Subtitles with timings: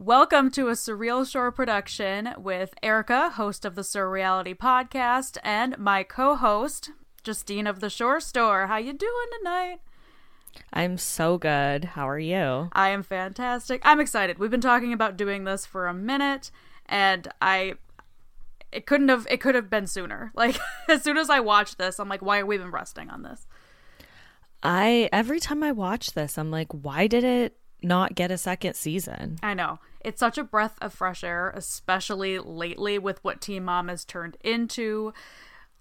[0.00, 6.04] Welcome to a Surreal Shore production with Erica, host of the Surreality podcast, and my
[6.04, 6.92] co-host,
[7.24, 8.68] Justine of the Shore Store.
[8.68, 9.80] How you doing tonight?
[10.72, 11.84] I'm so good.
[11.84, 12.70] How are you?
[12.74, 13.82] I am fantastic.
[13.84, 14.38] I'm excited.
[14.38, 16.52] We've been talking about doing this for a minute,
[16.86, 17.74] and I
[18.70, 20.30] it couldn't have it could have been sooner.
[20.36, 23.22] Like as soon as I watched this, I'm like, why are we even resting on
[23.22, 23.48] this?
[24.62, 28.74] I every time I watch this, I'm like, why did it not get a second
[28.74, 29.38] season?
[29.42, 29.78] I know.
[30.00, 34.36] It's such a breath of fresh air, especially lately with what Teen Mom has turned
[34.42, 35.12] into.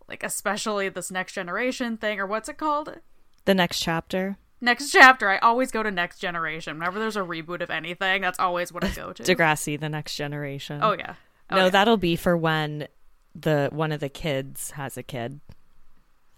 [0.07, 2.97] Like, especially this next generation thing, or what's it called?
[3.45, 4.37] The next chapter?
[4.59, 5.29] Next chapter.
[5.29, 6.79] I always go to next generation.
[6.79, 9.23] Whenever there's a reboot of anything, that's always what I go to.
[9.23, 10.79] Degrassi, the next generation.
[10.81, 11.15] Oh, yeah.
[11.49, 11.69] Oh, no, yeah.
[11.69, 12.87] that'll be for when
[13.35, 15.39] the one of the kids has a kid.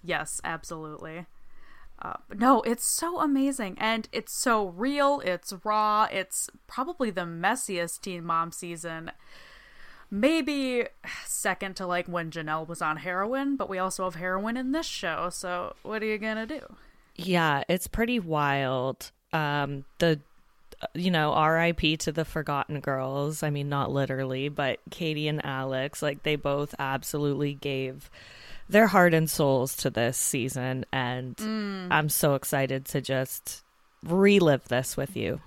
[0.03, 1.26] Yes, absolutely.
[2.02, 5.21] Uh, no, it's so amazing and it's so real.
[5.26, 6.08] It's raw.
[6.12, 9.12] It's probably the messiest Teen Mom season.
[10.09, 10.86] Maybe
[11.25, 14.86] second to like when Jenelle was on heroin, but we also have heroin in this
[14.86, 15.30] show.
[15.30, 16.61] So what are you gonna do?
[17.16, 19.11] Yeah, it's pretty wild.
[19.34, 20.19] Um, the
[20.94, 23.44] you know, RIP to the Forgotten Girls.
[23.44, 28.09] I mean, not literally, but Katie and Alex, like they both absolutely gave
[28.70, 31.36] their heart and souls to this season, and
[31.92, 33.64] I'm so excited to just
[34.03, 35.42] relive this with you.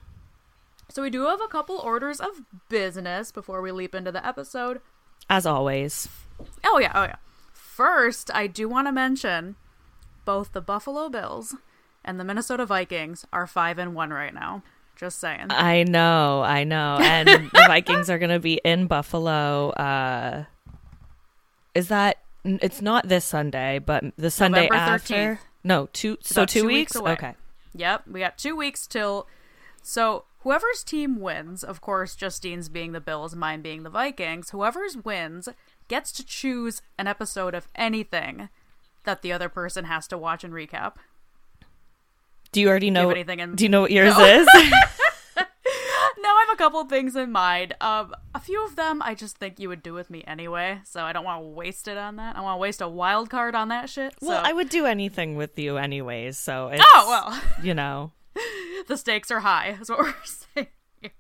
[0.89, 4.81] So we do have a couple orders of business before we leap into the episode.
[5.31, 6.09] As always,
[6.65, 7.17] Oh yeah, oh yeah.
[7.55, 9.57] First, I do want to mention
[10.25, 11.55] both the Buffalo Bills
[12.05, 14.63] and the Minnesota Vikings are five and one right now.
[14.97, 15.47] Just saying.
[15.51, 19.71] I know, I know, and the Vikings are going to be in Buffalo.
[19.71, 20.45] Uh,
[21.75, 22.19] is that?
[22.45, 25.41] It's not this Sunday, but the Sunday after.
[25.65, 26.19] No, two.
[26.23, 26.79] So two, two weeks.
[26.93, 27.13] weeks away.
[27.13, 27.35] Okay.
[27.75, 29.27] Yep, we got two weeks till.
[29.83, 34.51] So whoever's team wins, of course, Justine's being the Bills, mine being the Vikings.
[34.51, 35.49] Whoever's wins
[35.89, 38.49] gets to choose an episode of anything
[39.05, 40.95] that the other person has to watch and recap.
[42.53, 43.09] Do you already know?
[43.09, 44.25] have anything in- do you know what yours No.
[44.25, 44.49] is?
[46.23, 47.75] Now I have a couple things in mind.
[47.81, 51.03] Um, a few of them I just think you would do with me anyway, so
[51.03, 52.37] I don't want to waste it on that.
[52.37, 54.15] I want to waste a wild card on that shit.
[54.23, 56.39] well, I would do anything with you anyways.
[56.39, 57.43] So it's, Oh well.
[57.63, 58.13] you know,
[58.87, 60.69] the stakes are high is what we're saying
[61.01, 61.11] here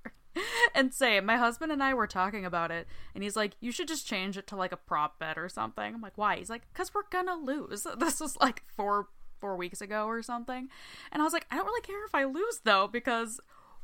[0.75, 3.87] and same my husband and i were talking about it and he's like you should
[3.89, 6.63] just change it to like a prop bet or something i'm like why he's like
[6.73, 9.09] because we're gonna lose this was like four
[9.41, 10.69] four weeks ago or something
[11.11, 13.41] and i was like i don't really care if i lose though because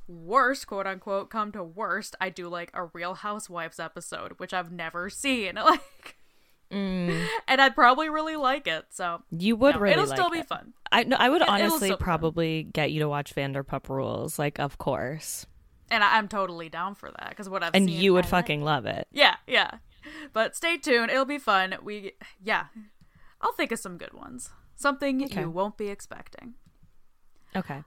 [0.09, 4.73] worst quote unquote come to worst i do like a real housewives episode which i've
[4.73, 6.17] never seen like
[6.73, 7.27] mm.
[7.47, 9.93] and i'd probably really like it so you would no, really.
[9.93, 10.49] it'll like still be it.
[10.49, 14.39] fun I no, I would It- honestly probably get you to watch Vanderpump Rules.
[14.39, 15.45] Like, of course,
[15.91, 18.63] and I- i'm totally down for that because what i've and seen you would fucking
[18.63, 19.07] love it.
[19.13, 19.73] Yeah, yeah.
[20.33, 21.11] But stay tuned.
[21.11, 21.77] It'll be fun.
[21.83, 22.69] We yeah.
[23.43, 24.49] I'll think of some good ones.
[24.77, 25.43] Something Okay.
[25.43, 26.55] you won't be expecting.
[27.55, 27.83] Okay,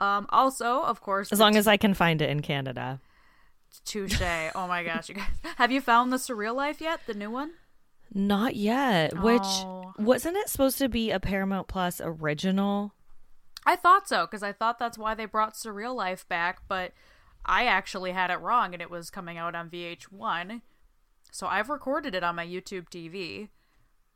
[0.00, 3.00] Um also, of course, as long as I can find it in Canada.
[3.84, 4.20] touche.
[4.54, 5.26] Oh my gosh, you guys.
[5.56, 7.00] Have you found the surreal life yet?
[7.06, 7.52] The new one?
[8.14, 9.20] Not yet.
[9.20, 9.92] Which Oh.
[9.98, 12.92] wasn't it supposed to be a Paramount Plus original?
[13.64, 16.92] I thought so because I thought that's why they brought surreal life back, but
[17.44, 20.62] I actually had it wrong and it was coming out on VH1.
[21.32, 23.48] So I've recorded it on my YouTube TV,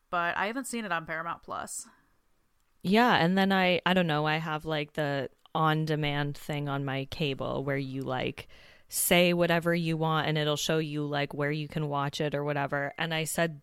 [0.08, 1.86] but I haven't seen it on Paramount Plus.
[2.82, 6.84] Yeah, and then I I don't know, I have like the on demand thing on
[6.84, 8.48] my cable where you like
[8.88, 12.44] say whatever you want and it'll show you like where you can watch it or
[12.44, 12.92] whatever.
[12.98, 13.60] And I said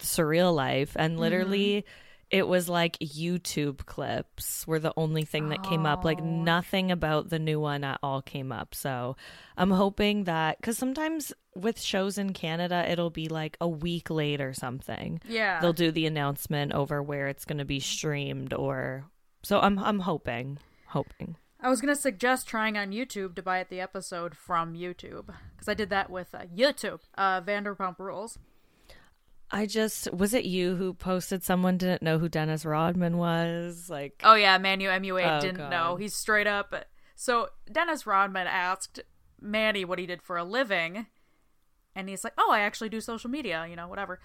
[0.00, 1.88] surreal life and literally mm-hmm.
[2.30, 6.04] it was like YouTube clips were the only thing that came up.
[6.04, 6.24] Like Oh.
[6.24, 8.74] nothing about the new one at all came up.
[8.74, 9.16] So
[9.56, 14.40] I'm hoping that because sometimes with shows in Canada, it'll be like a week late
[14.40, 15.60] or something Yeah.
[15.60, 19.04] they'll do the announcement over where it's going to be streamed or
[19.44, 20.58] so i'm i'm hoping
[20.94, 25.68] hoping I was gonna suggest trying on YouTube to buy the episode from YouTube because
[25.68, 27.00] I did that with uh, YouTube.
[27.16, 28.38] Uh, Vanderpump Rules.
[29.50, 34.20] i just was it you who posted someone didn't know who dennis rodman was like
[34.24, 35.70] Oh yeah, Manny MUA Oh, didn't God.
[35.70, 35.96] know.
[35.96, 36.74] He's straight up.
[37.14, 39.00] So Dennis Rodman asked
[39.40, 41.06] Manny what he did for a living,
[41.94, 44.18] and he's like, "Oh, I actually do social media, you know, whatever."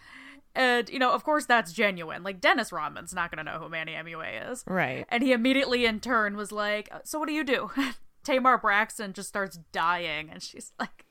[0.55, 2.23] And you know, of course, that's genuine.
[2.23, 5.99] Like Dennis Rodman's not gonna know who Manny MUA is, right and he immediately in
[5.99, 7.71] turn was like, uh, "So what do you do?"
[8.23, 11.05] Tamar Braxton just starts dying, and she's like,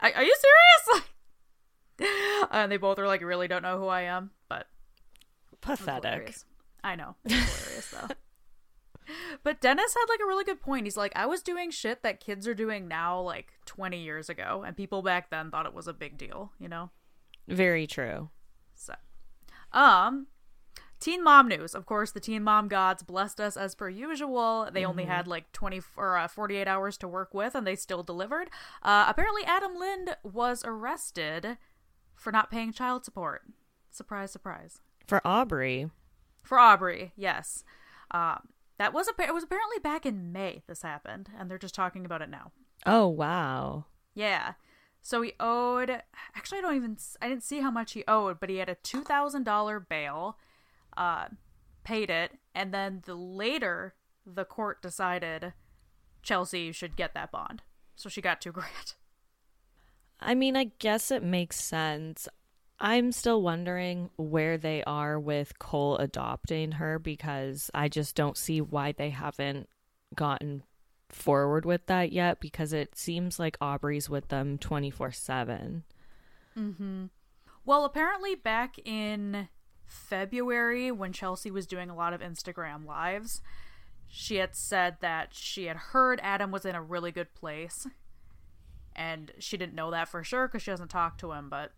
[0.00, 1.04] "Are, are you serious?"
[2.52, 4.68] And they both are like, "Really don't know who I am," but
[5.60, 6.36] pathetic.
[6.84, 8.14] I know, it's hilarious though.
[9.42, 10.84] But Dennis had like a really good point.
[10.84, 14.62] He's like, I was doing shit that kids are doing now, like 20 years ago,
[14.66, 16.90] and people back then thought it was a big deal, you know?
[17.46, 18.28] Very true.
[18.78, 18.94] So,
[19.72, 20.26] um,
[21.00, 21.74] Teen Mom news.
[21.74, 24.68] Of course, the Teen Mom gods blessed us as per usual.
[24.72, 28.02] They only had like 20 or uh, 48 hours to work with, and they still
[28.02, 28.50] delivered.
[28.82, 31.58] Uh, apparently, Adam Lind was arrested
[32.16, 33.42] for not paying child support.
[33.90, 34.80] Surprise, surprise.
[35.06, 35.88] For Aubrey.
[36.42, 37.64] For Aubrey, yes.
[38.10, 38.48] Um,
[38.78, 42.04] that was a, it was apparently back in May this happened, and they're just talking
[42.04, 42.52] about it now.
[42.86, 43.86] Oh, wow.
[44.14, 44.54] Yeah.
[45.08, 45.88] So he owed
[46.36, 48.74] actually I don't even I didn't see how much he owed, but he had a
[48.74, 50.36] two thousand dollar bail,
[50.98, 51.28] uh,
[51.82, 53.94] paid it, and then the later
[54.26, 55.54] the court decided
[56.22, 57.62] Chelsea should get that bond.
[57.96, 58.96] So she got two grand.
[60.20, 62.28] I mean, I guess it makes sense.
[62.78, 68.60] I'm still wondering where they are with Cole adopting her because I just don't see
[68.60, 69.70] why they haven't
[70.14, 70.64] gotten
[71.08, 75.84] forward with that yet because it seems like Aubrey's with them 24 7.
[76.56, 77.04] Mm-hmm.
[77.64, 79.48] Well, apparently, back in
[79.84, 83.42] February, when Chelsea was doing a lot of Instagram lives,
[84.06, 87.86] she had said that she had heard Adam was in a really good place.
[88.96, 91.72] And she didn't know that for sure because she hasn't talked to him, but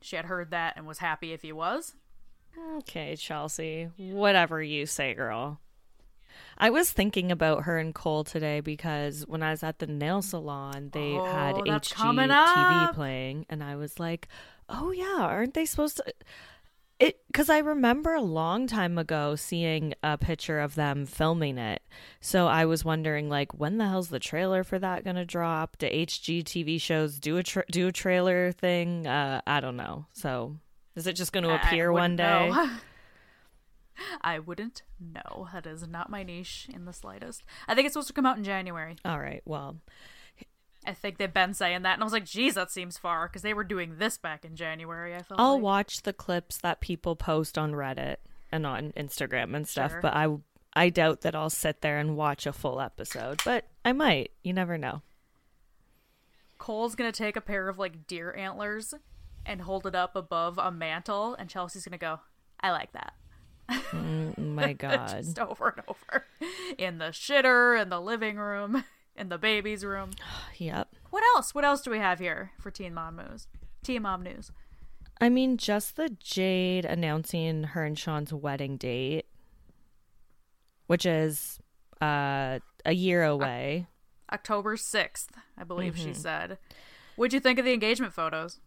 [0.00, 1.94] she had heard that and was happy if he was.
[2.76, 3.90] Okay, Chelsea.
[3.98, 5.60] Whatever you say, girl.
[6.58, 10.22] I was thinking about her and Cole today because when I was at the nail
[10.22, 14.28] salon, they Oh, had HGTV playing, and I was like,
[14.68, 16.04] "Oh yeah, aren't they supposed to?"
[16.98, 21.82] It because I remember a long time ago seeing a picture of them filming it,
[22.22, 25.76] so I was wondering like, when the hell's the trailer for that gonna drop?
[25.76, 29.06] Do HGTV shows do a tra- do a trailer thing?
[29.06, 30.06] Uh, I don't know.
[30.14, 30.56] So
[30.94, 32.50] is it just going to appear one day?
[34.20, 35.48] I wouldn't know.
[35.52, 37.44] That is not my niche in the slightest.
[37.68, 38.96] I think it's supposed to come out in January.
[39.04, 39.42] All right.
[39.44, 39.76] Well,
[40.86, 43.42] I think they've been saying that, and I was like, "Geez, that seems far," because
[43.42, 45.14] they were doing this back in January.
[45.14, 45.40] I felt.
[45.40, 45.62] I'll like.
[45.62, 48.16] watch the clips that people post on Reddit
[48.52, 50.00] and on Instagram and stuff, Sure.
[50.00, 50.28] but I
[50.74, 54.30] I doubt that I'll sit there and watch a full episode, but I might.
[54.44, 55.02] You never know.
[56.58, 58.94] Cole's gonna take a pair of like deer antlers
[59.44, 62.20] and hold it up above a mantle, and Chelsea's gonna go,
[62.60, 63.14] "I like that."
[63.70, 65.08] Mm, my god.
[65.22, 66.26] Just over and over
[66.78, 68.84] in the shitter, in the living room,
[69.16, 70.10] in the baby's room.
[70.56, 70.88] yep.
[71.10, 71.54] What else?
[71.54, 73.46] What else do we have here for Teen Mom news?
[73.82, 74.50] Teen Mom news.
[75.20, 79.26] I mean, just the Jade announcing her and Sean's wedding date,
[80.86, 81.58] which is
[82.00, 83.86] uh a year away.
[84.32, 86.08] October 6th, I believe Mm-hmm.
[86.08, 86.58] she said.
[87.16, 88.60] What'd you think of the engagement photos?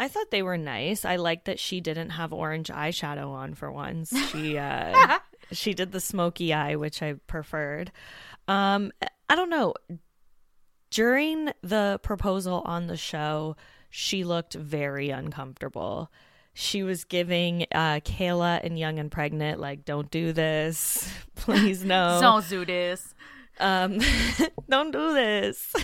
[0.00, 1.04] I thought they were nice.
[1.04, 4.10] I like that she didn't have orange eyeshadow on for once.
[4.30, 5.18] She uh
[5.52, 7.92] she did the smoky eye, which I preferred.
[8.48, 8.92] Um
[9.28, 9.74] I don't know.
[10.90, 13.56] During the proposal on the show,
[13.90, 16.10] she looked very uncomfortable.
[16.54, 21.12] She was giving uh Kayla and Young and Pregnant like don't do this.
[21.34, 22.18] Please no.
[22.22, 23.14] Don't do this.
[23.58, 23.98] Um,
[24.70, 25.74] don't do this.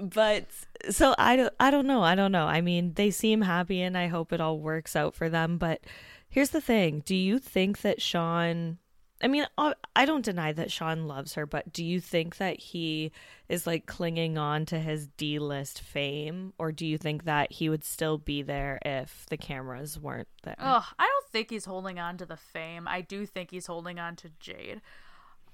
[0.00, 0.46] But
[0.90, 2.02] so I don't, I don't know.
[2.02, 2.46] I don't know.
[2.46, 5.58] I mean, they seem happy and I hope it all works out for them.
[5.58, 5.80] But
[6.28, 8.78] here's the thing do you think that Sean,
[9.22, 12.60] I mean, I I don't deny that Sean loves her, but do you think that
[12.60, 13.12] he
[13.48, 16.52] is like clinging on to his D list fame?
[16.58, 20.56] Or do you think that he would still be there if the cameras weren't there?
[20.58, 22.86] Oh, I don't think he's holding on to the fame.
[22.86, 24.80] I do think he's holding on to Jade.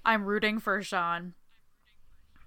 [0.04, 1.34] I'm rooting for Sean.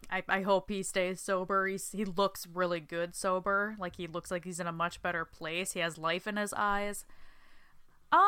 [0.09, 1.67] I, I hope he stays sober.
[1.67, 3.75] He's, he looks really good sober.
[3.79, 5.73] Like he looks like he's in a much better place.
[5.73, 7.05] He has life in his eyes.
[8.11, 8.19] Um,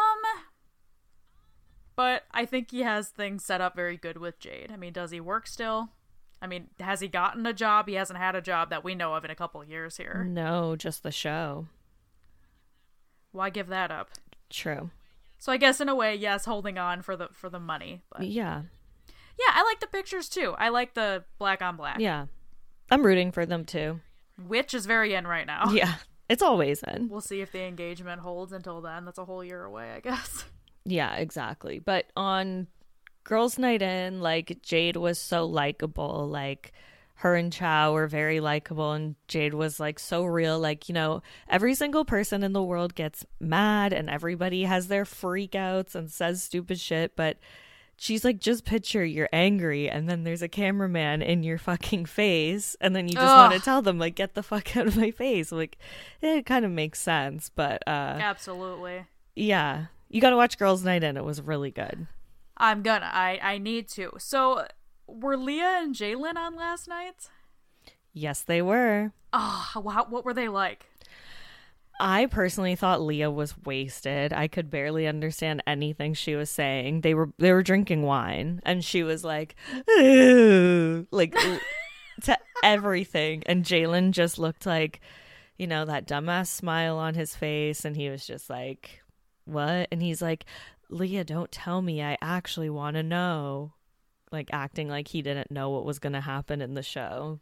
[1.95, 4.71] but I think he has things set up very good with Jade.
[4.73, 5.89] I mean, does he work still?
[6.41, 7.87] I mean, has he gotten a job?
[7.87, 10.25] He hasn't had a job that we know of in a couple years here.
[10.27, 11.67] No, just the show.
[13.31, 14.09] Why give that up?
[14.49, 14.89] True.
[15.37, 18.01] So I guess in a way, yes, holding on for the for the money.
[18.11, 18.63] But Yeah.
[19.39, 20.55] Yeah, I like the pictures too.
[20.57, 21.99] I like the black on black.
[21.99, 22.25] Yeah.
[22.91, 23.99] I'm rooting for them too.
[24.47, 25.71] Which is very in right now.
[25.71, 25.95] Yeah.
[26.29, 27.09] It's always in.
[27.09, 29.03] We'll see if the engagement holds until then.
[29.05, 30.45] That's a whole year away, I guess.
[30.85, 31.77] Yeah, exactly.
[31.77, 32.65] But on
[33.23, 36.27] Girls Night In, like Jade was so likable.
[36.27, 36.71] Like
[37.15, 40.57] her and Chow were very likable and Jade was like so real.
[40.57, 45.03] Like, you know, every single person in the world gets mad and everybody has their
[45.03, 47.37] freakouts and says stupid shit, but
[47.99, 52.75] she's like, just picture you're angry and then there's a cameraman in your fucking face
[52.81, 55.11] and then you just want to tell them like get the fuck out of my
[55.11, 55.51] face.
[55.51, 55.77] Like
[56.21, 59.05] it kind of makes sense, but uh Absolutely.
[59.35, 61.17] yeah, You got to watch Girls Night In.
[61.17, 62.07] It was really good.
[62.57, 63.09] I'm gonna.
[63.11, 64.11] I I need to.
[64.17, 64.65] So
[65.07, 67.29] were Leah and Jaylan on last night?
[68.11, 69.13] Yes, they were.
[69.31, 70.87] Oh, wow, what were they like?
[71.99, 74.31] I personally thought Leah was wasted.
[74.31, 77.01] I could barely understand anything she was saying.
[77.01, 79.55] They were they were drinking wine and she was like
[81.11, 81.35] like
[82.23, 85.01] to everything and Jaylan just looked like
[85.57, 89.01] you know that dumbass smile on his face and he was just like
[89.45, 89.89] what?
[89.91, 90.45] And he's like
[90.89, 92.01] Leah, don't tell me.
[92.01, 93.73] I actually want to know.
[94.31, 97.39] Like acting like he didn't know what was going to happen in the show.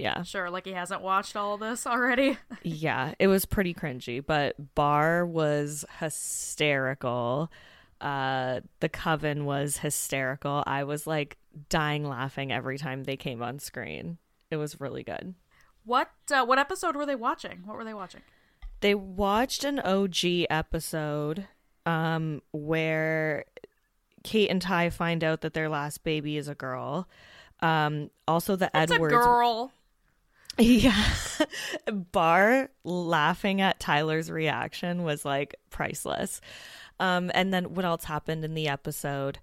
[0.00, 0.22] Yeah.
[0.22, 2.38] Sure, like he hasn't watched all of this already.
[2.62, 7.50] yeah, it was pretty cringy, but Bar was hysterical.
[8.00, 10.64] Uh the coven was hysterical.
[10.66, 11.36] I was like
[11.68, 14.18] dying laughing every time they came on screen.
[14.50, 15.34] It was really good.
[15.84, 17.62] What uh, what episode were they watching?
[17.64, 18.22] What were they watching?
[18.80, 21.46] They watched an OG episode
[21.84, 23.44] um where
[24.24, 27.06] Cate and Ty find out that their last baby is a girl.
[27.60, 29.72] Um also the It's Edwards a girl.
[30.60, 31.04] Yeah.
[32.12, 36.40] Bar laughing at Tyler's reaction was like priceless.
[36.98, 39.38] Um, and then what else happened in the episode?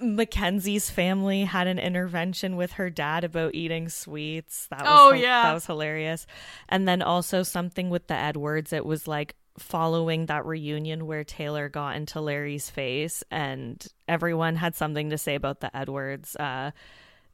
[0.00, 4.66] Mackenzie's family had an intervention with her dad about eating sweets.
[4.68, 5.42] That was Oh, hil- yeah.
[5.44, 6.26] that was hilarious.
[6.68, 8.72] And then also something with the Edwards.
[8.72, 14.74] It was like following that reunion where Taylor got into Larry's face, and everyone had
[14.74, 16.34] something to say about the Edwards.
[16.34, 16.72] Uh,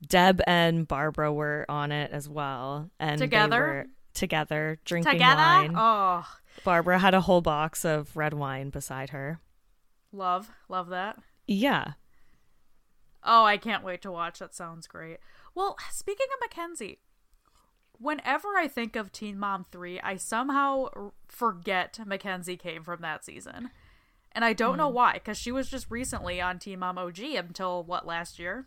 [0.06, 3.86] Deb and Barbara were on it as well, and Together?
[4.14, 5.36] together drinking Together?
[5.36, 5.74] wine.
[5.76, 6.26] Oh,
[6.64, 9.40] Barbara had a whole box of red wine beside her.
[10.12, 11.18] love, love that.
[11.46, 11.92] Yeah,
[13.22, 14.38] Oh, I can't wait to watch.
[14.38, 15.18] That sounds great.
[15.54, 16.98] Well, speaking of Mackenzie,
[17.98, 23.70] whenever I think of Teen Mom 3, I somehow forget Mackenzie came from that season.
[24.32, 24.94] And I don't know hmm.
[24.94, 28.66] why, because she was just recently on Teen Mom OG until, what, last year?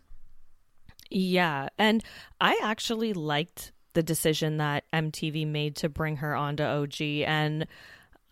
[1.10, 2.02] Yeah, and
[2.40, 7.66] I actually liked the decision that MTV made to bring her onto OG, and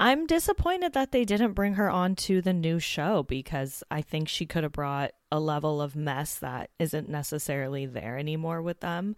[0.01, 4.47] I'm disappointed that they didn't bring her onto the new show because I think she
[4.47, 9.15] could have brought a level of mess that isn't necessarily there anymore with them.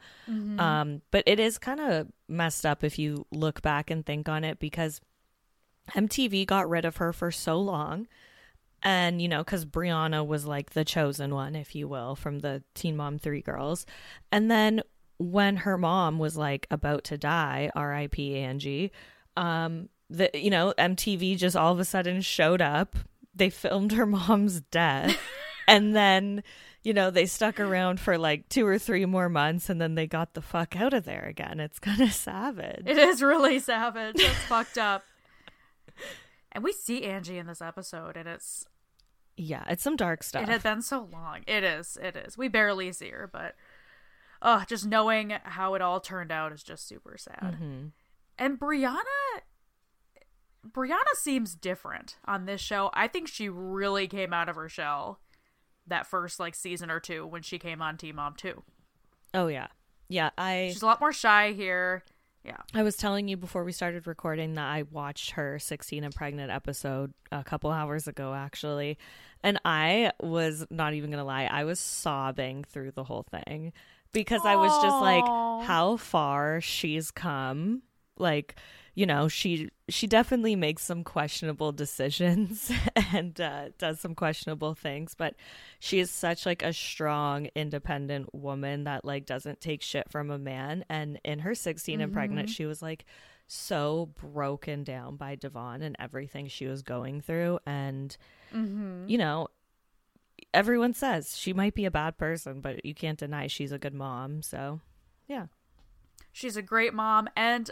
[0.60, 4.44] Um, but it is kind of messed up if you look back and think on
[4.44, 5.00] it because
[5.92, 8.06] MTV got rid of her for so long.
[8.84, 12.62] And, you know, because Brianna was like the chosen one, if you will, from the
[12.74, 13.86] Teen Mom 3 girls.
[14.30, 14.82] And then
[15.16, 18.92] when her mom was like about to die, RIP Angie,
[19.38, 22.96] um, the, you know, MTV just all of a sudden showed up.
[23.34, 25.16] They filmed her mom's death.
[25.66, 26.42] and then,
[26.82, 30.06] you know, they stuck around for like two or three more months and then they
[30.06, 31.58] got the fuck out of there again.
[31.58, 32.82] It's kind of savage.
[32.84, 34.16] It is really savage.
[34.18, 35.04] It's fucked up.
[36.52, 38.66] And we see Angie in this episode, and it's
[39.36, 40.42] Yeah, it's some dark stuff.
[40.44, 41.40] It had been so long.
[41.46, 41.98] It is.
[42.00, 42.38] It is.
[42.38, 43.56] We barely see her, but
[44.42, 47.56] oh, just knowing how it all turned out is just super sad.
[47.60, 47.92] Mhm.
[48.38, 49.42] And Brianna
[50.66, 52.90] Brianna seems different on this show.
[52.94, 55.20] I think she really came out of her shell
[55.86, 58.62] that first like season or two when she came on Teen Mom 2.
[59.34, 59.66] Oh yeah.
[60.08, 62.04] Yeah, I She's a lot more shy here.
[62.44, 62.58] Yeah.
[62.74, 66.50] I was telling you before we started recording that I watched her 16 and pregnant
[66.50, 68.98] episode a couple hours ago actually.
[69.42, 73.72] And I was not even going to lie, I was sobbing through the whole thing
[74.12, 75.24] because I was just like
[75.66, 77.82] how far she's come.
[78.18, 78.56] Like,
[78.94, 82.70] you know, she she definitely makes some questionable decisions
[83.12, 85.34] and uh, does some questionable things, but
[85.78, 90.38] she is such like a strong, independent woman that like doesn't take shit from a
[90.38, 90.84] man.
[90.88, 93.04] And in her 16 and pregnant, she was like
[93.46, 97.58] so broken down by Devon and everything she was going through.
[97.66, 98.16] And
[98.54, 99.08] Mhm.
[99.10, 99.48] you know,
[100.52, 103.94] everyone says she might be a bad person, but you can't deny she's a good
[103.94, 104.40] mom.
[104.42, 104.80] So,
[105.28, 105.46] yeah.
[106.32, 107.70] She's a great mom and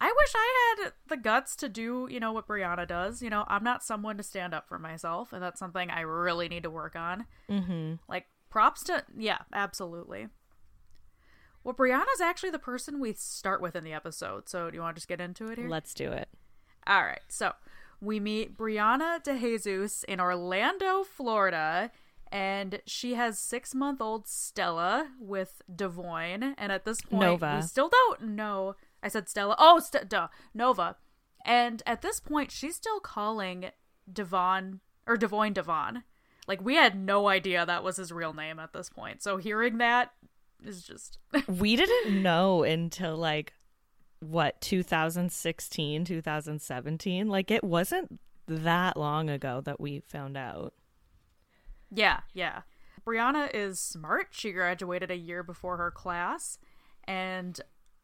[0.00, 3.20] I wish I had the guts to do, you know, what Brianna does.
[3.22, 6.48] You know, I'm not someone to stand up for myself, and that's something I really
[6.48, 7.26] need to work on.
[7.50, 7.94] Mm-hmm.
[8.08, 10.28] Like, props to, yeah, absolutely.
[11.64, 14.94] Well, Brianna's actually the person we start with in the episode, so do you want
[14.94, 15.68] to just get into it here?
[15.68, 16.28] Let's do it.
[16.86, 17.52] All right, so
[18.00, 21.90] we meet Brianna DeJesus in Orlando, Florida,
[22.30, 26.54] and she has six month old Stella with Devoin.
[26.56, 27.58] And at this point, Nova.
[27.60, 28.76] we still don't know.
[29.02, 29.56] I said Stella.
[29.58, 30.96] Oh, St- duh, Nova.
[31.44, 33.70] And at this point, she's still calling
[34.12, 36.04] Devon or Devoin Devon.
[36.46, 39.22] Like we had no idea that was his real name at this point.
[39.22, 40.12] So hearing that
[40.64, 43.52] is just we didn't know until like
[44.20, 50.72] what 2016 2017 like it wasn't that long ago that we found out.
[51.90, 52.62] Yeah, yeah.
[53.06, 54.28] Brianna is smart.
[54.30, 56.58] She graduated a year before her class,
[57.04, 57.58] and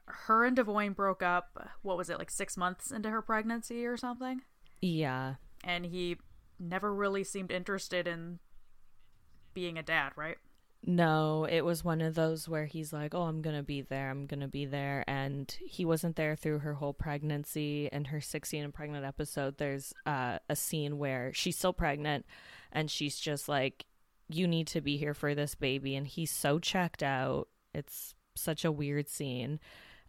[0.07, 1.71] her and Devoin broke up.
[1.83, 4.43] What was it, like six months into her pregnancy or something?
[4.81, 5.35] Yeah.
[5.63, 6.17] And he
[6.59, 8.39] never really seemed interested in
[9.55, 10.37] being a dad, right?
[10.87, 14.11] No, it was one of those where he's like, "Oh, I'm going to be there.
[14.11, 18.21] I'm going to be there." And he wasn't there through her whole pregnancy and her
[18.21, 19.57] 16 and pregnant episode.
[19.57, 22.27] There's uh, a scene where she's still pregnant
[22.71, 23.87] and she's just like,
[24.29, 27.49] "You need to be here for this baby." And he's so checked out.
[27.73, 29.61] It's such a weird scene.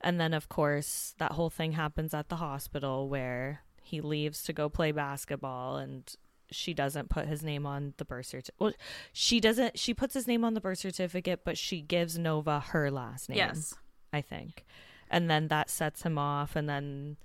[0.02, 4.54] And then of course, that whole thing happens at the hospital where he leaves to
[4.54, 6.14] go play basketball and
[6.52, 8.56] she doesn't put his name on the birth certificate.
[8.60, 8.74] Well,
[9.14, 9.80] she doesn't.
[9.80, 13.38] She puts his name on the birth certificate, but she gives Nova her last name.
[13.40, 13.74] Yes.
[14.14, 14.64] I think,
[15.10, 17.18] and then that sets him off, and then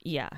[0.00, 0.30] yeah,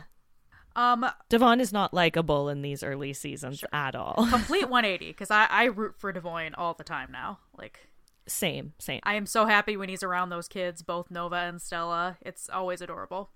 [0.74, 4.26] Um, Devon is not likable in these early seasons at all.
[4.30, 7.38] complete 180 because I I root for Devon all the time now.
[7.56, 7.86] Like
[8.26, 9.00] same, same.
[9.04, 12.18] I am so happy when he's around those kids, both Nova and Stella.
[12.20, 13.30] It's always adorable.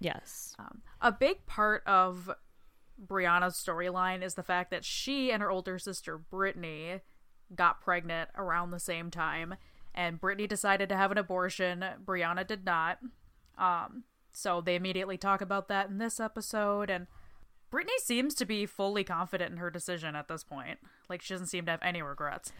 [0.00, 0.54] Yes.
[0.58, 2.30] Um, a big part of
[3.04, 7.00] Brianna's storyline is the fact that she and her older sister Brittany
[7.54, 9.54] got pregnant around the same time,
[9.94, 11.84] and Brittany decided to have an abortion.
[12.04, 12.98] Brianna did not.
[13.58, 17.06] Um, so they immediately talk about that in this episode, and
[17.70, 20.78] Brittany seems to be fully confident in her decision at this point.
[21.08, 22.52] Like she doesn't seem to have any regrets.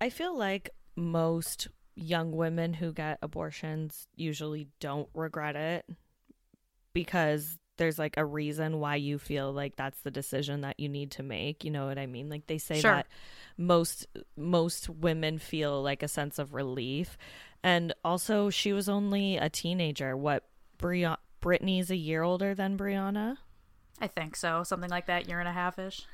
[0.00, 5.84] I feel like most young women who get abortions usually don't regret it
[6.92, 11.12] because there's like a reason why you feel like that's the decision that you need
[11.12, 12.28] to make you know what i mean?
[12.28, 12.92] Like they say Sure.
[12.94, 13.06] that
[13.56, 17.16] most most women feel like a sense of relief.
[17.62, 20.16] And also she was only a teenager.
[20.16, 20.44] What
[20.78, 23.38] Bri- brittany's a year older than brianna?
[24.00, 26.06] I think so, something like that, year and a half ish.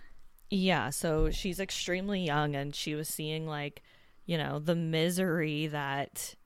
[0.56, 3.82] Yeah, so she's extremely young and she was seeing like,
[4.24, 6.36] you know, the misery that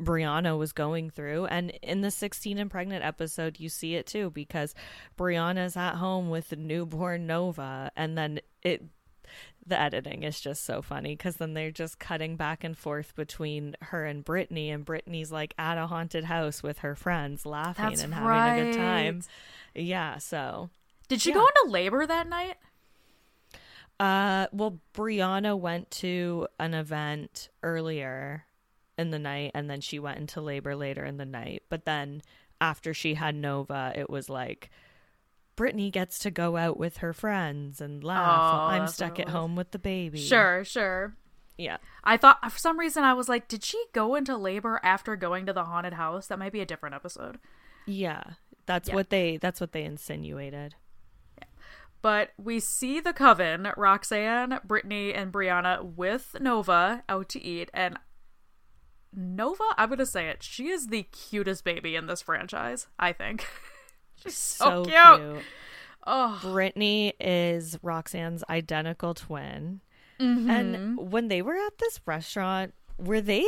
[0.00, 1.46] Brianna was going through.
[1.46, 4.74] And in the 16 and pregnant episode, you see it too because
[5.16, 8.82] Brianna's at home with the newborn Nova and then it
[9.64, 13.76] the editing is just so funny because then they're just cutting back and forth between
[13.80, 18.02] her and Brittany, and Brittany's like at a haunted house with her friends, laughing That's
[18.02, 19.22] and having a good time.
[19.76, 20.70] Yeah, so
[21.06, 21.36] Did she Yeah.
[21.36, 22.56] go into labor that night?
[24.00, 28.44] Uh, well, Brianna went to an event earlier
[28.98, 31.62] in the night, and then she went into labor later in the night.
[31.68, 32.22] But then
[32.60, 34.70] after she had Nova, it was like
[35.56, 38.40] Brittany gets to go out with her friends and laugh.
[38.40, 40.18] Oh, while I'm stuck at home with the baby.
[40.18, 41.14] Sure, sure.
[41.58, 41.76] Yeah.
[42.02, 45.46] I thought for some reason I was like, did she go into labor after going
[45.46, 46.26] to the haunted house?
[46.28, 47.38] That might be a different episode.
[47.86, 48.22] Yeah.
[48.66, 48.94] That's Yeah.
[48.94, 49.36] what they.
[49.36, 50.74] That's what they insinuated.
[52.02, 57.96] But we see the coven, Roxanne, Brittany, and Brianna with Nova out to eat, and
[59.14, 63.46] Nova, I'm gonna say it, she is the cutest baby in this franchise, I think.
[64.16, 65.42] She's so, cute.
[66.04, 69.80] Oh, Brittany is Roxanne's identical twin.
[70.18, 70.50] Mm-hmm.
[70.50, 73.46] And when they were at this restaurant, were they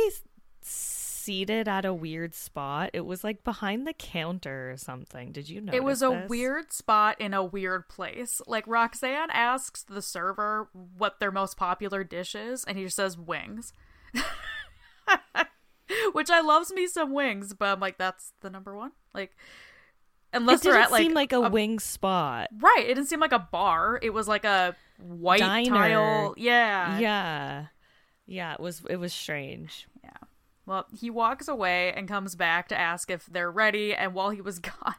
[1.25, 2.91] seated at a weird spot?
[2.93, 5.31] It was like behind the counter or something.
[5.31, 5.73] Did you know?
[5.73, 8.41] it was a weird spot in a weird place.
[8.47, 13.17] Like Roxanne asks the server what their most popular dish is, and he just says
[13.17, 13.73] wings.
[16.13, 18.91] Which I loves me some wings, but I'm like, that's the number one.
[19.13, 19.35] Like,
[20.33, 22.49] unless It they're at like seem like a, wing spot.
[22.59, 23.99] right, it didn't seem like a bar.
[24.01, 25.69] It was like a white Diner.
[25.69, 26.33] tile.
[26.37, 27.65] Yeah, Yeah,
[28.25, 28.53] yeah.
[28.53, 28.81] It was.
[28.89, 29.87] It was strange.
[30.03, 30.09] yeah.
[30.65, 33.93] Well, he walks away and comes back to ask if they're ready.
[33.93, 34.95] And while he was gone,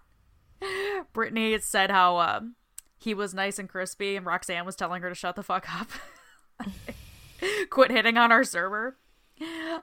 [1.12, 2.54] Brittany said how um,
[2.98, 5.88] he was nice and crispy, and Roxanne was telling her to shut the fuck up,
[7.70, 8.96] quit hitting on our server.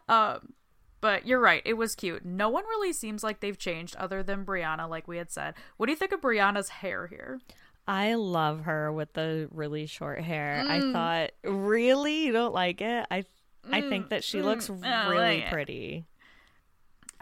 [0.08, 0.54] Um,
[1.02, 2.26] but you're right, it was cute.
[2.26, 5.54] No one really seems like they've changed other than Brianna, like we had said.
[5.78, 7.40] What do you think of Brianna's hair here?
[7.86, 10.64] I love her with the really short hair.
[10.68, 10.94] I Mm.
[10.94, 13.06] thought, really, you don't like it?
[13.12, 13.26] I,
[13.72, 16.06] I think that she looks mm, I really like pretty.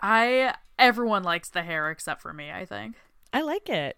[0.01, 2.51] I everyone likes the hair except for me.
[2.51, 2.95] I think.
[3.33, 3.97] I like it.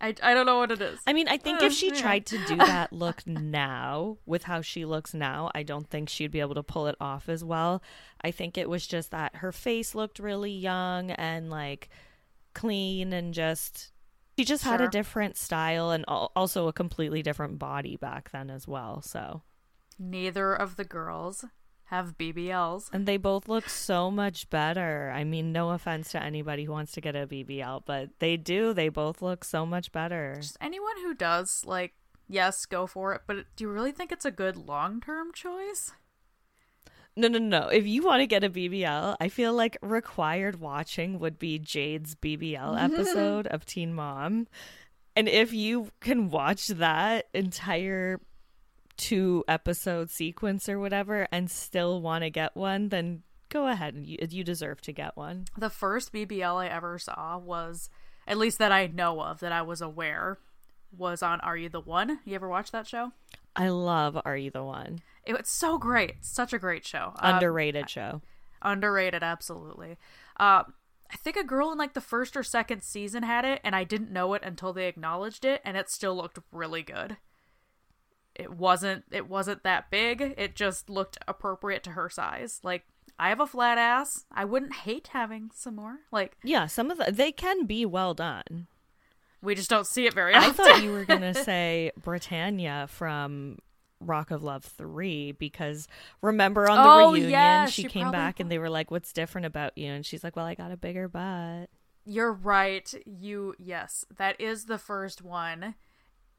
[0.00, 0.98] I, I don't know what it is.
[1.06, 2.00] I mean, I think Uh, if she yeah.
[2.00, 6.32] tried to do that look now, with how she looks now, I don't think she'd
[6.32, 7.82] be able to pull it off as well.
[8.20, 11.88] I think it was just that her face looked really young and like
[12.54, 13.92] clean and just.
[14.36, 18.66] She just had a different style and also a completely different body back then as
[18.66, 19.00] well.
[19.00, 19.42] So,
[19.96, 21.44] Neither of the girls
[21.86, 22.90] have BBLs.
[22.92, 25.12] And they both look so much better.
[25.14, 28.72] I mean, no offense to anybody who wants to get a BBL, but they do.
[28.72, 30.34] They both look so much better.
[30.36, 31.94] Just anyone who does, like,
[32.28, 33.22] yes, go for it.
[33.26, 35.92] But do you really think it's a good long term choice?
[37.16, 37.68] No, no, no.
[37.68, 42.16] If you want to get a BBL, I feel like required watching would be Jade's
[42.16, 44.48] BBL episode of Teen Mom.
[45.14, 48.20] And if you can watch that entire
[48.96, 53.94] two episode sequence or whatever and still want to get one, then go ahead.
[54.04, 55.46] You, you deserve to get one.
[55.56, 57.88] The first BBL I ever saw was,
[58.26, 60.38] at least that I know of, that I was aware,
[60.96, 62.20] was on Are You the One?
[62.24, 63.12] You ever watch that show?
[63.56, 65.00] I love Are You the One?
[65.24, 66.14] It, it's so great.
[66.18, 67.14] It's such a great show.
[67.20, 68.22] Underrated um, show.
[68.62, 69.96] Underrated, absolutely.
[70.38, 70.64] Uh,
[71.10, 73.84] I think a girl in like the first or second season had it, and I
[73.84, 77.16] didn't know it until they acknowledged it, and it still looked really good.
[78.34, 80.34] It wasn't it wasn't that big.
[80.36, 82.60] It just looked appropriate to her size.
[82.62, 82.84] Like
[83.18, 84.24] I have a flat ass.
[84.32, 85.98] I wouldn't hate having some more.
[86.10, 88.66] Like yeah, some of the they can be well done.
[89.40, 90.50] We just don't see it very often.
[90.50, 93.58] I thought you were gonna say Brittanya from
[94.00, 95.86] Rock of Love 3 because
[96.22, 99.12] remember on the oh, reunion yeah, she, she, came back and they were like what's
[99.12, 101.70] different about you and she's like well I got a bigger butt.
[102.06, 102.92] You're right.
[103.06, 105.74] You yes, that is the first one.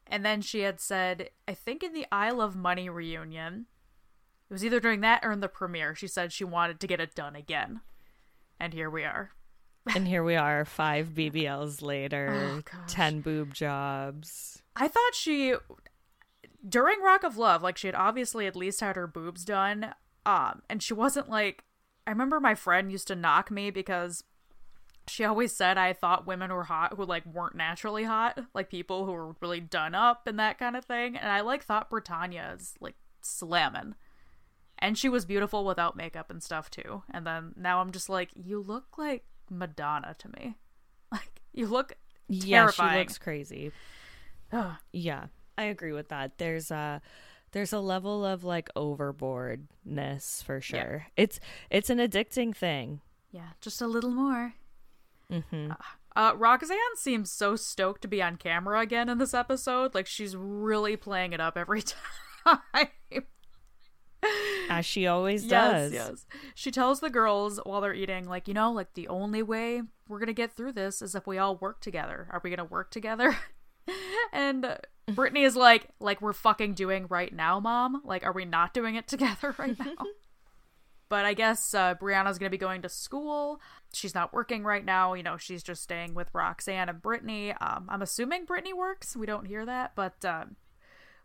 [0.08, 3.66] And then she had said I think in the Isle of Money reunion
[4.50, 7.00] it was either during that or in the premiere she said she wanted to get
[7.00, 7.82] it done again.
[8.60, 9.32] And here we are.
[9.94, 14.62] and here we are 5 BBLs later, oh, 10 boob jobs.
[14.76, 15.56] I thought she
[16.68, 19.94] during Rock of Love, like she had obviously at least had her boobs done.
[20.26, 21.64] Um, and she wasn't like
[22.08, 24.24] I remember my friend used to knock me because
[25.08, 29.06] she always said I thought women were hot who like weren't naturally hot, like people
[29.06, 31.16] who were really done up and that kind of thing.
[31.16, 33.96] And I like thought Brittanya's like slamming.
[34.80, 37.04] And she was beautiful without makeup and stuff too.
[37.12, 40.56] And then now I'm just like, you look like Madonna to me.
[41.12, 41.94] Like you look
[42.30, 42.90] terrifying.
[42.90, 43.72] Yeah, she looks crazy.
[44.92, 45.28] yeah.
[45.58, 46.38] I agree with that.
[46.38, 47.02] There's a
[47.52, 51.06] there's a level of like overboardness for sure.
[51.06, 51.24] Yeah.
[51.24, 51.40] It's
[51.70, 53.00] it's an addicting thing.
[53.32, 54.56] Yeah, just a little more.
[55.32, 55.72] Mm-hmm.
[56.16, 59.94] Uh, Roxanne seems so stoked to be on camera again in this episode.
[59.94, 61.82] Like she's really playing it up every
[62.46, 62.88] time.
[64.70, 65.92] As she always does.
[65.92, 66.26] Yes, yes.
[66.56, 70.20] She tells the girls while they're eating, like, you know, like the only way we're
[70.20, 72.28] gonna get through this is if we all work together.
[72.32, 73.38] Are we gonna work together?
[74.34, 78.02] and Brittany is like, like we're fucking doing right now, mom.
[78.04, 79.94] Like, are we not doing it together right now?
[81.10, 83.60] but I guess uh, Brianna's gonna be going to school.
[83.94, 85.14] She's not working right now.
[85.14, 87.54] You know, she's just staying with Roxanne and Brittany.
[87.54, 89.16] Um, I'm assuming Brittany works.
[89.16, 90.56] We don't hear that, but um,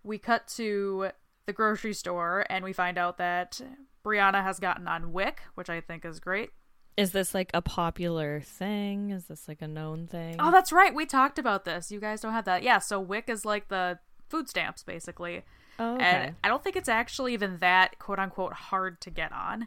[0.02, 1.10] we cut to
[1.46, 3.60] the grocery store and we find out that
[4.04, 6.50] Brianna has gotten on WIC, which I think is great.
[6.96, 9.10] Is this like a popular thing?
[9.10, 10.36] Is this like a known thing?
[10.38, 10.94] Oh, that's right.
[10.94, 11.90] We talked about this.
[11.90, 12.62] You guys don't have that.
[12.62, 15.44] Yeah, so WIC is like the food stamps basically.
[15.80, 16.04] Oh, okay.
[16.04, 19.66] And I don't think it's actually even that quote unquote hard to get on.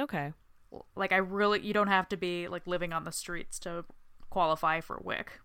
[0.00, 0.32] Okay.
[0.96, 3.84] Like I really you don't have to be like living on the streets to
[4.30, 5.40] qualify for WIC.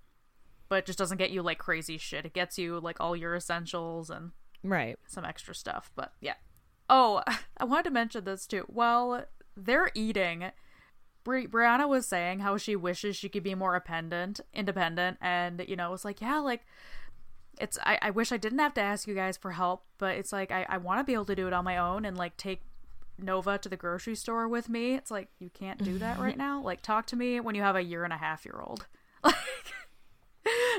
[0.68, 2.26] But it just doesn't get you like crazy shit.
[2.26, 4.32] It gets you like all your essentials and
[4.64, 5.92] right some extra stuff.
[5.96, 6.36] But yeah.
[6.90, 7.22] Oh,
[7.58, 8.66] I wanted to mention this too.
[8.68, 10.52] Well, they're eating.
[11.24, 15.76] Bri- Brianna was saying how she wishes she could be more independent, independent, and you
[15.76, 16.66] know, it's like, yeah, like
[17.62, 17.78] it's.
[17.84, 20.52] I, I wish I didn't have to ask you guys for help, but it's like
[20.52, 22.62] I, I want to be able to do it on my own and like take
[23.18, 24.96] Nova to the grocery store with me.
[24.96, 26.24] It's like you can't do that mm-hmm.
[26.24, 26.62] right now.
[26.62, 28.88] Like talk to me when you have a year and a half year old.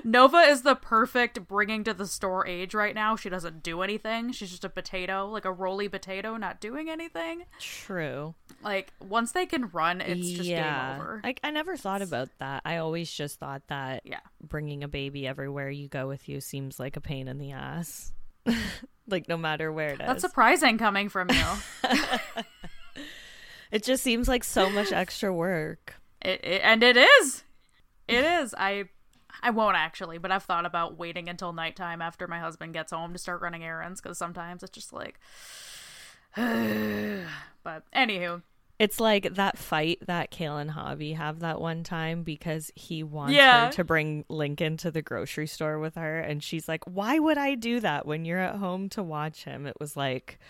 [0.04, 3.16] Nova is the perfect bringing to the store age right now.
[3.16, 4.32] She doesn't do anything.
[4.32, 7.44] She's just a potato, like a roly potato, not doing anything.
[7.60, 8.34] True.
[8.62, 10.94] Like once they can run, it's just yeah.
[10.94, 11.20] game over.
[11.22, 12.62] Like I never thought about that.
[12.64, 14.20] I always just thought that yeah.
[14.42, 18.12] bringing a baby everywhere you go with you seems like a pain in the ass.
[19.06, 20.06] like no matter where it is.
[20.06, 21.44] That's surprising coming from you.
[23.72, 25.96] it just seems like so much extra work.
[26.20, 27.44] It, it, and it is.
[28.08, 28.54] It is.
[28.56, 28.84] I
[29.42, 33.12] I won't actually, but I've thought about waiting until nighttime after my husband gets home
[33.12, 35.18] to start running errands because sometimes it's just like.
[36.36, 38.42] but anywho,
[38.82, 43.34] it's like that fight that Kail and Javi have that one time because he wants
[43.34, 43.66] yeah.
[43.66, 46.18] her to bring Lincoln to the grocery store with her.
[46.18, 49.66] And she's like, Why would I do that when you're at home to watch him?
[49.66, 50.40] It was like,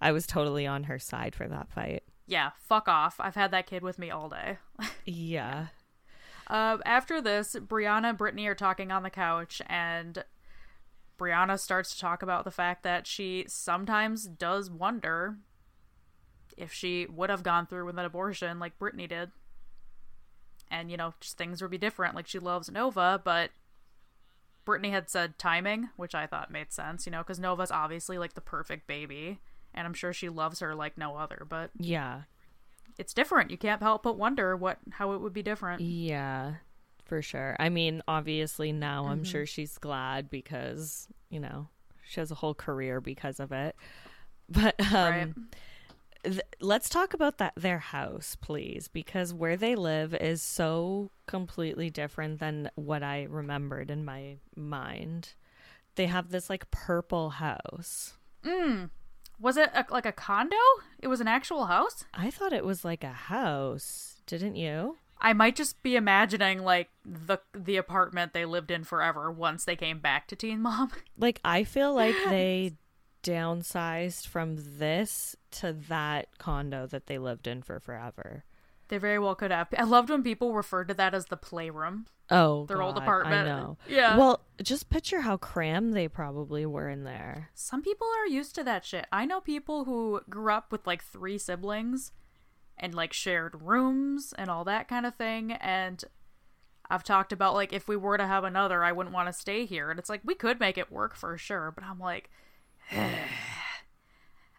[0.00, 2.02] I was totally on her side for that fight.
[2.26, 3.16] Yeah, fuck off.
[3.20, 4.56] I've had that kid with me all day.
[5.04, 5.66] yeah.
[6.48, 10.24] Uh, after this, Brianna and Brittany are talking on the couch, and
[11.18, 15.36] Brianna starts to talk about the fact that she sometimes does wonder
[16.56, 19.30] if she would have gone through with an abortion like Brittany did.
[20.70, 22.14] And, you know, things would be different.
[22.14, 23.50] Like she loves Nova, but
[24.64, 28.34] Brittany had said timing, which I thought made sense, you know, because Nova's obviously like
[28.34, 29.38] the perfect baby.
[29.74, 32.22] And I'm sure she loves her like no other, but Yeah.
[32.98, 33.50] It's different.
[33.50, 35.80] You can't help but wonder what how it would be different.
[35.82, 36.54] Yeah,
[37.04, 37.56] for sure.
[37.58, 41.68] I mean, obviously now I'm sure she's glad because, you know,
[42.06, 43.76] she has a whole career because of it.
[44.48, 45.34] But um Right.
[46.24, 51.88] th- let's talk about that their house, please, because where they live is so completely
[51.90, 55.30] different than what I remembered in my mind.
[55.94, 58.14] They have this like purple house.
[59.38, 60.56] Was it a, like a condo?
[61.00, 62.04] It was an actual house?
[62.14, 64.96] I thought it was like a house, didn't you?
[65.20, 69.76] I might just be imagining like the the apartment they lived in forever once they
[69.76, 70.90] came back to Teen Mom.
[71.16, 72.74] Like I feel like they
[73.22, 78.44] downsized from this to that condo that they lived in for forever.
[78.92, 79.68] They very well could have.
[79.78, 82.04] I loved when people referred to that as the playroom.
[82.30, 83.48] Oh, Their old apartment.
[83.48, 83.78] I know.
[83.88, 84.18] Yeah.
[84.18, 87.48] Well, just picture how crammed they probably were in there.
[87.54, 89.06] Some people are used to that shit.
[89.10, 92.12] I know people who grew up with like three siblings
[92.76, 96.04] and like shared rooms and all that kind of thing and
[96.90, 99.64] I've talked about like if we were to have another, I wouldn't want to stay
[99.64, 99.90] here.
[99.90, 102.28] And it's like we could make it work for sure, but I'm like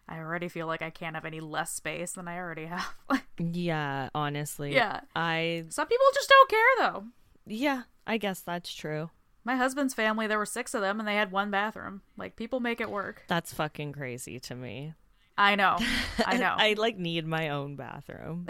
[0.08, 2.94] I already feel like I can't have any less space than I already have.
[3.38, 4.72] Yeah, honestly.
[4.74, 5.00] Yeah.
[5.16, 7.04] I Some people just don't care though.
[7.46, 9.10] yeah, I guess that's true.
[9.44, 12.02] My husband's family, there were six of them and they had one bathroom.
[12.16, 13.24] Like people make it work.
[13.26, 14.94] That's fucking crazy to me.
[15.36, 15.78] I know.
[16.24, 16.54] I know.
[16.56, 18.46] I like need my own bathroom.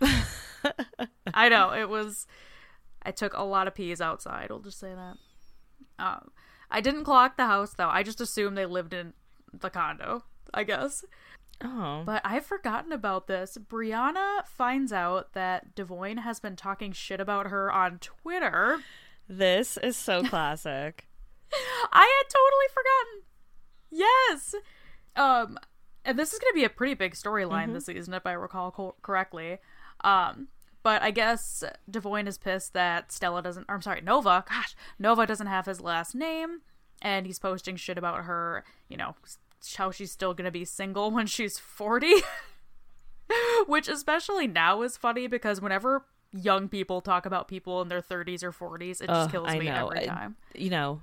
[1.34, 2.26] I know it was.
[3.02, 4.48] I took a lot of peas outside.
[4.50, 5.16] We'll just say that.
[5.98, 6.30] Um,
[6.70, 7.88] I didn't clock the house though.
[7.88, 9.14] I just assumed they lived in
[9.52, 10.24] the condo.
[10.54, 11.04] I guess,
[11.62, 12.02] oh.
[12.04, 13.58] but I've forgotten about this.
[13.58, 18.78] Brianna finds out that Devoin has been talking shit about her on Twitter.
[19.28, 21.06] This is so classic.
[21.92, 23.22] I had totally forgotten.
[23.90, 24.54] Yes.
[25.16, 25.58] Um,
[26.04, 28.70] and this is going to be a pretty big storyline this season, if I recall
[28.70, 29.58] co- correctly.
[30.02, 30.48] Um,
[30.82, 33.66] but I guess Devoin is pissed that Stella doesn't.
[33.68, 34.44] I'm sorry, Nova.
[34.48, 36.60] Gosh, Nova doesn't have his last name,
[37.02, 38.64] and he's posting shit about her.
[38.88, 39.16] You know
[39.76, 42.12] how she's still going to be single when she's 40.
[43.66, 48.42] Which especially now is funny because whenever young people talk about people in their 30s
[48.44, 49.88] or 40s, it just Ugh, kills I me know.
[49.88, 50.36] every Uh, time.
[50.54, 51.00] You know,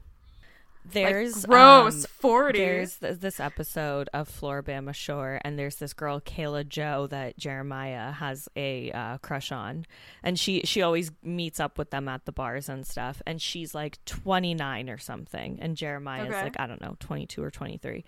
[0.85, 2.59] Like, there's gross um, 40.
[2.59, 8.11] There's th- this episode of Floribama Shore, and there's this girl Kayla Joe that Jeremiah
[8.13, 9.85] has a uh, crush on,
[10.23, 13.21] and she she always meets up with them at the bars and stuff.
[13.25, 16.43] And she's like 29 or something, and Jeremiah is Okay.
[16.43, 18.05] like I don't know 22 or 23,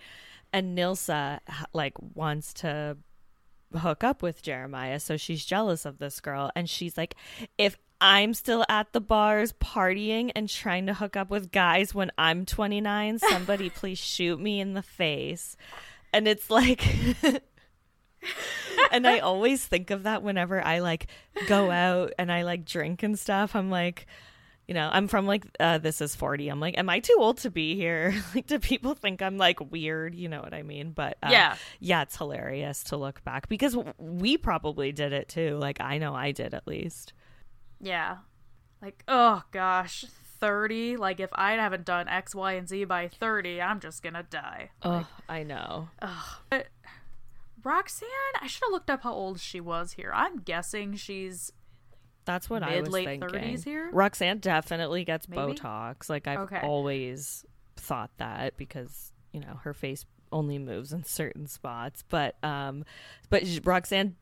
[0.52, 1.40] and Nilsa
[1.72, 2.96] like wants to
[3.76, 7.14] hook up with Jeremiah, so she's jealous of this girl, and she's like,
[7.58, 12.10] if I'm still at the bars partying and trying to hook up with guys when
[12.18, 15.56] I'm 29, somebody please shoot me in the face.
[16.12, 16.86] And it's like
[18.90, 21.06] and I always think of that whenever I like
[21.46, 23.56] go out and I like drink and stuff.
[23.56, 24.06] I'm like,
[24.68, 26.48] you know, I'm from like uh, this is 40.
[26.48, 28.14] I'm like, am I too old to be here?
[28.34, 30.14] like, do people think I'm like weird?
[30.14, 30.90] You know what I mean?
[30.90, 31.56] But uh, Yeah.
[31.80, 35.56] yeah, it's hilarious to look back because w- we probably did it too.
[35.56, 37.12] Like, I know I did at least.
[37.80, 38.16] Yeah.
[38.82, 40.04] Like, oh gosh,
[40.40, 40.96] 30.
[40.96, 44.70] Like, if I haven't done X, Y, and Z by 30, I'm just gonna die.
[44.82, 45.88] Oh, I know.
[46.50, 46.66] But
[47.62, 48.08] Roxanne,
[48.40, 50.12] I should have looked up how old she was here.
[50.14, 51.52] I'm guessing she's.
[52.26, 53.28] That's what I was late thinking.
[53.30, 53.88] 30s here?
[53.92, 55.40] Roxanne definitely gets Maybe?
[55.54, 56.10] Botox.
[56.10, 56.60] Like I've Okay.
[56.62, 57.44] always
[57.76, 62.04] thought that because you know her face only moves in certain spots.
[62.08, 62.84] But um,
[63.30, 64.16] but Roxanne,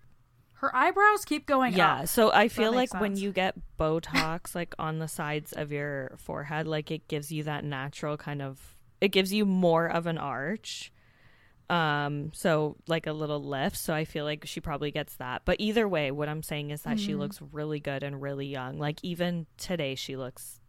[0.55, 1.79] Her eyebrows keep going up.
[1.79, 1.95] yeah.
[2.01, 2.09] up.
[2.09, 6.67] So I feel like when you get Botox like on the sides of your forehead,
[6.69, 8.77] like it gives you that natural kind of.
[9.01, 10.93] It gives you more of an arch
[11.71, 15.43] um so like a little lift so i feel like she probably gets that.
[15.47, 17.07] But either way what i'm saying is that Mm-hmm.
[17.07, 18.79] she looks really good and really young.
[18.79, 20.61] Like even today she looks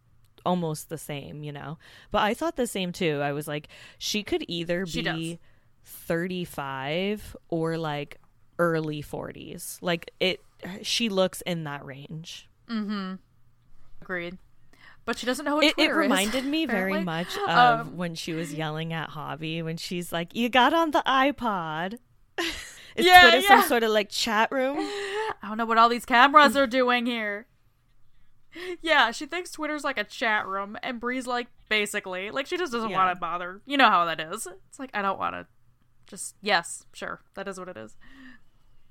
[0.45, 1.77] almost the same you know?
[2.11, 3.19] But i thought the same too.
[3.21, 5.39] I was like she could either She be
[5.83, 8.19] 35 or like
[8.57, 10.39] early 40s like it
[10.81, 12.49] she looks in that range.
[12.69, 13.15] Mm-hmm.
[14.01, 14.37] Agreed.
[15.05, 17.95] But she doesn't know what it, it Twitter is, reminded me very much of Um,
[17.97, 21.99] when she was yelling at Hobby when she's like, "You got on the iPod."
[22.95, 24.77] Is Yeah, Twitter some sort of like chat room?
[24.79, 27.45] I don't know what all these cameras are doing here.
[28.81, 32.71] Yeah, she thinks Twitter's like a chat room, and Bree's like, basically, like she just
[32.71, 32.97] doesn't Yeah.
[33.05, 33.61] want to bother.
[33.65, 34.47] You know how that is.
[34.69, 35.45] It's like I don't want to.
[36.07, 37.95] Just yes, sure, that is what it is.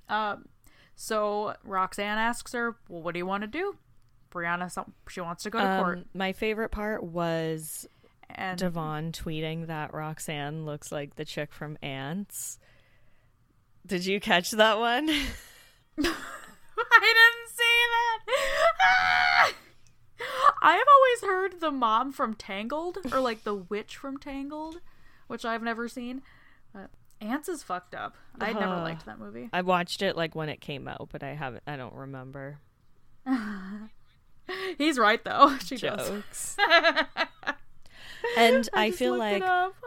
[0.08, 0.46] Um,
[0.94, 3.76] so Roxanne asks her, "Well, what do you want to do?"
[4.34, 7.86] Brianna, some, she wants to go to court, Um, my favorite part was
[8.30, 12.58] and Devon tweeting that Roxanne looks like the chick from Ants.
[13.86, 15.08] Did you catch that one?
[15.98, 18.18] I didn't see that.
[18.82, 19.52] Ah!
[20.62, 24.80] I have always heard the mom from Tangled, or like the witch from Tangled,
[25.28, 26.22] which I've never seen.
[26.72, 28.16] But Ants is fucked up.
[28.40, 28.82] I never Uh.
[28.82, 29.50] liked that movie.
[29.52, 31.62] I watched it like when it came out, but I haven't.
[31.66, 32.58] I don't remember
[34.78, 35.56] He's right though.
[35.64, 36.56] She jokes.
[38.36, 39.42] and I, just feel like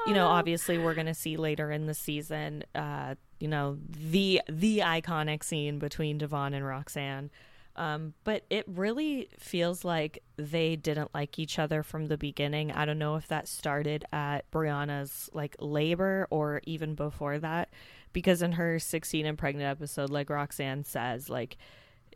[0.05, 2.63] you know, obviously, we're gonna see later in the season.
[2.73, 7.29] Uh, you know, the the iconic scene between Devoin and Roxanne.
[7.75, 12.71] Um, but it really feels like they didn't like each other from the beginning.
[12.71, 17.69] I don't know if that started at Briana's like labor or even before that,
[18.13, 21.57] because in her 16 and pregnant episode, like Roxanne says, like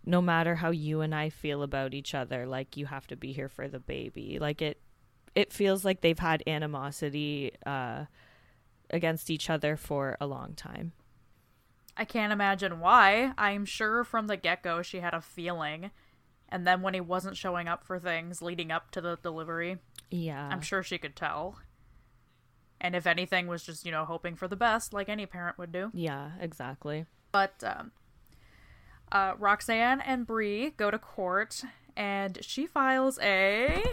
[0.05, 3.33] no matter how you and I feel about each other, like you have to be
[3.33, 4.37] here for the baby.
[4.39, 4.79] Like it,
[5.35, 8.05] it feels like they've had animosity uh,
[8.89, 10.93] against each other for a long time.
[11.95, 13.33] I can't imagine why.
[13.37, 15.91] I'm sure from the get go she had a feeling.
[16.49, 19.77] And then when he wasn't showing up for things leading up to the delivery,
[20.09, 21.59] Yeah, I'm sure she could tell.
[22.81, 25.71] And if anything, was just, you know, hoping for the best, like any parent would
[25.71, 25.91] do.
[25.93, 27.05] Yeah, exactly.
[27.31, 27.91] But um,
[29.11, 31.63] uh, Roxanne and Bree go to court,
[31.95, 33.83] and she files a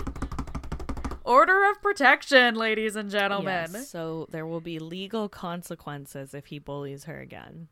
[1.25, 3.69] order of protection, ladies and gentlemen.
[3.73, 7.69] Yes, so there will be legal consequences if he bullies her again.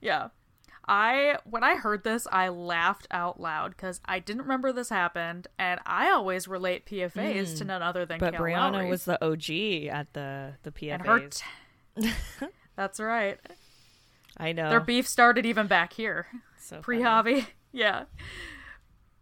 [0.00, 0.28] Yeah.
[0.88, 5.46] I when I heard this, I laughed out loud because I didn't remember this happened,
[5.58, 8.88] and I always relate PFAs to none other than But Kail Briana Lowry.
[8.90, 10.92] was the OG at the the PFAs.
[10.94, 11.28] and her.
[12.08, 13.38] T- That's right.
[14.36, 14.70] I know.
[14.70, 16.26] Their beef started even back here,
[16.58, 17.42] so pre funny.
[17.42, 17.46] Javi.
[17.72, 18.06] Yeah,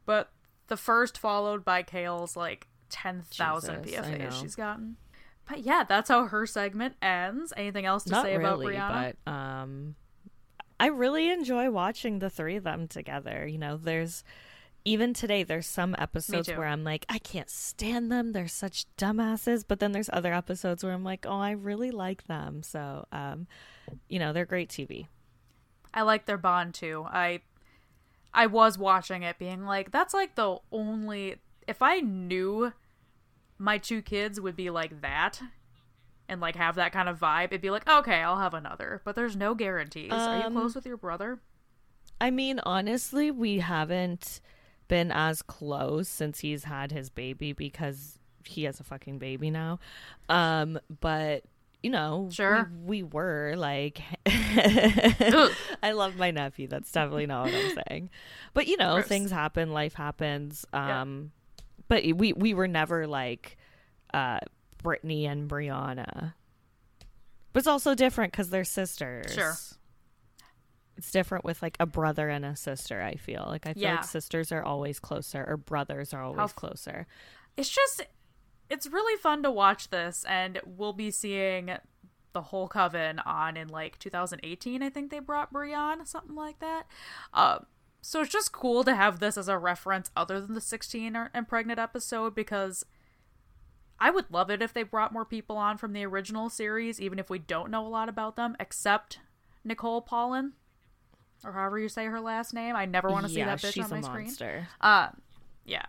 [0.07, 0.31] but
[0.69, 4.11] the first followed by Kail's like ten thousand Jesus, I.
[4.11, 4.97] PFAs she's gotten.
[5.47, 7.53] But yeah, that's how her segment ends.
[7.57, 9.15] Anything else to Not say about really, Briana?
[9.27, 9.97] but um,
[10.81, 13.47] I really enjoy watching the three of them together.
[13.47, 14.25] You know, there's
[14.85, 18.33] even today there's some episodes where I'm like, I can't stand them.
[18.33, 19.65] They're such dumbasses.
[19.67, 22.63] But then there's other episodes where I'm like, oh, I really like them.
[22.63, 23.47] So, um,
[24.09, 25.07] you know, they're great TV.
[25.93, 27.05] I like their bond too.
[27.09, 27.41] I
[28.33, 31.37] I was watching it being like that's like the only
[31.67, 32.73] if I knew
[33.59, 35.41] my two kids would be like that
[36.29, 39.01] and like have that kind of vibe, it'd be like, okay, I'll have another.
[39.05, 40.13] But there's no guarantees.
[40.13, 41.41] Are you Um, close with your brother?
[42.21, 44.41] I mean, honestly, we haven't
[44.89, 49.79] been as close since he's had his baby because he has a fucking baby now.
[50.29, 51.45] Um, but
[51.83, 52.69] you know, Sure.
[52.85, 56.67] we, we were like, I love my nephew.
[56.69, 58.11] That's definitely not what I'm saying.
[58.55, 59.07] But you know, Gross.
[59.07, 60.65] things happen, life happens.
[60.73, 61.03] Yeah.
[61.03, 61.33] Um,
[61.89, 63.57] but we we were never like
[64.13, 64.41] uh
[64.83, 66.35] Brittany and Briana.
[67.53, 69.33] But it's also different because they're sisters.
[69.33, 69.55] Sure.
[70.99, 73.01] It's different with like a brother and a sister.
[73.01, 73.95] I feel like I feel Yeah.
[73.97, 77.07] like sisters are always closer, or brothers are always f- closer.
[77.57, 78.03] It's just
[78.69, 81.71] it's really fun to watch this and we'll be seeing
[82.35, 86.87] the whole coven on in like 2018 i think they brought brienne something like that
[87.33, 87.59] uh,
[88.03, 91.31] so it's just cool to have this as a reference other than the 16 or-
[91.33, 92.85] and pregnant episode because
[93.99, 97.19] i would love it if they brought more people on from the original series even
[97.19, 99.19] if we don't know a lot about them except
[99.65, 100.53] nicole pollen
[101.45, 103.83] or however you say her last name i never want to see yeah, that bitch
[103.83, 104.69] on my a screen monster.
[104.81, 105.09] uh,
[105.65, 105.87] yeah.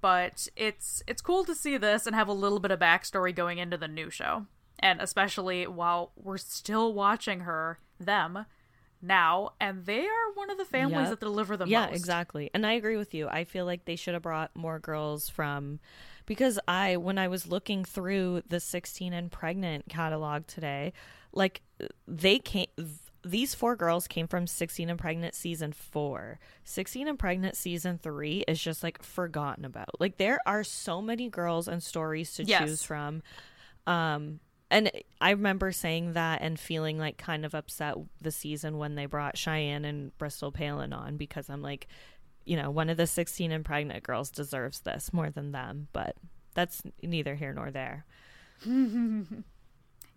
[0.00, 3.58] But it's it's cool to see this and have a little bit of backstory going
[3.58, 4.46] into the new show.
[4.78, 8.44] And especially while we're still watching her, them,
[9.02, 11.10] now, and they are one of the families Yep.
[11.10, 11.90] that deliver the yeah most.
[11.90, 14.78] Yeah, exactly and i agree with you i feel like they should have brought more
[14.78, 15.80] girls from
[16.26, 20.92] because i when i was looking through the 16 and pregnant catalog today
[21.32, 21.62] like
[22.06, 22.68] they came
[23.26, 28.44] these four girls came from 16 and pregnant season 4 16 and pregnant season 3
[28.48, 32.60] is just like forgotten about like there are so many girls and stories to Yes.
[32.62, 33.22] choose from
[33.86, 34.40] um
[34.70, 34.90] and
[35.20, 39.38] I remember saying that and feeling like kind of upset the season when they brought
[39.38, 41.86] Cheyenne and Bristol Palin on because I'm like,
[42.44, 46.16] you know, one of the 16 and pregnant girls deserves this more than them, but
[46.54, 48.06] that's neither here nor there.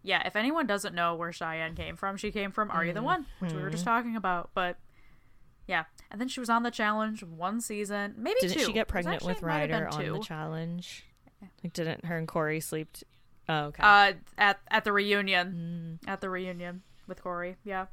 [0.01, 3.01] Yeah, if anyone doesn't know where Cheyenne came from, she came from Are You the
[3.01, 3.95] One, which we were just Mm-hmm.
[3.95, 4.49] talking about.
[4.53, 4.77] But
[5.67, 8.65] yeah, and then she was on the challenge one season, maybe Didn't two.
[8.65, 10.13] she get pregnant with it might have been Ryder on two.
[10.13, 11.05] the challenge?
[11.63, 12.91] Like, didn't her and Cory sleep?
[12.93, 13.05] T-
[13.49, 13.83] oh, okay.
[13.83, 16.09] Uh, at at the reunion, Mm.
[16.09, 17.85] at the reunion with Cory, yeah.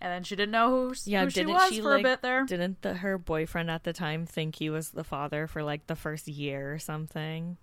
[0.00, 2.02] and then she didn't know who, Yeah, who she didn't was she, for like, a
[2.04, 2.44] bit there.
[2.44, 5.96] Didn't the, her boyfriend at the time think he was the father for like the
[5.96, 7.56] first year or something?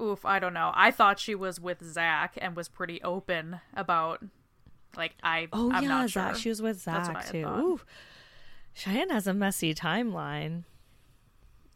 [0.00, 0.72] Oof, I don't know.
[0.74, 4.24] I thought she was with Zach and was pretty open about,
[4.96, 5.48] like, I.
[5.52, 6.22] Oh I'm yeah, not sure.
[6.28, 6.36] Zach.
[6.36, 7.46] She was with That's what I Zach too.
[7.46, 7.80] Ooh.
[8.72, 10.64] Cheyenne has a messy timeline.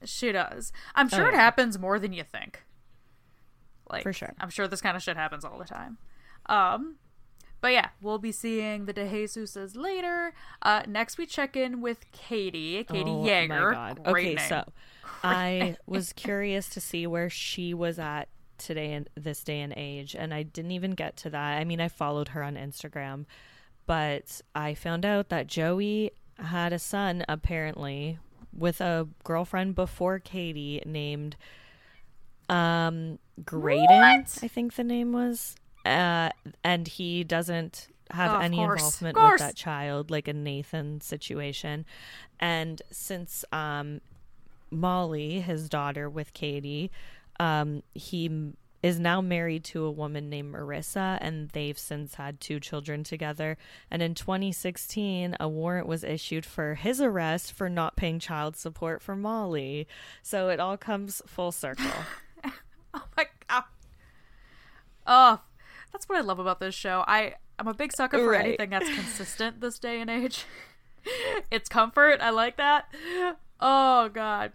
[0.05, 0.73] She does.
[0.95, 2.63] I'm Oh, sure it happens more than you think.
[3.91, 4.35] Like For sure.
[4.41, 5.99] I'm sure this kind of shit happens all the time.
[6.47, 6.97] Um
[7.61, 10.35] but yeah, we'll be seeing the DeJesus's later.
[10.63, 13.49] Uh next we check in with Katie, Katie oh Yeager.
[13.49, 14.05] my god.
[14.05, 14.49] Great okay, name.
[14.49, 14.73] so
[15.23, 18.29] I was curious to see where she was at
[18.59, 21.59] today in this day and age, and I didn't even get to that.
[21.59, 23.27] I mean, I followed her on Instagram,
[23.87, 28.19] but I found out that Joey had a son apparently
[28.53, 31.37] with a girlfriend before Katie named
[32.49, 34.39] um Graydon, What?
[34.43, 35.57] I think the name was.
[35.85, 36.31] Uh
[36.63, 38.81] and he doesn't have of any course.
[39.01, 41.85] involvement with that child like a Nathan situation.
[42.39, 44.01] And since um
[44.75, 46.91] Molly, his daughter with Katie,
[47.41, 48.53] um he
[48.83, 53.57] is now married to a woman named Marissa and they've since had two children together.
[53.91, 59.01] And in 2016, a warrant was issued for his arrest for not paying child support
[59.01, 59.89] for Molly.
[60.23, 61.87] So it all comes full circle.
[62.97, 63.65] Oh my god.
[65.07, 65.41] Oh,
[65.93, 67.05] that's what I love about this show.
[67.09, 68.45] I I'm a big sucker for Right.
[68.47, 70.45] anything that's consistent this day and age.
[71.51, 72.21] it's comfort.
[72.21, 72.87] I like that.
[73.61, 74.53] Oh god.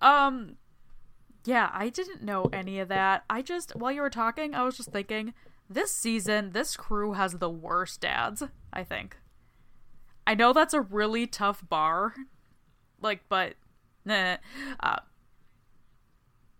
[0.00, 0.56] Um
[1.44, 3.24] yeah, I didn't know any of that.
[3.30, 5.34] I just while you were talking, I was just thinking
[5.68, 8.42] this season, this crew has the worst dads,
[8.72, 9.16] I think.
[10.26, 12.14] I know that's a really tough bar.
[13.00, 13.54] Like, but
[14.04, 14.36] nah.
[14.80, 15.00] Uh,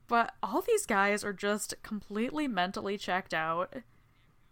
[0.07, 3.75] but all these guys are just completely mentally checked out.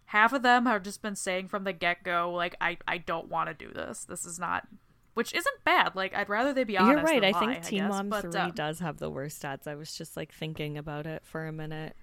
[0.05, 3.29] Half of them have just been saying from the get go, like, I, I don't
[3.29, 4.05] want to do this.
[4.05, 4.67] This is not.
[5.13, 5.95] Which isn't bad.
[5.95, 6.91] Like, I'd rather they be honest.
[6.91, 7.23] You're right.
[7.23, 7.87] I lie, think Teen.
[7.87, 9.67] Mom but, 3 um, does have the worst stats.
[9.67, 11.95] I was just like thinking about it for a minute.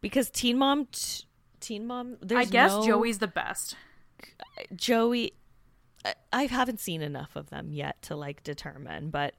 [0.00, 1.24] Because Teen Mom t-
[1.60, 3.76] Teen Mom there's I guess no- Joey's the best.
[4.74, 5.34] Joey
[6.04, 9.34] I- I haven't seen enough of them yet to like determine, but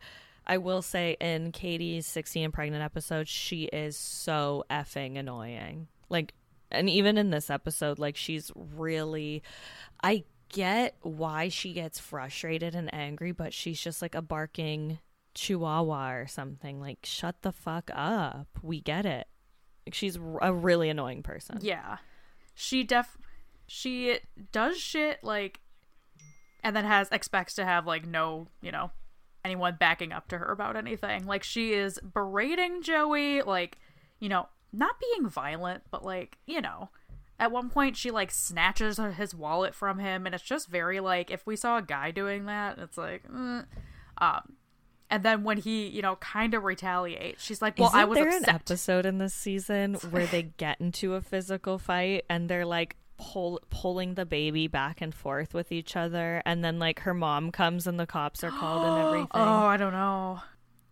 [0.45, 5.87] I will say in Katie's 16 and pregnant episode, she is so effing annoying.
[6.09, 6.33] Like
[6.71, 9.43] and even in this episode, like she's really
[10.03, 10.23] I
[10.53, 14.99] get why she gets frustrated and angry, but she's just like a barking
[15.33, 16.79] chihuahua or something.
[16.79, 18.47] Like shut the fuck up.
[18.61, 19.27] We get it.
[19.85, 21.59] Like she's a really annoying person.
[21.61, 21.97] Yeah.
[22.53, 23.17] She def
[23.65, 24.19] she
[24.51, 25.59] does shit like
[26.63, 28.91] and then has expects to have like no, you know,
[29.43, 31.25] anyone backing up to her about anything.
[31.25, 33.77] Like she is berating Joey like,
[34.19, 36.89] you know, not being violent, but like, you know,
[37.39, 41.31] at one point she like snatches his wallet from him and it's just very like
[41.31, 43.65] if we saw a guy doing that, it's like mm.
[44.17, 44.53] um
[45.13, 48.17] and then when he, you know, kind of retaliates, she's like, "Well, Isn't I was
[48.17, 52.49] there upset." an episode in this season where they get into a physical fight and
[52.49, 57.01] they're like pull, pulling the baby back and forth with each other, and then like
[57.01, 59.27] her mom comes and the cops are called and everything.
[59.35, 60.41] Oh, I don't know.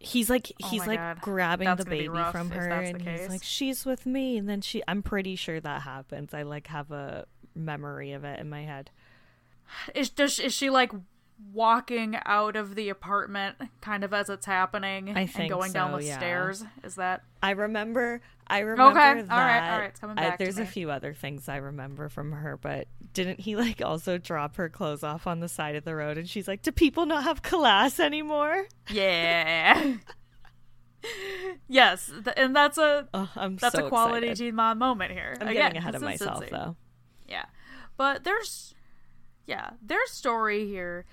[0.02, 1.22] He's like Oh he's my like God.
[1.22, 4.82] grabbing That's the baby from her, and he's like, "She's with me," and then she.
[4.88, 6.34] I'm pretty sure that happens.
[6.34, 7.26] I like have a
[7.56, 8.92] memory of it in my head.
[9.96, 10.92] Is does is she like
[11.54, 15.92] walking out of the apartment kind of as it's happening I and think going down
[15.92, 16.18] the yeah.
[16.18, 16.64] stairs?
[16.84, 18.22] Is that I remember.
[18.48, 19.30] I remember Okay, that.
[19.30, 20.68] right, all right, it's coming I- back to there's a me.
[20.68, 25.04] few other things I remember from her, but didn't he like also drop her clothes
[25.04, 26.18] off on the side of the road?
[26.18, 29.94] And she's like, "Do people not have class anymore?" yeah?
[31.68, 34.46] yes, th- and that's a Oh, that's so a quality excited.
[34.46, 35.36] Teen Mom moment here.
[35.42, 36.76] I'm Again, getting ahead of myself though.
[37.28, 37.46] Yeah.
[37.98, 38.76] But there's
[39.48, 41.06] yeah, their story here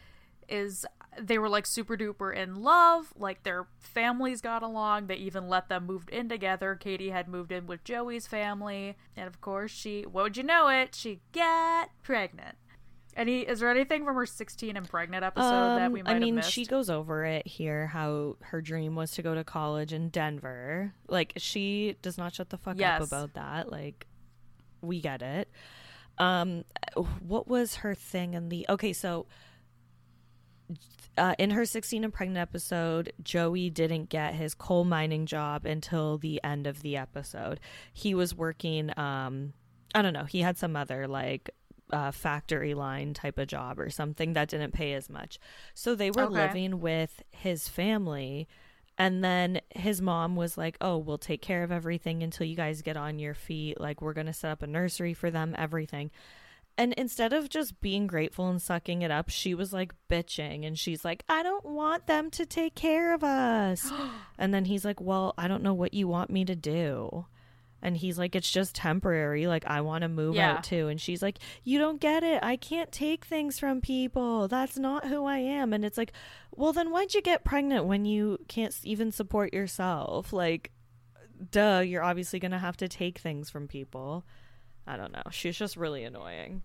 [0.49, 0.85] is
[1.21, 5.69] they were like super duper in love, like their families got along, they even let
[5.69, 6.75] them move in together.
[6.77, 10.69] Katie had moved in with Joey's family, and of course she what would you know
[10.69, 12.57] it, she got pregnant.
[13.17, 16.15] Any is there anything from her 16 and pregnant episode that we Um, might I
[16.15, 16.53] have mean, missed?
[16.53, 20.93] she goes over it here how her dream was to go to college in Denver.
[21.09, 23.01] Like she does not shut the fuck Yes.
[23.03, 23.73] up about that.
[23.73, 24.07] Like
[24.83, 25.49] we get it.
[26.19, 26.63] Um
[27.21, 29.27] what was her thing in the Okay, so
[31.17, 36.19] uh, in her 16 and pregnant episode, Joey didn't get his coal mining job until
[36.19, 37.61] the end of the episode.
[37.93, 39.53] He was working, um,
[39.95, 41.51] I don't know, he had some other like
[41.93, 45.39] uh, factory line type of job or something that didn't pay as much.
[45.75, 46.43] So they were Okay.
[46.43, 48.47] living with his family.
[49.01, 52.83] And then his mom was like, Oh, we'll take care of everything until you guys
[52.83, 53.81] get on your feet.
[53.81, 56.11] Like, we're going to set up a nursery for them, everything.
[56.79, 60.79] And instead of just being grateful and sucking it up, she was like bitching and
[60.79, 63.91] she's like, I don't want them to take care of us.
[64.39, 67.27] and then he's like, Well, I don't know what you want me to do.
[67.83, 69.49] And he's like, It's just temporary.
[69.49, 70.53] Like, I want to move Yeah.
[70.55, 70.87] out too.
[70.87, 72.45] And she's like, You don't get it.
[72.45, 74.47] I can't take things from people.
[74.47, 75.73] That's not who I am.
[75.73, 76.13] And it's like,
[76.55, 80.33] Well, then why'd you get pregnant when you can't even support yourself?
[80.33, 80.71] Like,
[81.51, 84.25] duh, you're obviously going to have to take things from people.
[84.89, 85.23] I don't know.
[85.31, 86.63] She's just really annoying.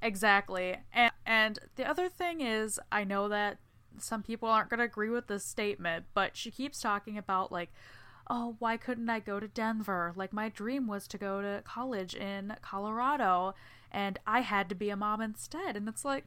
[0.00, 0.76] Exactly.
[0.92, 3.58] And, and the other thing is, I know that
[3.98, 7.72] some people aren't going to agree with this statement, but she keeps talking about, like,
[8.30, 10.12] oh, why couldn't I go to Denver?
[10.14, 13.54] Like, my dream was to go to college in Colorado,
[13.90, 15.76] and I had to be a mom instead.
[15.76, 16.24] And it's like,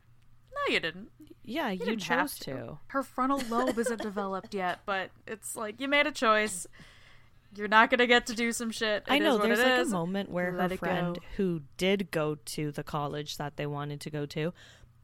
[0.53, 1.09] no, you didn't.
[1.43, 2.79] Yeah, you, didn't have chose to.
[2.87, 6.67] Her frontal lobe isn't developed yet, but it's like, you made a choice.
[7.55, 9.03] You're not going to get to do some shit.
[9.07, 9.89] I know is what there's it like is.
[9.91, 11.21] a moment where Let her friend go.
[11.37, 14.53] who did go to the college that they wanted to go to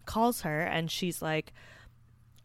[0.05, 1.53] calls her and she's like,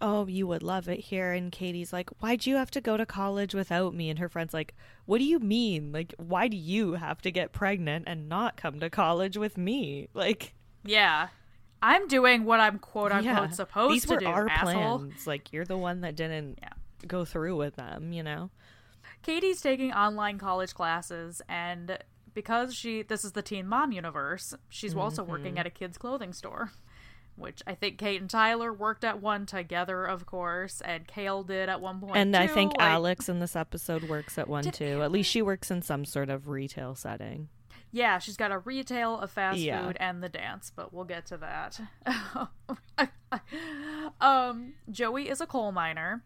[0.01, 3.07] "Oh, you would love it here." And Katie's like, "Why'd you have to go to
[3.07, 4.75] college without me?" And her friend's like,
[5.07, 5.91] "What do you mean?
[5.93, 10.09] Like, why do you have to get pregnant and not come to college with me?"
[10.15, 10.55] Like,
[10.85, 11.29] Yeah.
[11.83, 14.99] I'm doing what I'm quote unquote yeah, supposed these to were do, our asshole.
[15.01, 15.27] plans.
[15.27, 16.71] Like, you're the one that didn't Yeah.
[17.07, 18.13] go through with them.
[18.13, 18.51] You know?
[19.27, 21.99] Katie's taking online college classes and
[22.33, 25.31] because she this is the teen mom universe, she's also Mm-hmm.
[25.33, 26.71] working at a kids clothing store.
[27.35, 31.69] Which I think Cate and Tyler worked at one together, of course, and Kail did
[31.69, 32.17] at one point.
[32.17, 35.03] And I think like- Alex in this episode works at one Did- too.
[35.03, 37.49] At least she works in some sort of retail setting.
[37.93, 39.85] Yeah, she's got a retail, a fast Yeah.
[39.87, 41.79] food, and the dance, but we'll get to that.
[44.21, 46.23] um, Joey is a coal miner,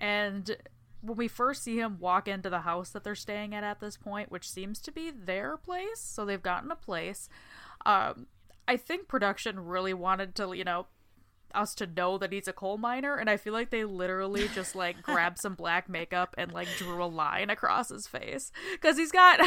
[0.00, 0.56] and
[1.02, 3.96] when we first see him walk into the house that they're staying at at this
[3.96, 7.28] point, which seems to be their place, so they've gotten a place.
[7.84, 8.28] Um,
[8.68, 10.86] I think production really wanted to, you know,
[11.54, 14.74] us to know that he's a coal miner, and I feel like they literally just
[14.74, 19.12] like grabbed some black makeup and like drew a line across his face because he's
[19.12, 19.40] got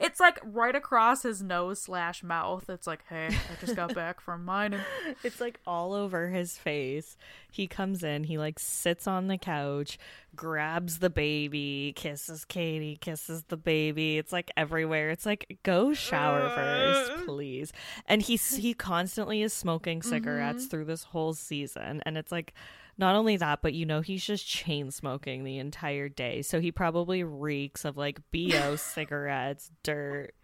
[0.00, 2.68] it's like right across his nose slash mouth.
[2.68, 4.80] It's like, hey, I just got back from mining.
[5.24, 7.16] It's like all over his face.
[7.50, 9.98] He comes in, he like sits on the couch,
[10.34, 14.18] grabs the baby, kisses Katie, kisses the baby.
[14.18, 15.10] It's like everywhere.
[15.10, 17.72] It's like go shower first, please.
[18.06, 20.70] And he he constantly is smoking cigarettes mm-hmm.
[20.70, 22.54] through this whole season and it's like
[22.98, 26.42] not only that, but you know, he's just chain smoking the entire day.
[26.42, 30.34] So he probably reeks of like BO cigarettes, dirt,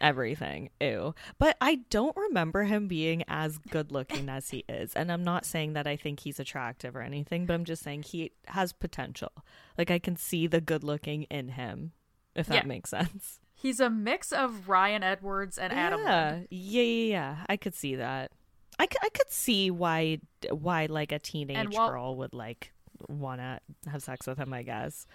[0.00, 0.70] everything.
[0.80, 1.14] Ew.
[1.38, 4.92] But I don't remember him being as good looking as he is.
[4.94, 8.02] And I'm not saying that I think he's attractive or anything, but I'm just saying
[8.04, 9.32] he has potential.
[9.78, 11.92] Like I can see the good looking in him,
[12.34, 12.68] if that Yeah.
[12.68, 13.40] makes sense.
[13.54, 16.00] He's a mix of Ryan Edwards and Adam.
[16.02, 16.40] yeah.
[16.50, 17.36] Yeah, yeah, yeah.
[17.48, 18.30] I could see that.
[18.78, 20.20] I could, I could see why
[20.50, 22.72] why like a teenage girl would like
[23.08, 23.60] want to
[23.90, 25.06] have sex with him, I guess.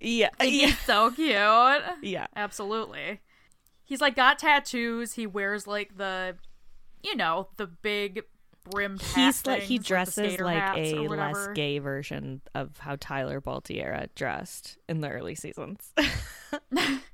[0.00, 0.30] Yeah.
[0.40, 0.74] He's Yeah.
[0.84, 1.82] so cute.
[2.02, 2.26] Yeah.
[2.36, 3.20] Absolutely.
[3.84, 5.14] He's like got tattoos.
[5.14, 6.36] He wears like the,
[7.02, 8.22] you know, the big
[8.70, 8.98] brim.
[9.14, 14.78] He's like he dresses like, like a less gay version of how Tyler Baltierra dressed
[14.88, 15.92] in the early seasons.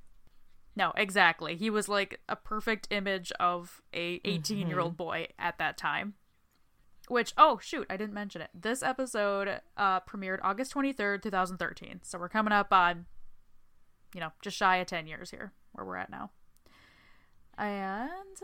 [0.78, 1.56] No, exactly.
[1.56, 4.96] He was like a perfect image of a 18 year old Mm-hmm.
[4.96, 6.14] boy at that time.
[7.08, 8.50] Which, oh shoot, I didn't mention it.
[8.54, 12.00] This episode uh, premiered August 23rd, 2013.
[12.04, 13.06] So we're coming up on,
[14.14, 16.30] you know, just shy of 10 years here, where we're at now.
[17.56, 18.38] And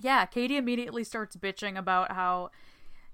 [0.00, 2.50] yeah, Katie immediately starts bitching about how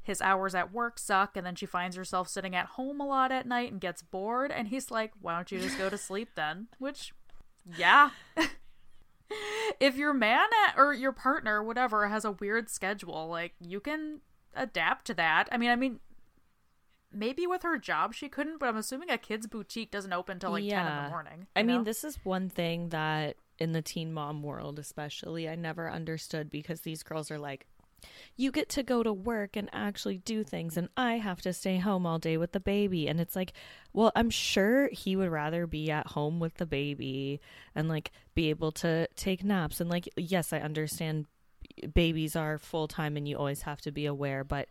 [0.01, 3.31] his hours at work suck, and then she finds herself sitting at home a lot
[3.33, 4.51] at night and gets bored.
[4.51, 6.69] And he's like, Why don't you just go to sleep then?
[6.79, 7.13] Which
[7.77, 8.11] yeah.
[9.81, 10.47] if your man
[10.77, 14.21] or your partner, whatever, has a weird schedule, like you can
[14.55, 15.49] adapt to that.
[15.53, 16.01] I mean, I mean,
[17.13, 20.53] maybe with her job she couldn't, but I'm assuming a kid's boutique doesn't open till
[20.53, 21.47] like ten in the morning.
[21.55, 21.85] I you mean, know?
[21.85, 26.83] this is one thing that in the teen mom world, especially, I never understood because
[26.83, 27.67] these girls are like,
[28.37, 31.79] you get to go to work and actually do things, and I have to stay
[31.79, 33.09] home all day with the baby.
[33.09, 33.53] And it's like,
[33.93, 37.41] well, I'm sure he would rather be at home with the baby
[37.75, 39.81] and like be able to take naps.
[39.81, 41.27] And like, yes, I understand
[41.93, 44.69] babies are full time and you always have to be aware, but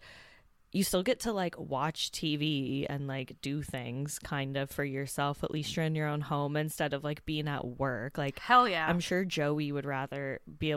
[0.71, 5.43] you still get to like watch TV and like do things kind of for yourself.
[5.43, 8.17] At least you're in your own home instead of like being at work.
[8.17, 8.87] Like, hell yeah.
[8.87, 10.75] I'm sure Joey would rather be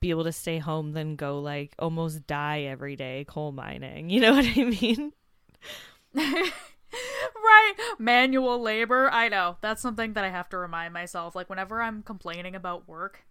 [0.00, 4.10] be able to stay home than go like almost die every day coal mining.
[4.10, 5.12] You know what I mean?
[6.14, 11.80] right manual labor i know that's something that i have to remind myself like whenever
[11.80, 13.24] i'm complaining about work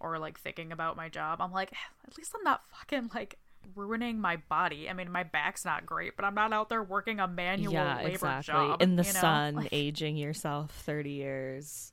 [0.00, 3.38] or like thinking about my job, I'm like, eh, at least I'm not fucking like
[3.74, 4.88] ruining my body.
[4.88, 7.96] I mean, my back's not great, but I'm not out there working a manual yeah,
[7.98, 8.52] labor exactly.
[8.52, 9.20] job In the you know?
[9.20, 11.92] sun, Like, aging yourself 30 years.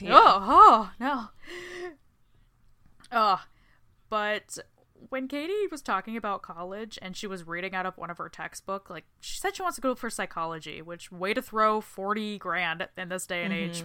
[0.00, 0.10] Yeah.
[0.10, 1.28] Oh, oh no.
[3.12, 3.42] Oh,
[4.08, 4.58] but
[5.08, 8.28] when Katie was talking about college and she was reading out of one of her
[8.28, 12.38] textbook, like she said she wants to go for psychology, which way to throw forty
[12.38, 13.84] grand in this day and age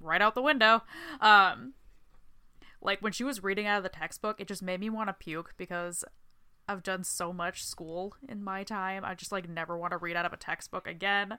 [0.00, 0.82] right out the window.
[1.20, 1.74] Um,
[2.80, 5.14] like when she was reading out of the textbook, it just made me want to
[5.14, 6.04] puke because
[6.68, 9.04] I've done so much school in my time.
[9.04, 11.38] I just like never want to read out of a textbook again.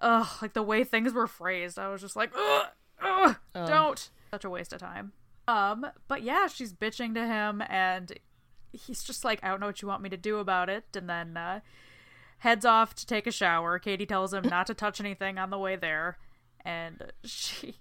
[0.00, 2.66] Ugh, like the way things were phrased, I was just like, ugh,
[3.02, 4.10] ugh, don't.
[4.30, 5.12] Such a waste of time.
[5.46, 8.12] Um, but yeah, she's bitching to him, and
[8.72, 11.08] he's just like, I don't know what you want me to do about it, and
[11.08, 11.60] then uh,
[12.38, 13.78] heads off to take a shower.
[13.78, 16.18] Katie tells him not to touch anything on the way there,
[16.64, 17.76] and she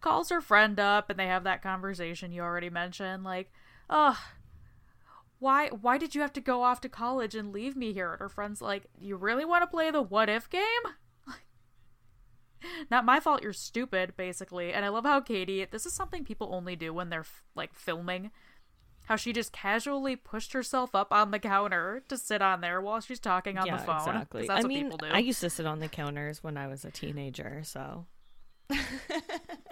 [0.00, 3.52] calls her friend up, and they have that conversation you already mentioned, like,
[3.88, 4.16] ugh.
[5.38, 8.12] Why why did you have to go off to college and leave me here?
[8.12, 10.82] And her friend's like, You really want to play the what if game?
[12.90, 14.72] Not my fault you're stupid, basically.
[14.72, 18.30] And I love how Katie, this is something people only do when they're like filming.
[19.06, 23.00] How she just casually pushed herself up on the counter to sit on there while
[23.00, 24.46] she's talking on yeah, the phone exactly.
[24.46, 25.06] That's I what mean, people do.
[25.06, 28.06] I used to sit on the counters when I was a teenager, so.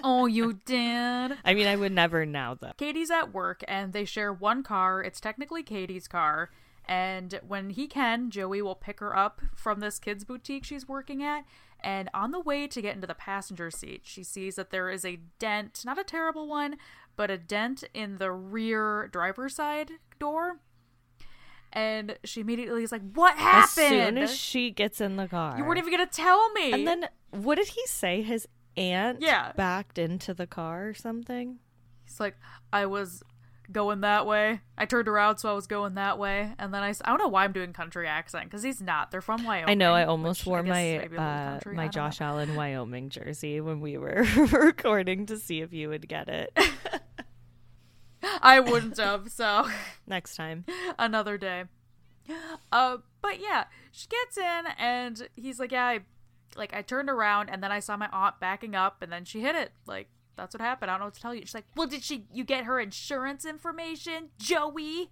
[0.03, 1.37] oh, you did.
[1.45, 2.73] I mean, I would never now, though.
[2.77, 5.03] Katie's at work and they share one car.
[5.03, 6.51] It's technically Katie's car.
[6.89, 11.23] And when he can, Joey will pick her up from this kids' boutique she's working
[11.23, 11.45] at.
[11.81, 15.05] And on the way to get into the passenger seat, she sees that there is
[15.05, 16.77] a dent, not a terrible one,
[17.17, 20.59] but a dent in the rear driver's side door.
[21.73, 23.63] And she immediately is like, What happened?
[23.65, 25.57] As soon as she gets in the car.
[25.59, 26.73] you weren't even going to tell me.
[26.73, 28.23] And then, what did he say?
[28.23, 29.53] His aunt Yeah.
[29.57, 31.59] backed into the car or something?
[32.07, 32.37] He's like,
[32.73, 33.23] I was
[33.71, 34.61] going that way.
[34.77, 36.53] I turned around, so I was going that way.
[36.59, 39.11] And then I, I don't know why I'm doing country accent because he's not.
[39.11, 39.71] They're from Wyoming.
[39.71, 39.93] I know.
[39.95, 41.89] I almost which I wore my maybe a little uh, my don't know.
[41.89, 46.57] Josh Allen Wyoming jersey when we were recording to see if you would get it
[48.43, 49.31] I wouldn't have.
[49.31, 49.69] So
[50.07, 50.65] next time.
[50.99, 51.65] another day.
[52.71, 56.01] Uh, but yeah, she gets in and he's like, yeah, I,
[56.57, 59.41] like I turned around and then I saw my aunt backing up and then she
[59.41, 59.73] hit it.
[59.87, 60.09] Like
[60.39, 60.91] that's what happened.
[60.91, 61.43] I don't know what to tell you.
[61.43, 62.25] She's like, well, did she?
[62.33, 65.11] You get her insurance information, Joey?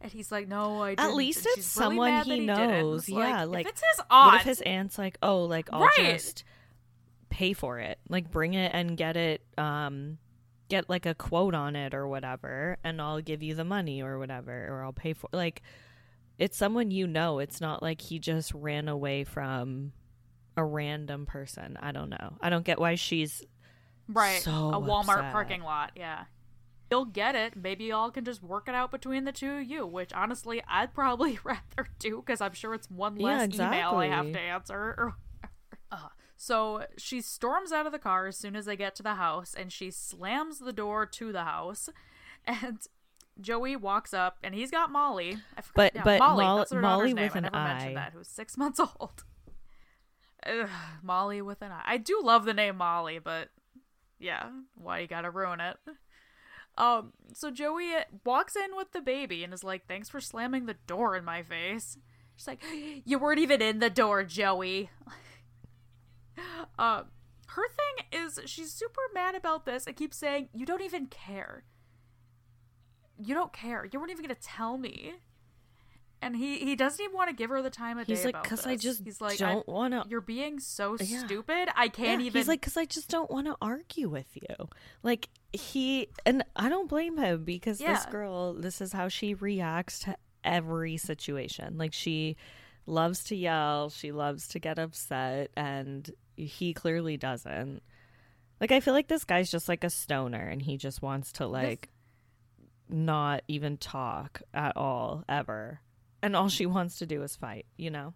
[0.00, 1.06] And he's like, no, I didn't.
[1.10, 2.46] At least it's she's really someone he didn't.
[2.46, 3.08] knows.
[3.08, 4.32] Yeah, if like, it's his aunt.
[4.32, 5.92] What if his aunt's like, oh, like I'll Right.
[6.12, 6.44] just
[7.28, 10.18] pay for it, like bring it and get it, um,
[10.68, 14.18] get like a quote on it or whatever, and I'll give you the money or
[14.18, 15.62] whatever, or I'll pay for like.
[16.36, 17.38] It's someone you know.
[17.38, 19.92] It's not like he just ran away from
[20.56, 21.76] a random person.
[21.80, 22.36] I don't know.
[22.40, 23.44] I don't get why she's
[24.08, 24.40] right.
[24.42, 25.32] So a walmart upset.
[25.32, 26.24] parking lot yeah.
[26.90, 27.56] You'll get it.
[27.56, 30.94] Maybe y'all can just work it out between the two of you which honestly i'd
[30.94, 35.14] probably rather do because i'm sure it's one Yeah, less email i have to answer
[35.92, 35.96] uh,
[36.36, 39.54] so she storms out of the car as soon as they get to the house
[39.58, 41.88] and she slams the door to the house
[42.44, 42.78] and
[43.40, 45.38] joey walks up and he's got molly.
[45.56, 47.24] I forgot, But- yeah, but molly, Moll- that's her Molly daughter's name.
[47.24, 49.24] with I an never mentioned that who's six months old.
[50.46, 50.68] Ugh,
[51.02, 51.80] molly with an i.
[51.84, 53.48] I do love the name molly but
[54.18, 55.76] yeah, why you gotta ruin it?
[56.76, 57.92] Um, so Joey
[58.24, 61.42] walks in with the baby and is like, "Thanks for slamming the door in my
[61.42, 61.98] face."
[62.36, 62.62] She's like,
[63.04, 64.90] "You weren't even in the door, Joey."
[66.78, 67.02] uh,
[67.46, 71.64] her thing is she's super mad about this and keeps saying, "You don't even care.
[73.18, 73.88] You don't care.
[73.92, 75.14] You weren't even gonna tell me."
[76.24, 78.28] And he he doesn't even want to give her the time of He's day.
[78.28, 81.24] He's like, "'Cause I just he's like, don't wanna- You're being so Yeah.
[81.26, 81.68] stupid.
[81.76, 82.40] I can't Yeah, even.
[82.40, 84.68] He's like, because I just don't want to argue with you.
[85.02, 90.00] Like he, and I don't blame him because this girl, this is how she reacts
[90.00, 91.78] to every situation.
[91.78, 92.36] Like she
[92.86, 97.82] loves to yell, she loves to get upset, and he clearly doesn't.
[98.60, 101.46] Like I feel like this guy's just like a stoner, and he just wants to
[101.46, 101.90] like
[102.88, 105.80] not even talk at all ever.
[106.24, 108.14] And all she wants to do is fight, you know?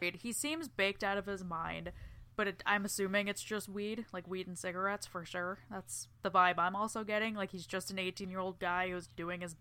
[0.00, 1.90] He seems baked out of his mind,
[2.36, 5.60] but it, I'm assuming it's just weed, like weed and cigarettes for sure.
[5.70, 7.34] That's the vibe I'm also getting.
[7.34, 9.54] Like he's just an 18 year old guy who's doing his.
[9.54, 9.56] I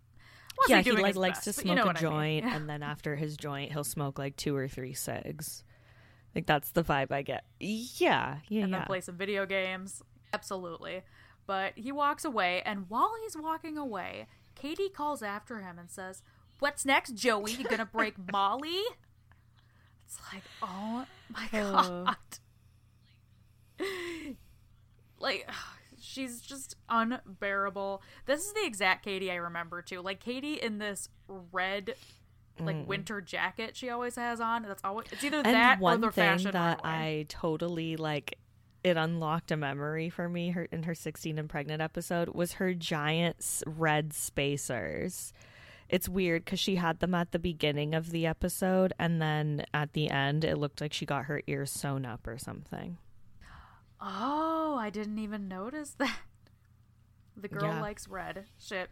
[0.57, 2.01] won't say yeah, he like likes best, to but you smoke know a what I
[2.25, 2.41] mean.
[2.41, 5.63] joint, and then after his joint, he'll smoke like two or three cigs.
[6.35, 7.45] Like that's the vibe I get.
[7.61, 8.79] Yeah, yeah, and yeah.
[8.79, 10.03] then play some video games.
[10.33, 11.03] Absolutely.
[11.47, 16.23] But he walks away, and while he's walking away, Katie calls after him and says,
[16.59, 17.51] What's next, Joey?
[17.53, 18.81] You gonna break Molly?
[20.05, 22.15] It's like, oh my god.
[25.19, 25.49] like,
[25.99, 28.01] she's just unbearable.
[28.25, 30.01] This is the exact Katie I remember too.
[30.01, 31.95] Like Katie in this red
[32.57, 32.85] like Mm.
[32.85, 34.63] winter jacket she always has on.
[34.63, 36.97] That's always it's either And that or one the thing fashion that runway.
[37.19, 38.37] I totally like
[38.81, 42.73] it unlocked a memory for me her in her 16 and pregnant episode was her
[42.73, 45.33] giant red spacers.
[45.95, 49.93] It's weird cuz she had them at the beginning of the episode and then at
[49.93, 52.97] the end it looked like she got her ears sewn up or something.
[54.01, 56.19] Oh, I didn't even notice that.
[57.37, 57.81] The girl Yeah.
[57.81, 58.45] likes red.
[58.59, 58.89] Shit.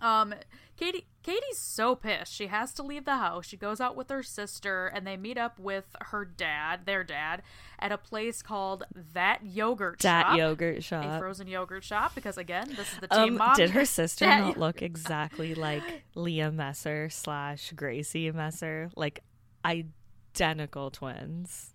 [0.00, 0.34] Um,
[0.76, 1.06] Katie.
[1.22, 2.34] Katie's so pissed.
[2.34, 3.46] She has to leave the house.
[3.46, 7.42] She goes out with her sister, and they meet up with her dad, their dad,
[7.78, 8.84] at a place called
[9.14, 12.14] That Yogurt Dat Shop, yogurt a frozen yogurt shop.
[12.14, 13.56] Because again, this is the teen Um, mom.
[13.56, 15.82] did her sister Dat not look exactly like
[16.14, 18.90] Leah Messer slash Gracie Messer?
[18.94, 19.22] Like
[19.64, 21.70] identical twins.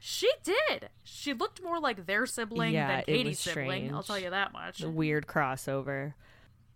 [0.00, 0.90] She did.
[1.04, 3.94] She looked more like their sibling Yeah, than Katie's sibling.
[3.94, 4.78] I'll tell you that much.
[4.78, 6.14] The weird crossover.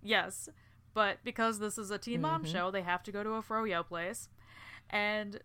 [0.02, 0.48] Yes,
[0.94, 2.52] but because this is a teen mom Mm-hmm.
[2.52, 4.28] show, they have to go to a froyo place,
[4.90, 5.40] and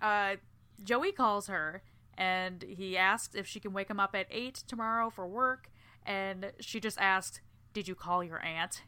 [0.00, 0.36] uh,
[0.82, 1.82] Joey calls her
[2.18, 5.70] and he asks if she can wake him up at eight tomorrow for work,
[6.04, 7.40] and she just asks,
[7.72, 8.82] "Did you call your aunt?"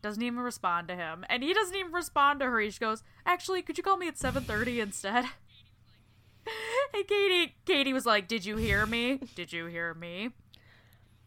[0.00, 2.58] Doesn't even respond to him, and he doesn't even respond to her.
[2.60, 5.26] He just goes, "Actually, could you call me at seven thirty instead?"
[6.94, 9.20] and Katie, Katie was like, "Did you hear me?
[9.34, 10.30] Did you hear me?"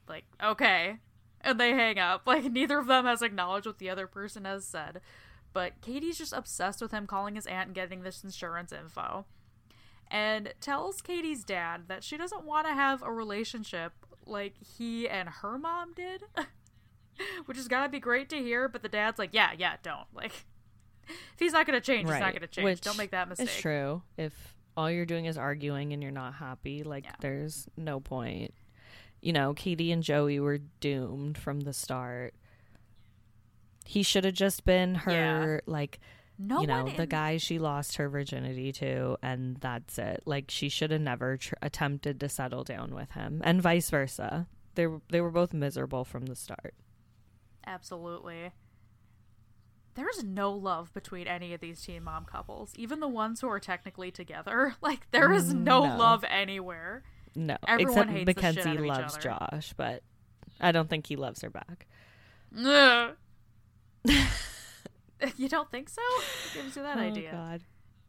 [0.07, 0.97] Like, okay,
[1.45, 2.23] and they hang up.
[2.27, 4.99] Like neither of them has acknowledged what the other person has said.
[5.53, 9.25] But Katie's just obsessed with him calling his aunt and getting this insurance info.
[10.11, 13.93] And tells Katie's dad that she doesn't want to have a relationship
[14.25, 16.23] like he and her mom did.
[17.45, 20.07] Which has gotta be great to hear, but the dad's like, Yeah, yeah, don't.
[20.13, 20.33] Like
[21.07, 22.65] if he's not gonna change, he's not gonna change.
[22.65, 23.47] Which don't make that mistake.
[23.47, 24.01] It's true.
[24.17, 27.13] If all you're doing is arguing and you're not happy, like Yeah.
[27.21, 28.53] there's no point.
[29.25, 32.35] You know, Katie and Joey were doomed from the start.
[33.83, 35.99] He should have just been her like
[36.37, 40.21] No you know, one the guy she lost her virginity to and that's it.
[40.25, 44.45] Like she should have never tr- attempted to settle down with him and vice versa.
[44.75, 46.75] They were, they were both miserable from the start.
[47.65, 48.51] Absolutely.
[49.95, 53.59] There's no love between any of these teen mom couples, even the ones who are
[53.59, 54.75] technically together.
[54.83, 55.97] Like there is no, No.
[55.97, 57.01] love anywhere.
[57.35, 59.17] No, Everyone except hates Mackenzie out of each loves.
[59.17, 60.03] Josh, but
[60.61, 61.85] I don't think he loves her back.
[65.37, 66.01] You don't think so?
[66.53, 67.31] Gives you that oh idea?
[67.31, 67.61] God.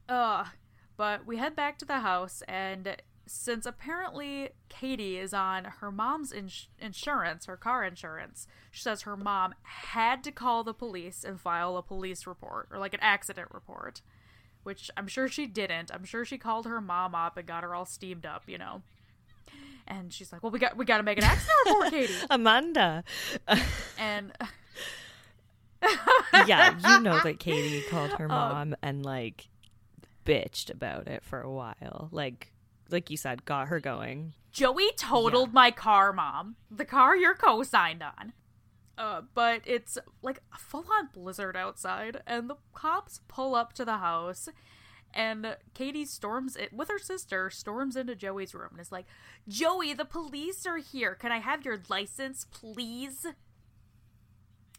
[0.08, 0.46] Ugh.
[0.96, 2.96] But we head back to the house, and
[3.26, 9.16] since apparently Katie is on her mom's ins- insurance, her car insurance, she says her
[9.16, 13.48] mom had to call the police and file a police report, or like an accident
[13.52, 14.00] report,
[14.62, 15.90] which I'm sure she didn't.
[15.92, 18.82] I'm sure she called her mom up and got her all steamed up, you know.
[19.88, 23.04] And she's like, "Well, we got we got to make an accident report, Katie." Amanda.
[23.98, 24.32] And
[26.46, 29.48] yeah, you know that Katie called her mom and like
[30.24, 32.08] bitched about it for a while.
[32.10, 32.52] Like
[32.90, 34.34] like you said, got her going.
[34.52, 36.56] Joey totaled my car, mom.
[36.70, 38.32] The car you're co-signed on.
[38.96, 43.98] Uh, but it's like a full-on blizzard outside, and the cops pull up to the
[43.98, 44.48] house,
[45.16, 49.06] and Katie storms it with her sister, storms into Joey's room and is like,
[49.48, 51.14] "Joey, the police are here.
[51.14, 53.26] Can I have your license, please?"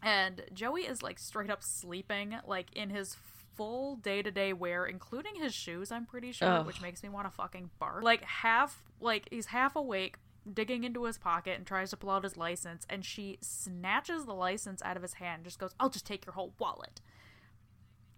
[0.01, 3.17] And Joey is like straight up sleeping, like in his
[3.55, 6.65] full day to day wear, including his shoes, I'm pretty sure, Ugh.
[6.67, 8.03] which makes me want to fucking bark.
[8.03, 10.17] Like half, like he's half awake,
[10.53, 14.33] digging into his pocket and tries to pull out his license, and she snatches the
[14.35, 17.01] license out of his hand, just goes, I'll just take your whole wallet.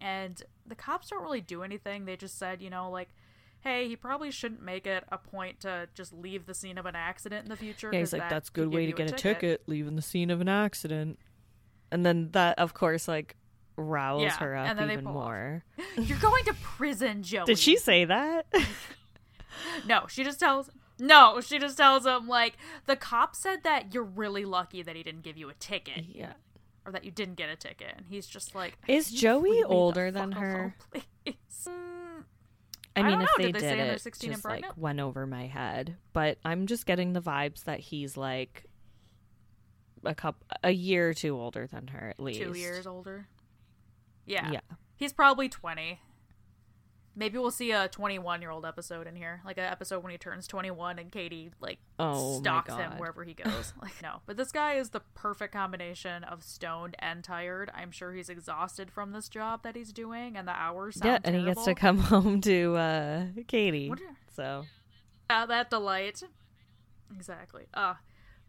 [0.00, 2.04] And the cops don't really do anything.
[2.06, 3.08] They just said, you know, like,
[3.60, 6.96] hey, he probably shouldn't make it a point to just leave the scene of an
[6.96, 7.90] accident in the future.
[7.92, 10.30] Yeah, he's like, that that's a good way to get a ticket, leaving the scene
[10.30, 11.18] of an accident.
[11.92, 13.36] And then that, of course, like
[13.76, 15.64] riles Yeah, her up even more.
[15.98, 17.46] You're going to prison, Joey.
[17.46, 18.46] Did she say that?
[19.86, 20.70] No, she just tells.
[20.98, 22.56] No, she just tells him like
[22.86, 26.32] the cop said that you're really lucky that he didn't give you a ticket yeah.
[26.86, 29.62] Or that you didn't get a ticket, and he's just like, Is Joey leave me
[29.62, 30.74] the older than her?
[30.94, 31.34] alone, please?"
[31.68, 32.24] Mm,
[32.96, 33.44] I I mean, don't if know.
[33.44, 35.96] they Did they did it, 16 and just like went over my head.
[36.12, 38.64] But I'm just getting the vibes that he's like
[40.04, 42.40] a couple, a year or two older than her at least.
[42.40, 43.28] Two years older.
[44.26, 44.50] Yeah.
[44.52, 44.60] Yeah.
[44.96, 46.00] he's probably twenty.
[47.16, 50.18] Maybe we'll see a 21 year old episode in here, like an episode when he
[50.18, 53.72] turns 21 and Katie like Oh stalks him wherever he goes.
[53.82, 57.70] like no, but this guy is the perfect combination of stoned and tired.
[57.74, 60.96] I'm sure he's exhausted from this job that he's doing, and the hours.
[60.96, 63.90] Sound Yeah, and he gets to come home to uh, Katie.
[63.90, 63.96] Are-
[64.34, 64.64] So
[65.28, 66.22] that delight.
[67.14, 67.66] Exactly.
[67.74, 67.94] Uh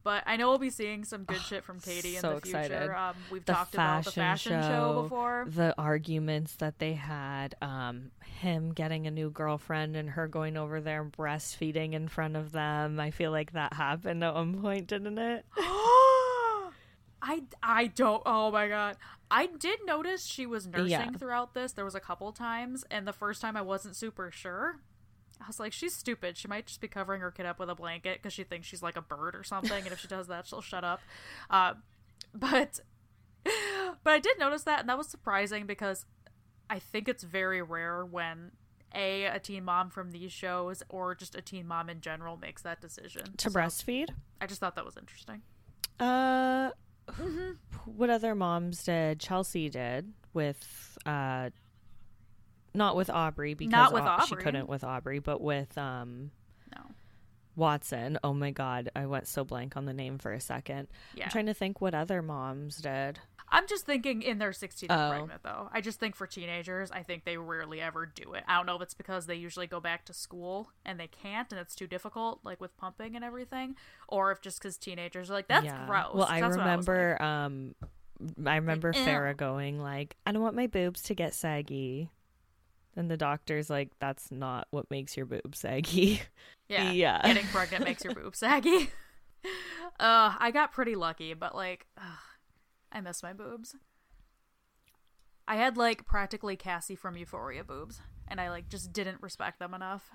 [0.04, 2.96] But I know we'll be seeing some good shit from Katie so in the future.
[2.96, 5.46] Um, we've The talked about the fashion fashion show, show, before.
[5.48, 10.82] the arguments that they had, um, him getting a new girlfriend and her going over
[10.82, 13.00] there and breastfeeding in front of them.
[13.00, 15.46] I feel like that happened at one point, didn't it?
[17.24, 18.24] I I don't.
[18.26, 18.98] Oh my god.
[19.30, 21.12] I did notice she was nursing Yeah.
[21.12, 21.74] throughout this.
[21.74, 24.78] There was a couple times, and the first time I wasn't super sure.
[25.42, 26.38] I was like, she's stupid.
[26.38, 28.84] She might just be covering her kid up with a blanket because she thinks she's
[28.84, 31.02] like a bird or something, and if she does that, she'll shut up.
[31.50, 31.74] Uh,
[32.34, 32.80] but
[33.44, 36.06] but I did notice that, and that was surprising because
[36.70, 38.52] I think it's very rare when
[38.94, 42.62] a a teen mom from these shows or just a teen mom in general makes
[42.62, 44.10] that decision To So breastfeed?
[44.40, 45.42] I just thought that was interesting.
[46.00, 46.72] Uh,
[47.86, 49.20] what other moms did?
[49.20, 51.50] Chelsea did with, uh,
[52.74, 56.32] not with Aubrey because Not with Au- she couldn't with Aubrey, but with, um,
[56.76, 56.82] No.
[57.56, 58.18] Watson.
[58.24, 60.88] Oh my god, I went so blank on the name for a second.
[61.14, 61.26] Yeah.
[61.26, 63.20] I'm trying to think what other moms did.
[63.54, 65.10] I'm just thinking in their 16 and Oh.
[65.10, 65.70] pregnant though.
[65.74, 68.46] I just think for teenagers, I think they rarely ever do it.
[68.48, 71.52] I don't know if it's because they usually go back to school and they can't
[71.52, 73.76] and it's too difficult, like with pumping and everything,
[74.08, 75.86] or if just because teenagers are like, that's Yeah.
[75.86, 76.14] gross.
[76.14, 77.76] Well, I That's what was remember, um,
[78.48, 79.04] I remember ew.
[79.04, 82.10] Farrah going like, "I don't want my boobs to get saggy,"
[82.96, 86.22] and the doctor's like, "That's not what makes your boobs saggy."
[86.68, 86.92] Yeah.
[86.92, 87.22] Yeah.
[87.26, 88.90] Getting pregnant makes your boobs saggy.
[90.00, 92.20] uh, I got pretty lucky, but like, ugh,
[92.94, 93.76] I miss my boobs.
[95.50, 99.74] I had like practically Cassie from Euphoria boobs, and I like just didn't respect them
[99.74, 100.12] enough.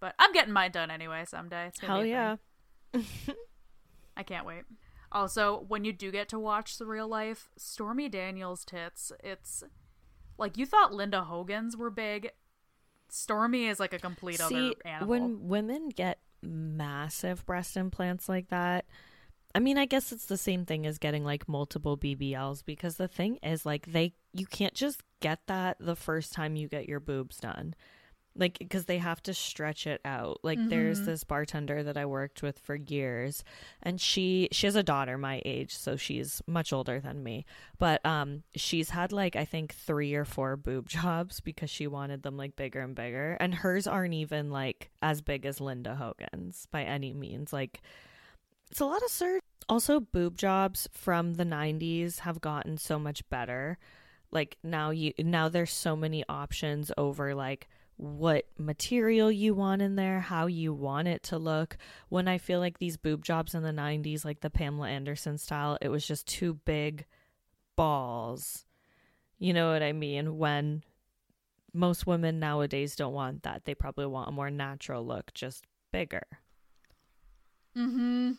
[0.00, 1.66] But I'm getting mine done anyway someday.
[1.68, 2.36] It's Hell yeah!
[4.16, 4.64] I can't wait.
[5.12, 9.62] Also, when you do get to watch the real life, Stormy Daniels' tits, it's
[10.40, 12.30] like you thought Linda Hogan's were big.
[13.08, 15.08] Stormy is like a complete See, other animal.
[15.08, 18.86] when women get massive breast implants like that,
[19.54, 23.08] I mean, I guess it's the same thing as getting like multiple BBLs because the
[23.08, 27.00] thing is like they you can't just get that the first time you get your
[27.00, 27.74] boobs done.
[28.36, 30.38] Like because they have to stretch it out.
[30.42, 33.42] Like there's this bartender that I worked with for years
[33.82, 37.44] and she she has a daughter my age, so she's much older than me.
[37.78, 42.22] But um she's had like I think 3 or 4 boob jobs because she wanted
[42.22, 46.66] them like bigger and bigger and hers aren't even like as big as Linda Hogan's
[46.70, 47.52] by any means.
[47.52, 47.82] Like
[48.70, 49.40] it's a lot of surgery.
[49.68, 53.78] Also, boob jobs from the 90s have gotten so much better.
[54.32, 57.68] Like now you now there's so many options over like
[58.00, 61.76] what material you want in there, how you want it to look.
[62.08, 65.76] When I feel like these boob jobs in the 90s like the Pamela Anderson style,
[65.82, 67.04] it was just too big
[67.76, 68.64] balls.
[69.38, 70.38] You know what I mean?
[70.38, 70.82] When
[71.72, 73.64] most women nowadays don't want that.
[73.64, 76.26] They probably want a more natural look, just bigger.
[77.76, 78.32] Mm-hmm.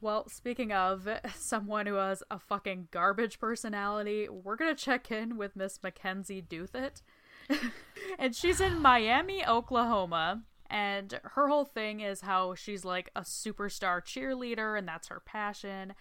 [0.00, 5.56] Well, speaking of someone who has a fucking garbage personality, we're gonna check in with
[5.56, 7.02] Miss Mackenzie Douthit.
[8.18, 10.42] and she's in Miami, Oklahoma.
[10.68, 15.94] And her whole thing is how she's like a superstar cheerleader, and that's her passion.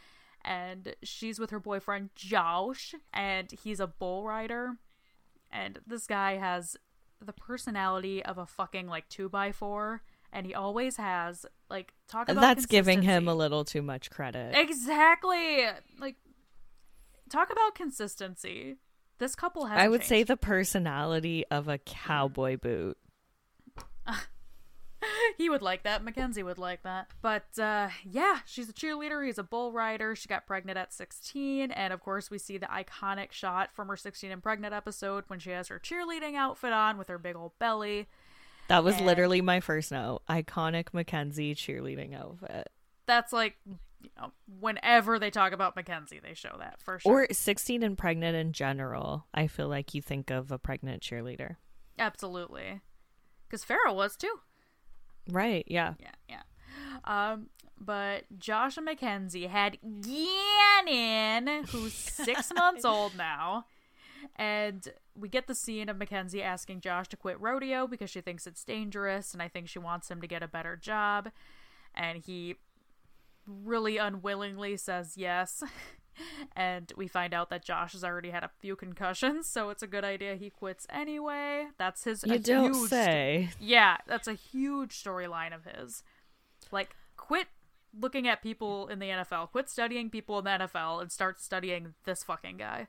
[0.43, 4.77] And she's with her boyfriend Josh, and he's a bull rider.
[5.51, 6.75] And this guy has
[7.23, 12.29] the personality of a fucking like two by four, and he always has like talk
[12.29, 14.55] about That's giving him a little too much credit.
[14.55, 15.65] exactly
[15.99, 16.15] like
[17.29, 18.77] talk about consistency.
[19.23, 19.79] This couple has.
[19.79, 22.97] I would say the personality of a cowboy boot.
[25.37, 26.03] he would like that.
[26.03, 27.07] Mackenzie would like that.
[27.21, 29.25] But uh, yeah, she's a cheerleader.
[29.25, 30.13] He's a bull rider.
[30.13, 31.71] She got pregnant at 16.
[31.71, 35.39] And of course, we see the iconic shot from her 16 and pregnant episode when
[35.39, 38.07] she has her cheerleading outfit on with her big old belly.
[38.67, 40.23] That was And- literally my first note.
[40.29, 42.67] Iconic Mackenzie cheerleading outfit.
[43.05, 43.55] That's like,
[44.03, 47.23] you know, whenever they talk about Mackenzie, they show that for sure.
[47.23, 49.25] Or 16 and pregnant in general.
[49.33, 51.55] I feel like you think of a pregnant cheerleader.
[51.97, 52.81] Absolutely.
[53.47, 54.39] Because Farrah was too.
[55.29, 55.93] Right, yeah.
[55.99, 56.41] Yeah, yeah.
[57.05, 57.47] Um,
[57.79, 63.65] but Josh and Mackenzie had Gannon, who's six months old now.
[64.35, 68.47] And we get the scene of Mackenzie asking Josh to quit rodeo because she thinks
[68.47, 71.29] it's dangerous, and I think she wants him to get a better job.
[71.93, 72.55] And he
[73.45, 75.63] really unwillingly says yes.
[76.55, 79.87] and we find out that Josh has already had a few concussions, so it's a
[79.87, 81.67] good idea he quits anyway.
[81.77, 82.23] That's his.
[82.25, 83.49] You don't huge say.
[83.59, 86.03] yeah, that's a huge storyline of his.
[86.71, 87.47] Like, quit
[87.99, 91.93] looking at people in the NFL, quit studying people in the NFL, and start studying
[92.05, 92.87] this fucking guy.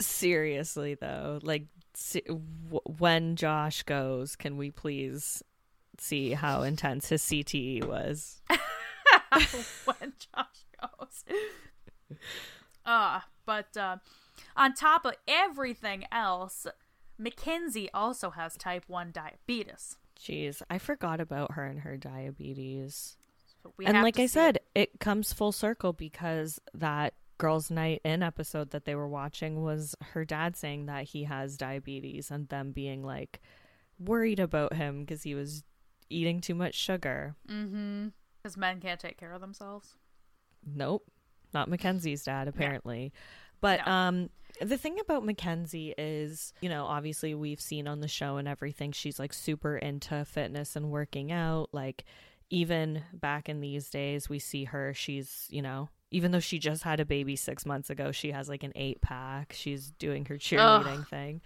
[0.00, 1.40] Seriously, though.
[1.42, 5.42] Like, se- w- when Josh goes, can we please
[5.98, 8.42] see how intense his CTE was.
[9.84, 11.24] when Josh goes.
[12.84, 13.96] Uh, but uh,
[14.56, 16.66] on top of everything else,
[17.18, 19.96] Mackenzie also has type 1 diabetes.
[20.18, 23.16] Jeez, I forgot about her and her diabetes.
[23.62, 24.90] So and like I said, it.
[24.92, 29.94] it comes full circle because that girls' night in episode that they were watching was
[30.12, 33.40] her dad saying that he has diabetes and them being like
[33.98, 35.64] worried about him because he was
[36.10, 37.34] eating too much sugar.
[37.48, 38.08] Mm-hmm.
[38.44, 39.94] Because men can't take care of themselves.
[40.66, 41.10] Nope,
[41.54, 43.10] not Mackenzie's dad apparently.
[43.62, 43.92] But No.
[43.92, 44.30] um
[44.60, 48.92] the thing about Mackenzie is, you know, obviously we've seen on the show and everything
[48.92, 52.04] she's like super into fitness and working out like
[52.50, 56.82] even back in these days we see her she's, you know, even though she just
[56.82, 59.54] had a baby 6 months ago, she has like an 8 pack.
[59.56, 61.40] She's doing her cheerleading thing.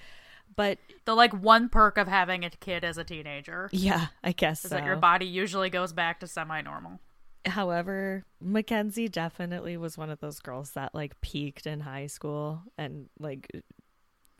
[0.56, 4.64] But The like one perk of having a kid as a teenager yeah, I guess
[4.64, 4.76] is so.
[4.76, 7.00] that your body usually goes back to semi-normal.
[7.46, 13.08] However, Mackenzie definitely was one of those girls that like peaked in high school and
[13.18, 13.50] like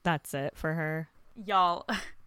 [0.02, 1.08] that's it for her.
[1.34, 1.86] Y'all,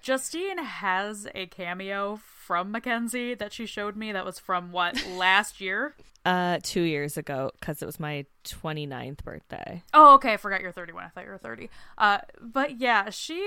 [0.00, 5.60] Justine has a cameo from Mackenzie that she showed me that was from what last
[5.60, 5.94] year.
[6.24, 9.82] Uh 2 years ago cuz it was my 29th birthday.
[9.92, 10.32] Oh, okay.
[10.34, 11.04] I forgot you're 31.
[11.04, 11.68] I thought you were 30.
[11.98, 13.46] Uh, but yeah, she.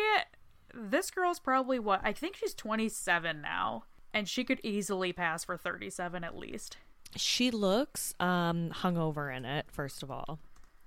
[0.74, 2.02] This girl's probably what?
[2.04, 6.78] I think she's 27 now, and she could easily pass for 37 at least.
[7.16, 10.40] She looks um hungover in it first of all.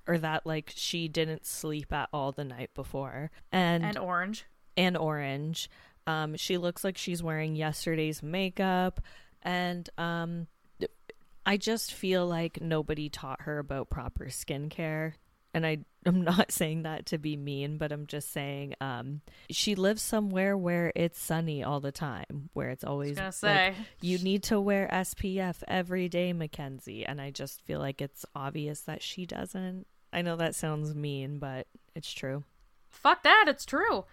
[0.06, 3.30] Or that like she didn't sleep at all the night before.
[3.50, 4.44] And And orange.
[4.80, 5.68] And orange.
[6.06, 9.00] Um, she looks like she's wearing yesterday's makeup,
[9.42, 10.46] and um,
[11.44, 15.12] I just feel like nobody taught her about proper skincare.
[15.52, 19.20] And I, I'm not saying that to be mean, but I'm just saying um,
[19.50, 23.74] she lives somewhere where it's sunny all the time, where it's always like, say.
[24.00, 27.04] you need to wear SPF every day, Mackenzie.
[27.04, 29.86] And I just feel like it's obvious that she doesn't.
[30.12, 32.44] I know that sounds mean, but it's true.
[32.90, 33.44] Fuck that.
[33.48, 34.04] It's true.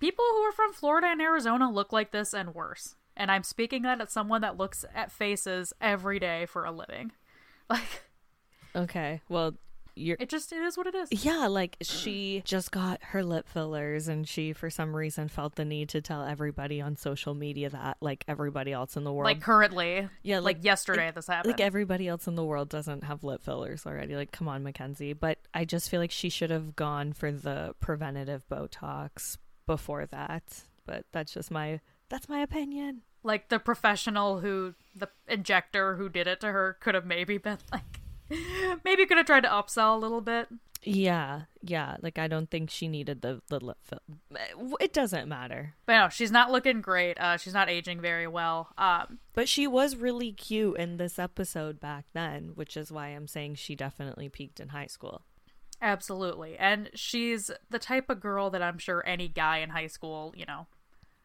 [0.00, 2.94] People who are from Florida and Arizona look like this and worse.
[3.16, 7.12] And I'm speaking that as someone that looks at faces every day for a living.
[7.68, 8.02] Like
[8.74, 9.54] Okay, well,
[9.96, 11.24] you're it just it is what it is.
[11.24, 15.64] Yeah, like she just got her lip fillers and she for some reason felt the
[15.64, 19.40] need to tell everybody on social media that like everybody else in the world Like
[19.40, 20.08] currently.
[20.22, 21.54] Yeah, Like, like- yesterday like- this happened.
[21.54, 24.14] like everybody else in the world doesn't have lip fillers already.
[24.14, 27.74] Like come on, Mackenzie, but I just feel like she should have gone for the
[27.80, 30.62] preventative botox before that.
[30.86, 33.02] But that's just my that's my opinion.
[33.22, 37.58] like the professional who the injector who did it to her could have maybe been
[37.72, 38.00] like
[38.84, 40.48] maybe could have tried to upsell a little bit
[40.82, 43.98] Yeah, yeah, like I don't think she needed the the lip fill.
[44.80, 45.74] It doesn't matter.
[45.86, 49.66] but no she's not looking great uh she's not aging very well um But she
[49.66, 54.28] was really cute in this episode back then, which is why I'm saying she definitely
[54.28, 55.22] peaked in high school.
[55.82, 60.32] Absolutely and she's the type of girl that i'm sure any guy in high school
[60.36, 60.66] you know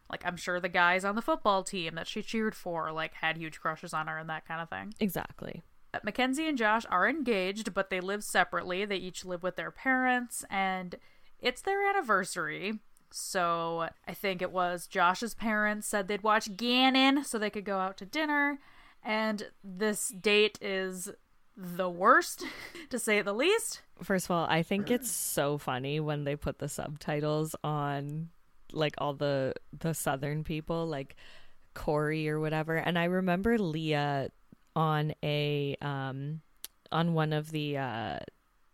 [0.10, 3.38] like i'm sure the guys on the football team that she cheered for like had
[3.38, 5.62] huge crushes on her and that kind of thing Exactly.
[6.04, 8.86] Mackenzie and Josh are engaged, but they live separately.
[8.86, 10.96] They each live with their parents, and
[11.40, 12.80] it's their anniversary.
[13.12, 17.80] So I think it was Josh's parents said they'd watch Gannon so they could go
[17.80, 18.60] out to dinner.
[19.04, 21.10] And this date is
[21.58, 22.44] the worst,
[22.90, 23.82] to say the least.
[24.02, 28.30] First of all, I think it's so funny when they put the subtitles on
[28.74, 31.16] like all the the southern people like
[31.74, 32.76] Corey or whatever.
[32.76, 34.30] And I remember Leah
[34.76, 36.42] on a um
[36.92, 38.20] on one of the uh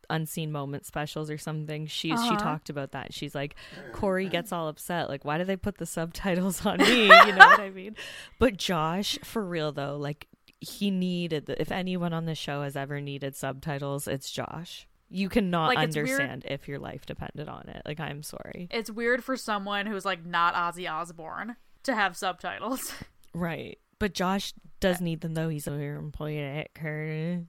[0.09, 2.35] unseen moment specials or something she she Uh-huh.
[2.37, 3.55] talked about that she's like
[3.91, 7.45] corey gets all upset like why do they put the subtitles on me you know
[7.45, 7.93] what i mean
[8.39, 10.27] but josh for real though like
[10.59, 14.87] he needed the, if anyone on the show has ever needed subtitles it's josh.
[15.09, 17.81] You cannot Like, understand if your life depended on it.
[17.85, 18.67] Like i'm sorry.
[18.71, 22.93] It's weird for someone who's like not Ozzy Osbourne to have subtitles.
[23.33, 23.77] right.
[23.99, 25.49] But josh does need them though.
[25.49, 27.45] He's a employee at her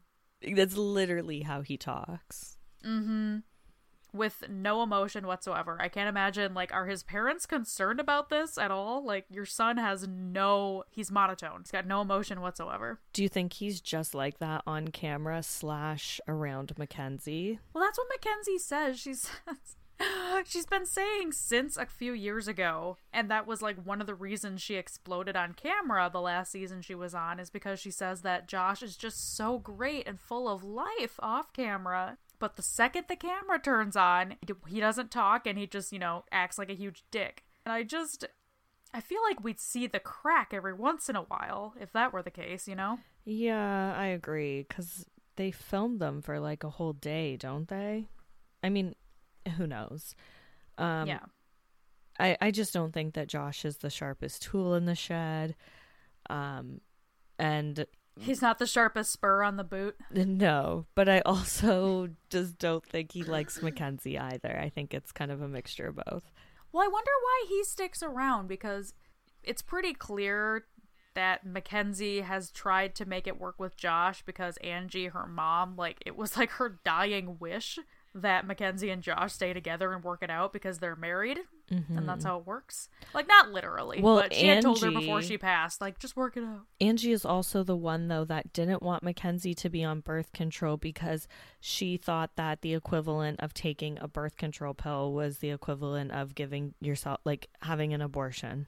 [0.54, 3.38] that's literally how he talks mm-hmm.
[4.12, 5.76] With no emotion whatsoever.
[5.80, 9.04] I can't imagine like are his parents concerned about this at all?
[9.04, 11.60] Like your son has no he's monotone.
[11.60, 13.00] He's got no emotion whatsoever.
[13.12, 18.08] do you think he's just like that on camera slash around mackenzie Well, that's what
[18.08, 18.98] Mackenzie says.
[18.98, 19.76] She says
[20.44, 24.14] she's been saying since a few years ago, and that was like one of the
[24.14, 28.22] reasons she exploded on camera the last season she was on is because she says
[28.22, 32.18] that Josh is just so great and full of life off camera.
[32.38, 34.36] But the second the camera turns on,
[34.68, 37.44] he doesn't talk and he just, you know, acts like a huge dick.
[37.64, 38.24] And I just
[38.94, 42.22] I feel like we'd see the crack every once in a while if that were
[42.22, 42.98] the case, you know?
[43.24, 44.64] Yeah, I agree.
[44.66, 45.04] Because
[45.36, 48.06] they filmed them for like a whole day, don't they?
[48.62, 48.94] I mean,
[49.56, 50.14] who knows?
[50.78, 51.20] Um, yeah.
[52.18, 55.54] I, I just don't think that Josh is the sharpest tool in the shed.
[56.30, 56.80] Um,
[57.38, 57.86] and
[58.20, 59.96] He's not the sharpest spur on the boot.
[60.10, 64.58] no, but I also just don't think he likes Mackenzie either.
[64.58, 66.30] I think it's kind of a mixture of both.
[66.72, 68.94] Well, I wonder why he sticks around because
[69.42, 70.66] it's pretty clear
[71.14, 75.96] that Mackenzie has tried to make it work with Josh because Angie, her mom, like
[76.06, 77.78] it was like her dying wish
[78.14, 81.38] that Mackenzie and Josh stay together and work it out because they're married
[81.70, 82.88] and that's how it works.
[83.14, 84.04] Like not literally, Mm-hmm.
[84.04, 86.62] Well, but she had told her before she passed, like just work it out.
[86.80, 90.76] Angie is also the one though that didn't want Mackenzie to be on birth control
[90.76, 91.28] because
[91.60, 96.34] she thought that the equivalent of taking a birth control pill was the equivalent of
[96.34, 98.66] giving yourself like having an abortion.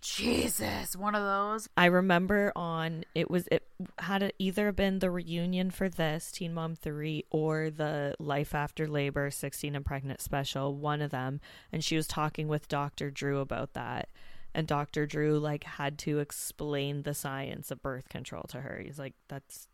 [0.00, 1.68] Jesus, one of those.
[1.76, 3.66] I remember on it was it
[3.98, 8.86] had it either been the reunion for this Teen Mom 3 or the Life After
[8.86, 11.40] Labor 16 and Pregnant special, one of them,
[11.72, 13.10] and she was talking with Dr.
[13.10, 14.08] Drew about that.
[14.54, 15.06] And Dr.
[15.06, 18.80] Drew like had to explain the science of birth control to her.
[18.84, 19.68] He's like that's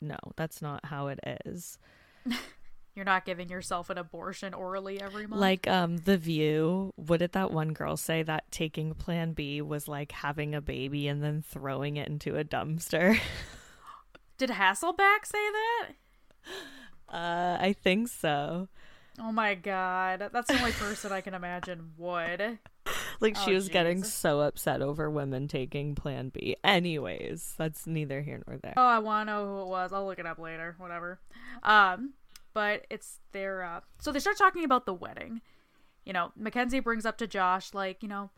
[0.00, 1.78] no, that's not how it is.
[2.98, 5.40] You're not giving yourself an abortion orally every month.
[5.40, 9.86] Like um The View, what did that one girl say that taking plan B was
[9.86, 13.16] like having a baby and then throwing it into a dumpster?
[14.36, 15.86] Did Hasselbeck say that?
[17.08, 18.66] Uh, I think so.
[19.20, 22.58] Oh my god, that's the only person I can imagine would.
[23.20, 26.56] Like she Oh, was getting so upset over women taking Plan B.
[26.64, 28.74] Anyways, that's neither here nor there.
[28.76, 29.92] Oh, I want to know who it was.
[29.92, 30.74] I'll look it up later.
[30.78, 31.18] Whatever.
[31.64, 32.14] Um,
[32.54, 33.62] but it's their.
[33.62, 35.40] Uh, so they start talking about the wedding.
[36.04, 38.30] You know, Mackenzie brings up to Josh like, you know,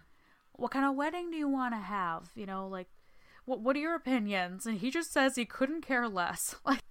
[0.52, 2.30] what kind of wedding do you want to have?
[2.34, 2.88] You know, like,
[3.44, 4.66] what what are your opinions?
[4.66, 6.54] And he just says he couldn't care less.
[6.64, 6.82] Like,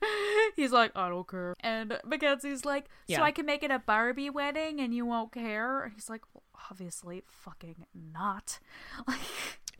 [0.56, 1.54] he's like, I don't care.
[1.60, 3.22] And Mackenzie's like, so Yeah.
[3.24, 5.84] I can make it a Barbie wedding and you won't care?
[5.84, 8.60] And he's like, well, obviously, fucking not.
[9.08, 9.20] Like,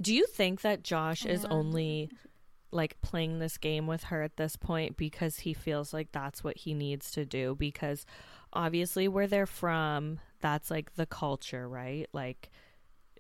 [0.02, 2.10] Do you think that Josh is only
[2.72, 6.58] like playing this game with her at this point because he feels like that's what
[6.58, 7.56] he needs to do?
[7.56, 8.06] Because
[8.54, 12.08] obviously, where they're from, that's like the culture, right?
[12.14, 12.50] Like,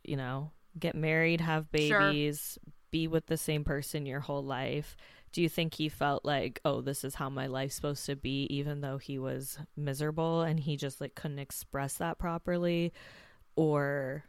[0.04, 2.00] you know, get married, have Sure.
[2.00, 2.58] babies,
[2.92, 4.96] be with the same person your whole life.
[5.32, 8.48] Do you think he felt like, oh, this is how my life's supposed to be,
[8.50, 12.94] even though he was miserable and he just like couldn't express that properly?
[13.56, 14.24] Or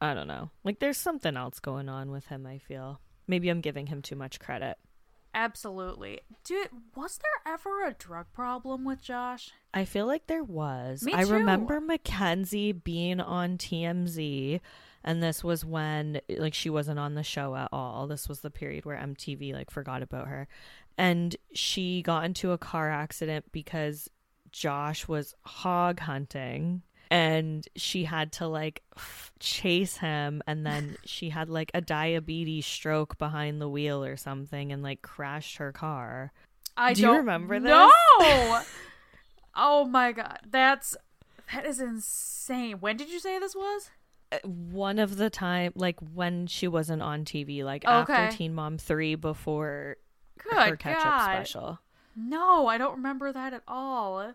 [0.00, 0.50] I don't know.
[0.64, 3.00] Like there's something else going on with him, I feel.
[3.26, 4.76] Maybe I'm giving him too much credit.
[5.34, 6.20] Absolutely.
[6.44, 9.50] Dude, was there ever a drug problem with Josh?
[9.72, 11.06] I feel like there was.
[11.12, 14.60] I remember Mackenzie being on TMZ
[15.04, 18.06] and this was when like she wasn't on the show at all.
[18.06, 20.48] This was the period where MTV like forgot about her.
[20.96, 24.08] And she got into a car accident because
[24.50, 26.82] Josh was hog hunting
[27.12, 32.64] and she had to like f- chase him and then she had like a diabetes
[32.64, 36.32] stroke behind the wheel or something and like crashed her car.
[36.74, 37.68] I Do you don't remember this?
[37.68, 38.62] No.
[39.54, 40.96] oh my god, that's
[41.52, 42.78] that is insane.
[42.80, 43.90] When did you say this was?
[44.32, 48.12] Uh, one of the time like when she wasn't on TV like Okay.
[48.14, 49.96] after Teen Mom 3 before
[50.42, 51.78] Good her catch up special.
[52.16, 54.32] No, I don't remember that at all.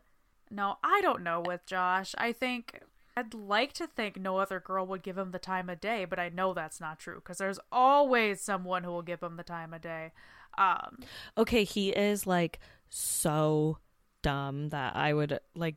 [0.49, 2.15] No, I don't know with Josh.
[2.17, 2.81] I think
[3.15, 6.19] I'd like to think no other girl would give him the time of day, but
[6.19, 9.73] I know that's not true because there's always someone who will give him the time
[9.73, 10.11] of day.
[10.57, 10.99] Um,
[11.37, 12.59] Okay, he is like
[12.89, 13.79] so
[14.21, 15.75] dumb that I would like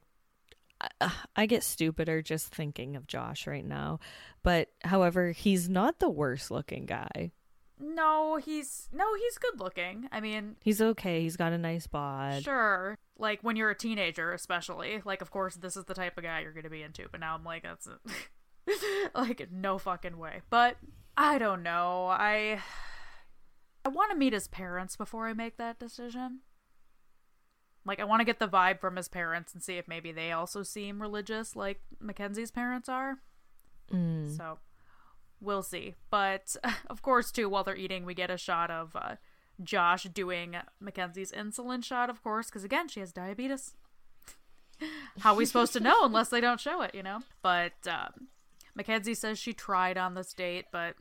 [1.01, 4.01] I, I get stupider just thinking of Josh right now.
[4.43, 7.33] But however, he's not the worst looking guy.
[7.81, 10.09] No, he's no, he's good looking.
[10.13, 11.23] I mean, He's okay.
[11.23, 12.43] He's got a nice bod.
[12.43, 12.97] Sure.
[13.19, 15.03] Like when you're a teenager, especially.
[15.05, 17.07] Like, of course, this is the type of guy you're going to be into.
[17.11, 17.89] But now I'm like, that's
[19.15, 20.43] like no fucking way.
[20.51, 20.77] But
[21.17, 22.07] I don't know.
[22.07, 22.61] I
[23.85, 26.41] I want to meet his parents before I make that decision.
[27.87, 30.33] Like, I want to get the vibe from his parents and see if maybe they
[30.33, 33.19] also seem religious like Mackenzie's parents are.
[33.91, 34.37] Mm.
[34.37, 34.59] So
[35.41, 35.95] we'll see.
[36.11, 36.57] But
[36.91, 39.17] of course, too, while they're eating, we get a shot of uh,
[39.63, 43.75] Josh doing Mackenzie's insulin shot, of course, because again, she has diabetes.
[45.21, 47.21] How we supposed to know unless they don't show it, you know?
[47.43, 48.29] But um,
[48.75, 50.95] Mackenzie says she tried on this date, but,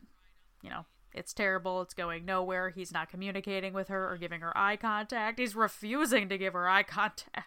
[0.62, 0.84] you know,
[1.14, 1.80] it's terrible.
[1.82, 2.70] It's going nowhere.
[2.70, 5.38] He's not communicating with her or giving her eye contact.
[5.38, 7.46] He's refusing to give her eye contact.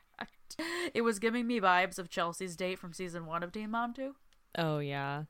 [0.94, 4.16] It was giving me vibes of Chelsea's date from season one of Teen Mom 2.
[4.58, 5.24] Oh yeah.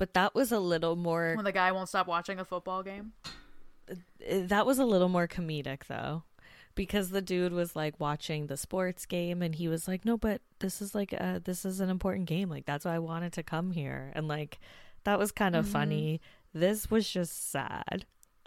[0.00, 3.12] But that was a little more when the guy won't stop watching a football game.
[4.48, 6.22] that was a little more comedic though.
[6.74, 10.40] Because the dude was like watching the sports game and he was like, "No, but
[10.60, 12.48] this is like uh this is an important game.
[12.48, 14.58] Like that's why I wanted to come here." And like
[15.04, 15.72] that was kind of Mm-hmm.
[15.72, 16.20] funny.
[16.54, 18.06] This was just sad.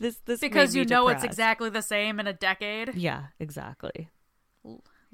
[0.00, 2.94] this this Because you know it's exactly the same in a decade.
[2.96, 4.08] Yeah, exactly.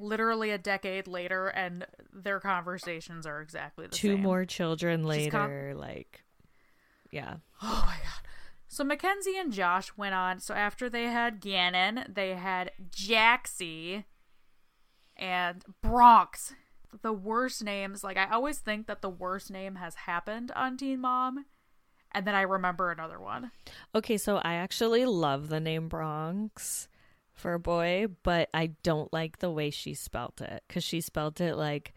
[0.01, 4.23] Literally a decade later, and their conversations are exactly the Two same.
[4.23, 6.25] more children later, like
[7.11, 7.35] yeah.
[7.63, 8.29] Oh my god.
[8.69, 10.39] So Mackenzie and Josh went on.
[10.39, 14.05] So after they had Gannon, they had Jaxie
[15.17, 16.55] and Bronx.
[17.03, 18.03] The worst names.
[18.03, 21.47] Like I always think that the worst name has happened on Teen Mom,
[22.13, 23.51] and then I remember another one.
[23.95, 26.89] Okay, so I actually love the name Bronx
[27.41, 31.41] for a boy, but I don't like the way she spelt it because she spelled
[31.41, 31.93] it like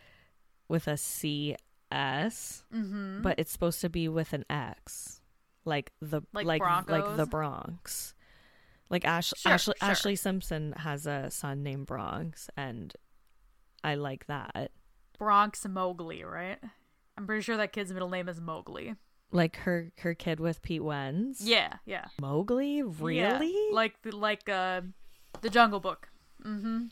[0.67, 1.55] with a C
[1.91, 3.21] S, Mm-hmm.
[3.21, 5.21] but it's supposed to be with an X,
[5.65, 8.13] like the Like like like, the Bronx.
[8.89, 9.73] Like Ash- Sure, Ashlee sure.
[9.81, 12.93] Ashlee Simpson has a son named Bronx, and
[13.83, 14.71] I like that.
[15.19, 16.59] Bronx Mowgli, right?
[17.17, 18.95] I'm pretty sure that kid's middle name is Mowgli.
[19.31, 21.41] Like her her kid with Pete Wentz.
[21.41, 22.05] Yeah, yeah.
[22.21, 22.83] Mowgli, Yeah.
[23.33, 23.55] really?
[23.71, 24.81] Like the like uh
[25.43, 26.09] the Jungle Book.
[26.43, 26.85] Mm-hmm.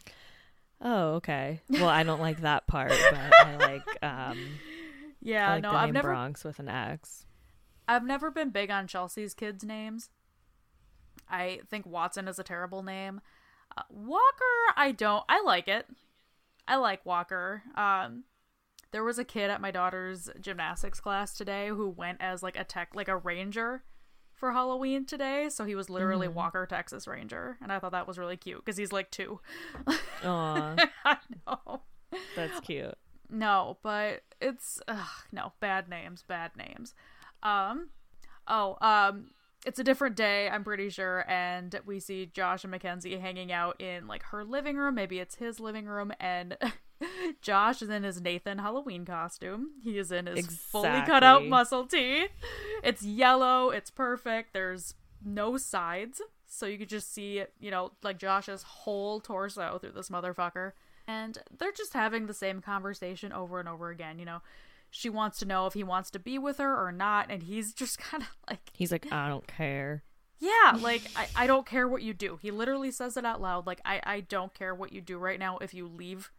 [0.81, 1.61] Oh, okay.
[1.69, 4.37] Well, I don't like that part, but I like um
[5.21, 7.25] Yeah, I like no, I've never Bronx with an X.
[7.87, 10.09] I've never been big on Chelsea's kids' names.
[11.29, 13.21] I think Watson is a terrible name.
[13.75, 14.43] Uh, Walker,
[14.75, 15.23] I don't.
[15.27, 15.87] I like it.
[16.67, 17.63] I like Walker.
[17.75, 18.25] Um,
[18.91, 22.63] there was a kid at my daughter's gymnastics class today who went as like a
[22.63, 23.83] tech, like a ranger
[24.41, 25.49] for Halloween today.
[25.49, 28.75] So he was literally Walker Texas Ranger, and I thought that was really cute because
[28.75, 29.39] he's like two.
[30.25, 31.81] Aw, I know.
[32.35, 32.97] that's cute.
[33.29, 36.95] No, but it's ugh, no bad names, bad names.
[37.43, 37.89] Um,
[38.47, 39.27] oh, um,
[39.63, 43.79] it's a different day, I'm pretty sure, and we see Josh and Mackenzie hanging out
[43.79, 44.95] in like her living room.
[44.95, 46.57] Maybe it's his living room, and
[47.41, 49.71] Josh is in his Nathan Halloween costume.
[49.83, 52.27] He is in his fully cut out muscle tee.
[52.83, 53.69] It's yellow.
[53.69, 54.53] It's perfect.
[54.53, 59.91] There's no sides, so you could just see, you know, like Josh's whole torso through
[59.91, 60.71] this motherfucker.
[61.07, 64.17] And they're just having the same conversation over and over again.
[64.19, 64.41] You know,
[64.89, 67.73] she wants to know if he wants to be with her or not, and he's
[67.81, 70.03] just kind of like, He's like, I don't care.
[70.39, 72.39] yeah, like I, I don't care what you do.
[72.41, 73.67] He literally says it out loud.
[73.67, 75.57] Like I, I don't care what you do right now.
[75.59, 76.31] If you leave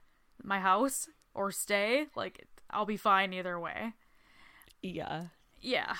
[0.43, 3.95] my house or stay, like I'll be fine either way.
[4.83, 5.27] Yeah.
[5.61, 5.95] Yeah.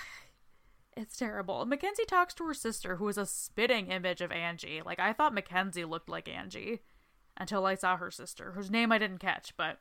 [0.97, 1.65] It's terrible.
[1.65, 4.83] Mackenzie talks to her sister, who is a spitting image of Angie.
[4.85, 6.81] Like I thought Mackenzie looked like Angie
[7.37, 9.79] until I saw her sister, whose name I didn't catch, but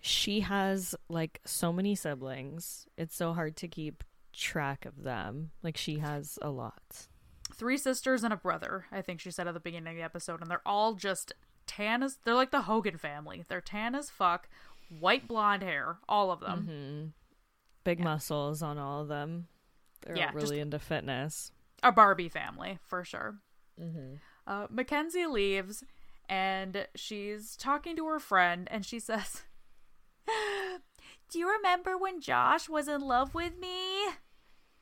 [0.00, 2.86] She has like so many siblings.
[2.96, 4.02] It's so hard to keep
[4.32, 5.50] track of them.
[5.62, 7.08] Like she has a lot.
[7.54, 10.40] three sisters and a brother, I think she said at the beginning of the episode,
[10.40, 11.32] and they're all just
[11.66, 13.44] tan as they're like the Hogan family.
[13.48, 14.48] They're tan as fuck,
[14.88, 16.68] white blonde hair, all of them.
[16.70, 17.06] Mm-hmm.
[17.84, 19.46] Big muscles on all of them.
[20.02, 21.52] They're Yeah, really into fitness.
[21.82, 23.36] A Barbie family, for sure.
[23.80, 24.16] Mm-hmm.
[24.46, 25.84] Uh, Mackenzie leaves
[26.28, 29.42] and she's talking to her friend and she says,
[31.30, 34.06] Do you remember when Josh was in love with me?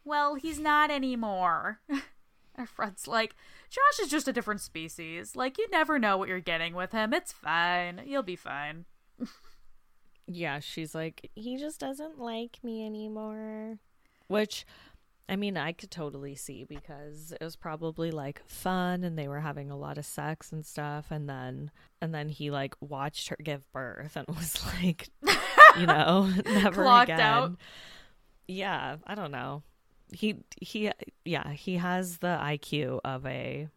[0.05, 1.81] Well, he's not anymore.
[2.57, 3.35] Her friend's like,
[3.75, 5.35] Josh is just a different species.
[5.35, 7.13] Like, you never know what you're getting with him.
[7.13, 8.03] It's fine.
[8.07, 8.85] You'll be fine.
[10.27, 13.79] Yeah, she's like, he just doesn't like me anymore.
[14.29, 14.65] Which,
[15.29, 19.41] I mean, I could totally see because it was probably like fun and they were
[19.41, 21.07] having a lot of sex and stuff.
[21.11, 21.71] And then,
[22.01, 25.09] and then he like watched her give birth and was like,
[25.79, 27.21] you know, never Clocked again.
[27.21, 27.57] out.
[28.47, 29.63] Yeah, I don't know.
[30.15, 30.91] He, he,
[31.25, 33.69] yeah, he has the IQ of a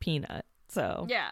[0.00, 0.44] peanut.
[0.68, 1.30] So, Yeah.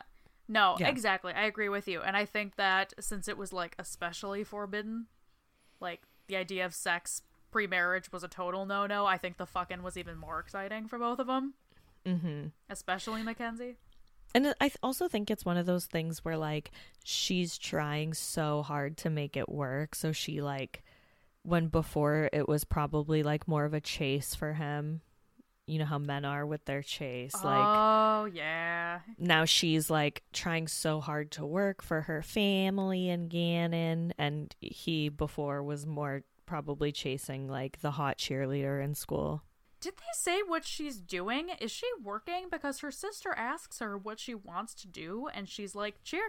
[0.49, 0.89] No, Yeah.
[0.89, 1.33] exactly.
[1.33, 2.01] I agree with you.
[2.01, 5.07] And I think that since it was like especially forbidden,
[5.81, 9.47] like the idea of sex pre marriage was a total no no, I think the
[9.47, 11.55] fucking was even more exciting for both of them,
[12.05, 12.49] mm-hmm.
[12.71, 13.77] especially Mackenzie.
[14.35, 16.71] And I also think it's one of those things where like
[17.05, 19.95] she's trying so hard to make it work.
[19.95, 20.85] So she like
[21.47, 25.01] when before it was probably like more of a chase for him.
[25.67, 27.35] You know how men are with their chase.
[27.35, 29.01] Like oh, yeah.
[29.19, 35.09] now she's like trying so hard to work for her family and Gannon and he
[35.09, 39.43] before was more probably chasing like the hot cheerleader in school.
[39.81, 41.51] Did they say what she's doing?
[41.61, 42.47] Is she working?
[42.51, 46.23] Because her sister asks her what she wants to do, and she's like, cheer.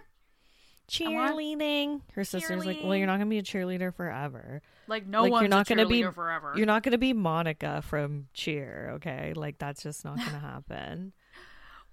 [0.87, 2.01] Cheerleading.
[2.13, 4.61] Her sister's like, well, you're not gonna be a cheerleader forever.
[4.87, 6.53] Like no Like, you're not a gonna be- forever.
[6.55, 9.33] You're not gonna be Monica from Cheer, okay?
[9.35, 11.13] Like that's just not gonna happen.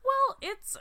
[0.05, 0.77] Well, it's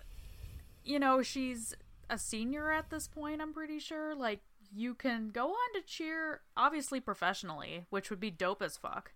[0.84, 1.74] you know, she's
[2.10, 4.14] a senior at this point, I'm pretty sure.
[4.14, 4.42] Like
[4.76, 9.14] you can go on to cheer obviously professionally, which would be dope as fuck.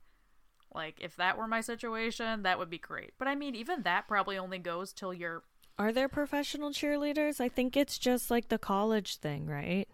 [0.73, 3.13] Like if that were my situation, that would be great.
[3.17, 5.43] But I mean, even that probably only goes till you're
[5.79, 7.39] Are there professional cheerleaders?
[7.39, 9.87] I think it's just like the college thing, right?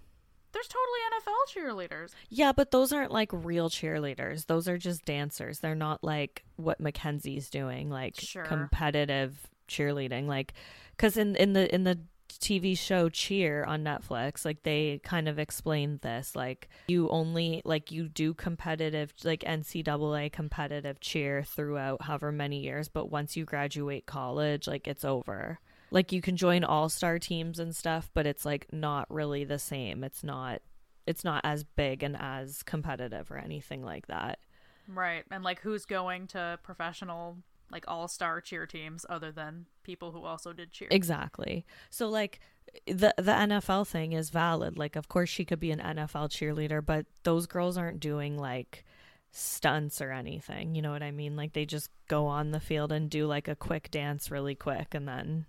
[0.54, 2.12] there's totally NFL cheerleaders.
[2.30, 4.46] Yeah, but those aren't like real cheerleaders.
[4.46, 5.60] Those are just dancers.
[5.60, 8.44] They're not like what Mackenzie's doing, like Sure.
[8.44, 10.28] competitive cheerleading.
[10.28, 10.54] Like,
[10.96, 12.00] because in in the in the
[12.30, 16.36] TV show Cheer on Netflix, like they kind of explained this.
[16.36, 22.90] Like, you only like you do competitive, like NCAA competitive cheer throughout however many years,
[22.90, 25.60] but once you graduate college, like it's over.
[25.94, 29.60] Like you can join all star teams and stuff, but it's like not really the
[29.60, 30.04] same.
[30.04, 30.62] It's not
[31.06, 34.40] it's not as big and as competitive or anything like that.
[34.88, 35.24] Right.
[35.32, 37.38] And like who's going to professional
[37.72, 40.88] like all-star cheer teams other than people who also did cheer.
[40.92, 41.66] Exactly.
[41.90, 42.40] So like
[42.86, 44.78] the the NFL thing is valid.
[44.78, 48.86] Like of course she could be an NFL cheerleader, but those girls aren't doing like
[49.32, 50.76] stunts or anything.
[50.76, 51.36] You know what I mean?
[51.36, 54.94] Like they just go on the field and do like a quick dance really quick
[54.94, 55.46] and then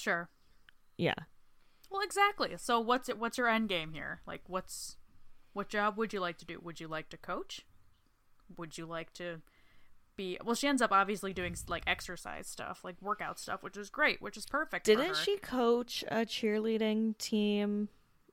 [0.00, 0.28] Sure.
[0.96, 1.14] yeah.
[1.90, 2.54] Well, exactly.
[2.56, 4.20] So what's it what's your end game here?
[4.26, 4.96] Like what's
[5.52, 6.60] what job would you like to do?
[6.62, 7.66] Would you like to coach?
[8.56, 9.40] Would you like to
[10.16, 13.90] be Well, she ends up obviously doing like exercise stuff, like workout stuff, which is
[13.90, 17.88] great, which is perfect Didn't she coach a cheerleading team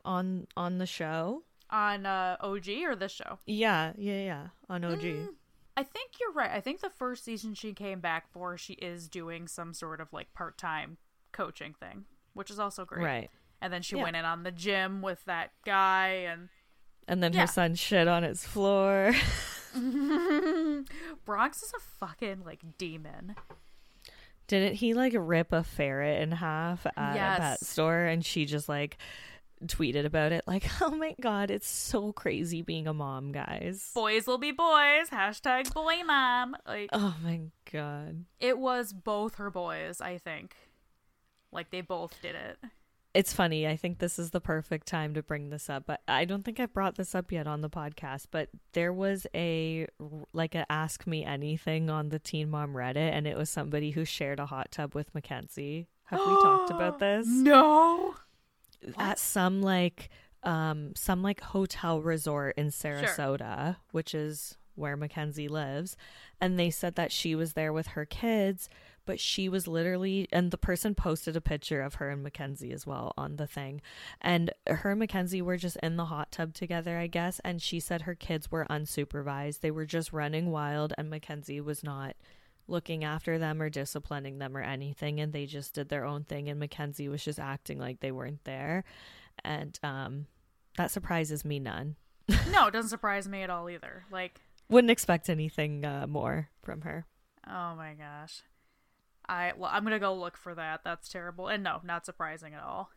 [0.05, 1.43] on on the show?
[1.69, 3.39] on uh OG or this show?
[3.45, 4.47] Yeah, yeah, yeah.
[4.69, 5.01] On OG.
[5.01, 5.27] Mm,
[5.75, 6.51] I think you're right.
[6.51, 10.13] I think the first season she came back for, she is doing some sort of
[10.13, 10.97] like part time
[11.37, 13.03] coaching thing, which is also great.
[13.03, 13.29] Right.
[13.61, 14.03] And then she Yeah.
[14.03, 16.49] went in on the gym with that guy, and
[17.07, 17.41] And then Yeah.
[17.41, 19.13] her son shit on his floor.
[21.25, 23.35] Bronx is a fucking like demon.
[24.47, 28.67] Didn't he like rip a ferret in half at a pet store and she just
[28.69, 28.97] like
[29.65, 34.27] tweeted about it like, "Oh my god, it's so crazy being a mom, guys." Boys
[34.27, 35.09] will be boys.
[35.11, 36.55] Hashtag boy mom.
[36.67, 37.41] Like Oh my
[37.71, 38.25] god.
[38.39, 39.99] it was both her boys.
[40.01, 40.55] I think.
[41.51, 42.57] Like they both did it.
[43.13, 43.65] It's funny.
[43.67, 46.59] I think this is the perfect time to bring this up, but I don't think
[46.59, 49.87] I've brought this up yet on the podcast, but there was a
[50.33, 54.05] like a ask me anything on the Teen Mom Reddit and it was somebody who
[54.05, 55.87] shared a hot tub with Mackenzie.
[56.05, 57.25] Have we talked about this?
[57.27, 58.15] No.
[58.97, 60.09] at some like
[60.43, 65.97] um some like hotel resort in Sarasota, which is where Mackenzie lives,
[66.39, 68.69] and they said that she was there with her kids,
[69.07, 72.85] but she was literally and the person posted a picture of her and Mackenzie as
[72.85, 73.81] well on the thing.
[74.21, 77.79] And her and Mackenzie were just in the hot tub together, I guess, and she
[77.79, 79.61] said her kids were unsupervised.
[79.61, 82.15] They were just running wild and Mackenzie was not
[82.67, 86.49] looking after them or disciplining them or anything and they just did their own thing
[86.49, 88.83] and Mackenzie was just acting like they weren't there
[89.45, 90.25] and um
[90.75, 91.95] that surprises me none
[92.51, 94.03] No, it doesn't surprise me at all either.
[94.11, 97.05] Like, wouldn't expect anything uh, more from her
[97.49, 98.43] oh my gosh.
[99.29, 100.81] I well, I'm gonna go look for that.
[100.83, 101.47] That's terrible.
[101.47, 102.89] And no, not surprising at all.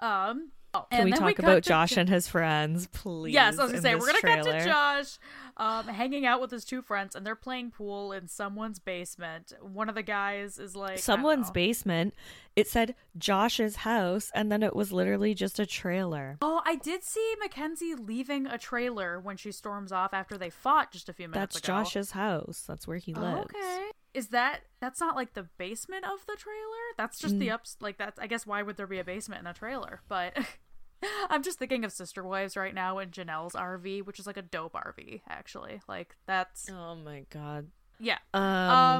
[0.00, 0.50] Um.
[0.74, 3.72] oh, can we talk cut about Josh Jo- and his friends please Yes, I was
[3.72, 4.64] gonna say we're gonna cut to?
[4.64, 5.18] Josh,
[5.56, 9.52] um, hanging out with his two friends, and they're playing pool in someone's basement.
[9.60, 12.14] One of the guys is like someone's basement
[12.56, 17.02] it said Josh's house and then it was literally just a trailer Oh, I did
[17.02, 21.28] see Mackenzie leaving a trailer when she storms off after they fought just a few
[21.28, 21.78] minutes that's ago.
[21.78, 23.90] Josh's house that's where he Oh, lives okay.
[24.14, 26.84] Is that that's not like the basement of the trailer?
[26.96, 27.40] That's just Mm.
[27.40, 30.00] the ups like that's I guess why would there be a basement in a trailer?
[30.08, 30.36] But
[31.28, 34.42] I'm just thinking of Sister Wives right now and Janelle's RV, which is like a
[34.42, 35.80] dope RV, actually.
[35.88, 37.68] Like that's oh my god
[38.00, 38.18] yeah.
[38.34, 38.42] um,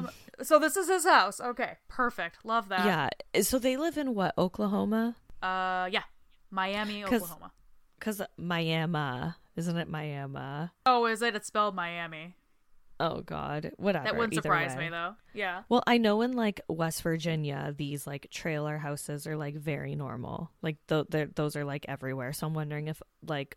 [0.06, 0.10] Um
[0.42, 1.40] so this is his house.
[1.40, 1.78] Okay.
[1.88, 2.44] Perfect.
[2.44, 2.84] Love that.
[2.84, 6.02] yeah so they live in what Oklahoma Uh yeah.
[6.50, 7.52] Miami, 'Cause- Oklahoma.
[7.98, 10.68] Because Miami, isn't it Miami?
[10.84, 11.34] Oh, is it?
[11.34, 12.34] It's spelled Miami.
[13.00, 14.04] Oh God, whatever.
[14.04, 14.84] That wouldn't either surprise way.
[14.84, 15.14] me though.
[15.32, 15.62] Yeah.
[15.68, 20.50] Well, I know in like West Virginia, these like trailer houses are like very normal.
[20.62, 22.32] Like th- those are like everywhere.
[22.32, 23.56] So I'm wondering if like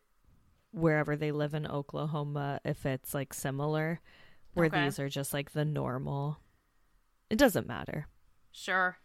[0.71, 3.99] wherever they live in Oklahoma, if it's like similar,
[4.53, 4.83] where Okay.
[4.85, 6.39] these are just like the normal.
[7.29, 8.07] It doesn't matter.
[8.51, 8.97] Sure.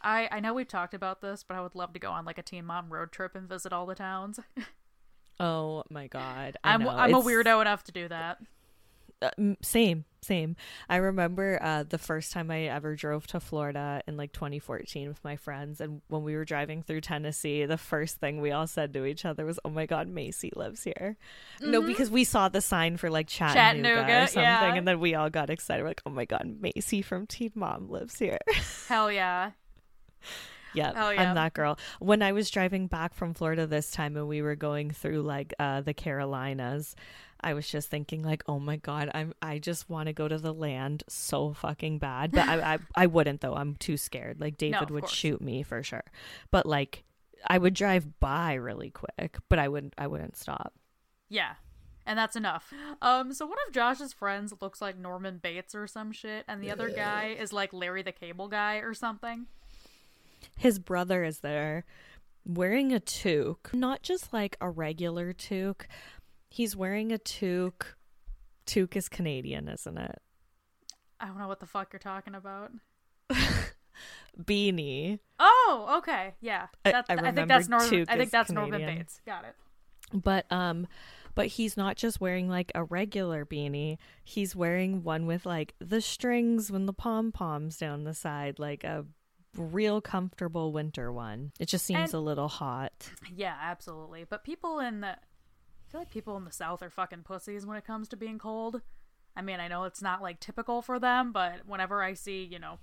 [0.00, 2.38] I I know we've talked about this, but I would love to go on like
[2.38, 4.40] a teen mom road trip and visit all the towns.
[5.40, 6.88] Oh my God, I I'm.
[6.88, 8.38] I'm a weirdo enough to do that.
[9.24, 10.56] Uh, same, same.
[10.88, 15.22] I remember uh, the first time I ever drove to Florida in like 2014 with
[15.24, 18.92] my friends, and when we were driving through Tennessee, the first thing we all said
[18.94, 21.16] to each other was, "Oh my God, Macy lives here."
[21.60, 21.70] Mm-hmm.
[21.70, 24.74] No, because we saw the sign for like Chattanooga, Chattanooga or something, yeah.
[24.74, 25.82] and then we all got excited.
[25.82, 28.38] We're like, "Oh my God, Macy from Teen Mom lives here."
[28.88, 29.52] Hell yeah.
[30.74, 31.78] Yeah, oh, yeah, I'm that girl.
[32.00, 35.54] When I was driving back from Florida this time and we were going through like
[35.58, 36.96] uh, the Carolinas,
[37.44, 40.38] I was just thinking like, oh my god, I'm I just want to go to
[40.38, 43.54] the land so fucking bad, but I, I I wouldn't though.
[43.54, 44.40] I'm too scared.
[44.40, 45.12] Like David no, would course.
[45.12, 46.04] shoot me for sure.
[46.50, 47.04] But like
[47.46, 50.72] I would drive by really quick, but I wouldn't I wouldn't stop.
[51.28, 51.54] Yeah.
[52.06, 52.72] And that's enough.
[53.00, 56.70] Um, so one of Josh's friends looks like Norman Bates or some shit, and the
[56.70, 59.46] other guy is like Larry the Cable Guy or something.
[60.58, 61.84] His brother is there
[62.46, 65.86] wearing a toque, not just like a regular toque.
[66.54, 67.96] He's wearing a toque.
[68.64, 70.22] Toque is Canadian, isn't it?
[71.18, 72.70] I don't know what the fuck you're talking about.
[74.40, 75.18] Beanie.
[75.40, 76.68] Oh, okay, yeah.
[76.84, 78.06] That's, I, I, I think that's Norman.
[78.08, 78.70] I think that's Canadian.
[78.70, 79.20] Norman Bates.
[79.26, 79.56] Got it.
[80.12, 80.86] But um,
[81.34, 83.98] but he's not just wearing like a regular beanie.
[84.22, 88.84] He's wearing one with like the strings when the pom poms down the side, like
[88.84, 89.04] a
[89.56, 91.50] real comfortable winter one.
[91.58, 93.10] It just seems and, a little hot.
[93.34, 94.22] Yeah, absolutely.
[94.22, 95.16] But people in the
[95.86, 98.38] I feel like people in the south are fucking pussies when it comes to being
[98.38, 98.80] cold.
[99.36, 102.58] I mean, I know it's not like typical for them, but whenever I see, you
[102.58, 102.78] know,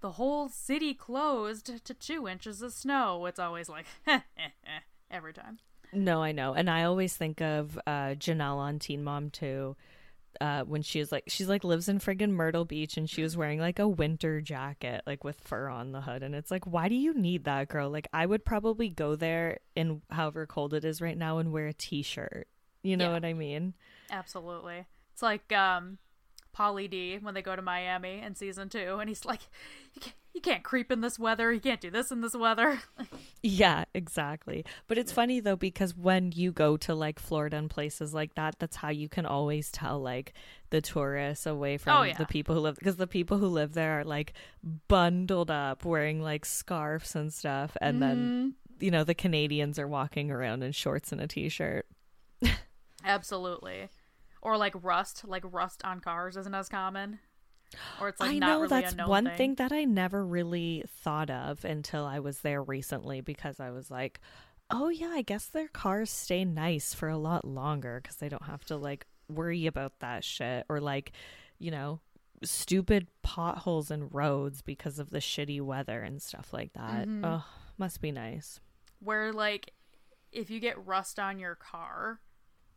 [0.00, 4.80] the whole city closed to 2 inches of snow, it's always like eh, eh, eh,
[5.10, 5.58] every time.
[5.92, 6.54] No, I know.
[6.54, 9.76] And I always think of uh Jenelle on Teen Mom 2
[10.40, 13.36] uh, when she was like she's like lives in friggin' Myrtle Beach and she was
[13.36, 16.22] wearing like a winter jacket like with fur on the hood.
[16.22, 17.90] And it's like why do you need that girl?
[17.90, 21.68] Like I would probably go there in however cold it is right now and wear
[21.68, 22.48] a t-shirt.
[22.82, 23.12] You know yeah.
[23.12, 23.74] what I mean?
[24.10, 24.86] Absolutely.
[25.12, 25.98] It's like um
[26.56, 29.40] Pauly D when they go to Miami in season two, and he's like,
[29.94, 31.52] "You can't, you can't creep in this weather.
[31.52, 32.80] You can't do this in this weather."
[33.42, 34.64] yeah, exactly.
[34.88, 38.56] But it's funny though because when you go to like Florida and places like that,
[38.58, 40.34] that's how you can always tell like
[40.70, 42.16] the tourists away from oh, yeah.
[42.16, 44.34] the people who live because the people who live there are like
[44.88, 48.08] bundled up, wearing like scarves and stuff, and mm-hmm.
[48.08, 51.86] then you know the Canadians are walking around in shorts and a t-shirt.
[53.04, 53.88] Absolutely
[54.44, 57.18] or like rust, like rust on cars isn't as common.
[58.00, 59.36] Or it's like I know really that's one thing.
[59.36, 63.90] thing that I never really thought of until I was there recently because I was
[63.90, 64.20] like,
[64.70, 68.44] oh yeah, I guess their cars stay nice for a lot longer because they don't
[68.44, 71.12] have to like worry about that shit or like,
[71.58, 72.00] you know,
[72.42, 77.06] stupid potholes in roads because of the shitty weather and stuff like that.
[77.06, 77.24] Mm-hmm.
[77.24, 77.44] Oh,
[77.78, 78.60] must be nice.
[79.00, 79.72] Where like
[80.32, 82.20] if you get rust on your car,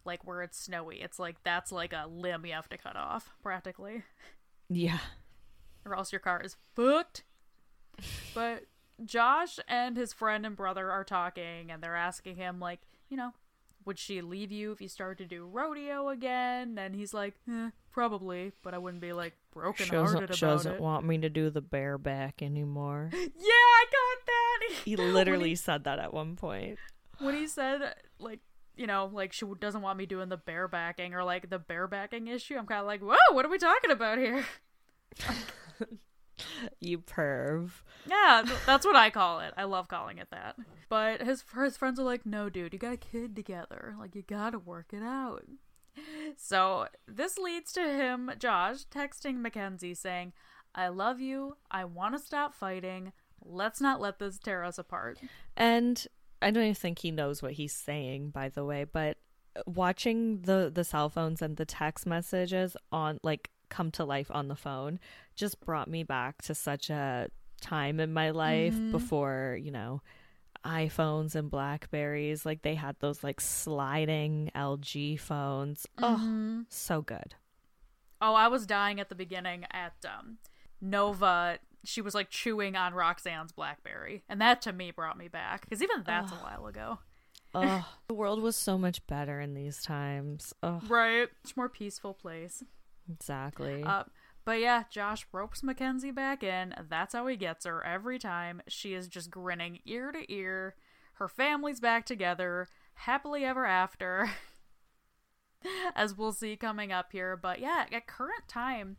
[0.05, 1.01] like where it's snowy.
[1.01, 4.03] It's like that's like a limb you have to cut off, practically.
[4.69, 4.99] Yeah.
[5.85, 7.23] Or else your car is fucked.
[8.33, 8.65] but
[9.03, 13.33] Josh and his friend and brother are talking and they're asking him like, you know,
[13.85, 16.77] would she leave you if you started to do rodeo again?
[16.77, 20.35] And he's like, eh, probably, but I wouldn't be like broken hearted about it.
[20.35, 23.09] she doesn't want me to do the bareback anymore.
[23.13, 24.75] yeah, I got that.
[24.83, 26.77] He literally he, said that at one point.
[27.19, 28.41] When he said like
[28.77, 32.55] you know, like she doesn't want me doing the barebacking or like the barebacking issue.
[32.57, 34.45] I'm kind of like, whoa, what are we talking about here?
[36.79, 37.71] you perv.
[38.07, 39.53] Yeah, that's what I call it.
[39.57, 40.55] I love calling it that.
[40.89, 43.95] But his his friends are like, no, dude, you got a kid together.
[43.99, 45.43] Like you got to work it out.
[46.35, 50.33] So this leads to him, Josh, texting Mackenzie saying,
[50.75, 51.57] "I love you.
[51.71, 53.13] I want to stop fighting.
[53.43, 55.19] Let's not let this tear us apart."
[55.55, 56.05] And
[56.41, 59.17] I don't even think he knows what he's saying, by the way, but
[59.65, 64.47] watching the the cell phones and the text messages on like come to life on
[64.47, 64.99] the phone
[65.35, 67.27] just brought me back to such a
[67.59, 68.91] time in my life mm-hmm.
[68.91, 70.01] before, you know,
[70.63, 72.45] iPhones and Blackberries.
[72.45, 75.87] Like they had those like sliding LG phones.
[75.99, 76.59] Mm-hmm.
[76.61, 77.35] Oh, so good.
[78.21, 80.37] Oh, I was dying at the beginning at um
[80.81, 85.61] Nova she was like chewing on Roxanne's Blackberry, and that to me brought me back
[85.61, 86.99] because even that's a while ago.
[87.55, 90.53] oh, the world was so much better in these times.
[90.61, 90.81] Oh.
[90.87, 92.61] Right, much more peaceful place.
[93.09, 93.83] Exactly.
[93.83, 94.03] Uh,
[94.43, 96.75] but yeah, Josh ropes Mackenzie back in.
[96.89, 98.61] That's how he gets her every time.
[98.67, 100.75] She is just grinning ear to ear.
[101.13, 104.29] Her family's back together, happily ever after.
[105.95, 107.37] As we'll see coming up here.
[107.37, 108.97] But yeah, at current time,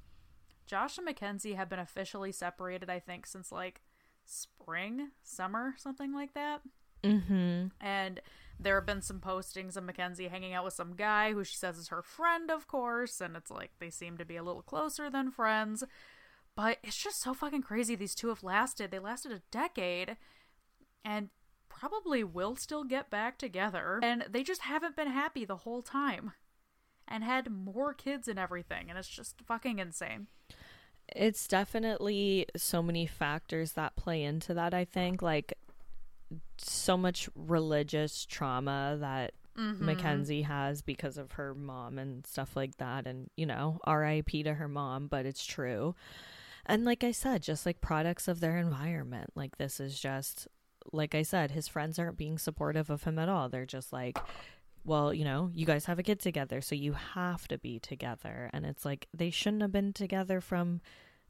[0.69, 3.81] Josh and Mackenzie have been officially separated, I think, since like
[4.25, 6.61] spring, summer, something like that.
[7.03, 7.69] Mm-hmm.
[7.81, 8.21] And
[8.61, 11.79] There have been some postings of Mackenzie hanging out with some guy who she says
[11.79, 15.09] is her friend, of course, and it's like they seem to be a little closer
[15.09, 15.85] than friends.
[16.57, 18.91] But it's just so fucking crazy these two have lasted.
[18.91, 20.17] They lasted a decade
[21.05, 21.29] and
[21.69, 24.01] probably will still get back together.
[24.03, 26.33] And they just haven't been happy the whole time
[27.09, 28.89] and had more kids and everything.
[28.89, 30.27] And it's just fucking insane.
[31.15, 35.23] It's definitely so many factors that play into that, I think.
[35.23, 35.55] Like,
[36.59, 39.87] so much religious trauma that mm-hmm.
[39.87, 43.07] Mackenzie has because of her mom and stuff like that.
[43.07, 45.95] And, you know, RIP to her mom, but it's true.
[46.67, 49.31] And like I said, just like products of their environment.
[49.35, 50.47] Like, this is just,
[50.93, 53.49] like I said, his friends aren't being supportive of him at all.
[53.49, 54.19] They're just like,
[54.89, 58.51] well, you know, you guys have a kid together, so you have to be together.
[58.53, 60.81] And it's like they shouldn't have been together from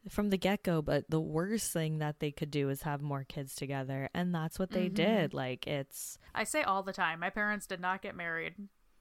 [0.09, 3.55] from the get-go, but the worst thing that they could do is have more kids
[3.55, 4.95] together, and that's what they mm-hmm.
[4.95, 5.35] did.
[5.35, 8.55] Like it's I say all the time, my parents did not get married.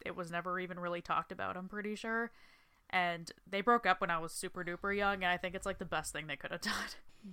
[0.05, 2.31] It was never even really talked about, I'm pretty sure.
[2.89, 5.77] And they broke up when I was super duper young, and I think it's like
[5.77, 6.73] the best thing they could have done.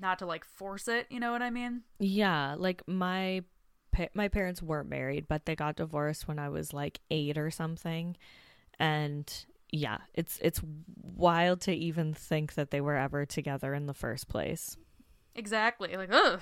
[0.01, 1.83] Not to like force it, you know what I mean?
[1.99, 3.45] Yeah, like my
[4.15, 8.17] my parents weren't married, but they got divorced when I was like 8 or something.
[8.79, 9.33] And
[9.71, 10.61] yeah, it's it's
[11.03, 14.77] wild to even think that they were ever together in the first place.
[15.35, 15.97] Exactly.
[15.97, 16.41] Like, ugh.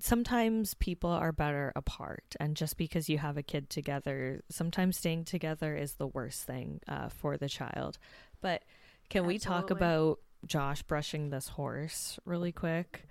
[0.00, 5.24] Sometimes people are better apart, and just because you have a kid together, sometimes staying
[5.24, 7.98] together is the worst thing uh, for the child.
[8.40, 8.62] But
[9.08, 9.34] can Absolutely.
[9.34, 13.06] we talk about Josh brushing this horse really quick?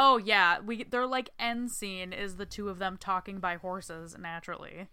[0.00, 4.16] Oh yeah, we they're like end scene is the two of them talking by horses
[4.16, 4.86] naturally.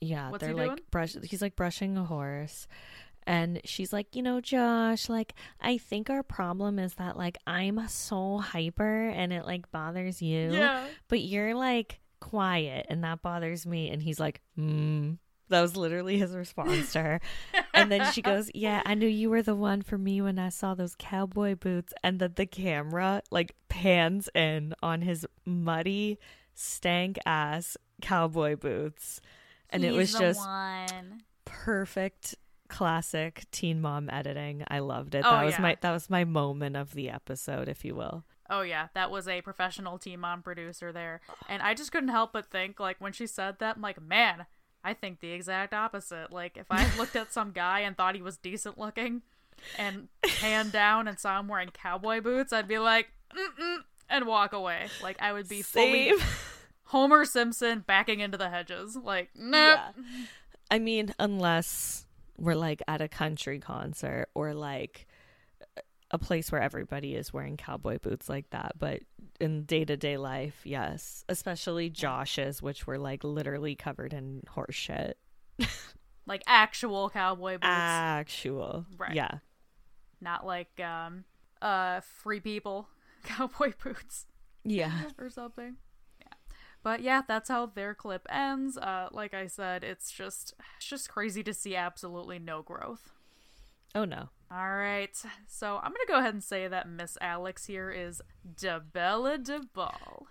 [0.00, 0.80] Yeah, What's they're like doing?
[0.90, 1.14] brush.
[1.24, 2.66] He's like brushing a horse,
[3.26, 7.86] and she's like, you know, Josh, like I think our problem is that like I'm
[7.88, 10.86] so hyper and it like bothers you, yeah.
[11.08, 13.90] but you're like quiet and that bothers me.
[13.90, 15.12] And he's like, hmm.
[15.48, 17.20] That was literally his response to her.
[17.74, 20.50] and then she goes, Yeah, I knew you were the one for me when I
[20.50, 21.92] saw those cowboy boots.
[22.02, 26.18] And then the camera like pans in on his muddy,
[26.54, 29.20] stank ass cowboy boots.
[29.70, 31.22] And He's it was just one.
[31.44, 32.34] perfect
[32.68, 34.64] classic teen mom editing.
[34.68, 35.24] I loved it.
[35.26, 35.62] Oh, that was yeah.
[35.62, 38.24] my that was my moment of the episode, if you will.
[38.50, 41.20] Oh yeah, that was a professional teen mom producer there.
[41.48, 44.46] And I just couldn't help but think like when she said that, I'm like, man,
[44.84, 46.32] I think the exact opposite.
[46.32, 49.22] Like if I looked at some guy and thought he was decent looking
[49.76, 50.08] and
[50.40, 53.78] hand down and saw him wearing cowboy boots, I'd be like, Mm-mm,
[54.08, 54.86] and walk away.
[55.02, 56.16] Like I would be Same.
[56.16, 56.24] fully
[56.84, 58.96] Homer Simpson backing into the hedges.
[58.96, 59.50] Like, no.
[59.50, 59.80] Nope.
[59.96, 60.24] Yeah.
[60.70, 62.06] I mean, unless
[62.38, 65.06] we're like at a country concert or like
[66.10, 68.72] a place where everybody is wearing cowboy boots like that.
[68.78, 69.02] But
[69.40, 74.74] in day to day life, yes, especially Josh's, which were like literally covered in horse
[74.74, 75.18] shit.
[76.26, 77.64] like actual cowboy boots.
[77.64, 79.14] Actual, right?
[79.14, 79.38] Yeah,
[80.20, 81.24] not like um,
[81.60, 82.88] uh, free people
[83.24, 84.26] cowboy boots.
[84.64, 85.76] Yeah, or something.
[86.20, 86.34] Yeah,
[86.82, 88.78] but yeah, that's how their clip ends.
[88.78, 93.12] Uh, like I said, it's just it's just crazy to see absolutely no growth.
[93.94, 94.30] Oh no.
[94.50, 95.14] All right.
[95.46, 98.22] So I'm going to go ahead and say that Miss Alex here is
[98.54, 100.24] DeBella DeBall.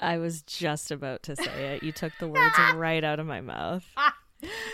[0.00, 1.82] I was just about to say it.
[1.82, 3.86] You took the words right out of my mouth.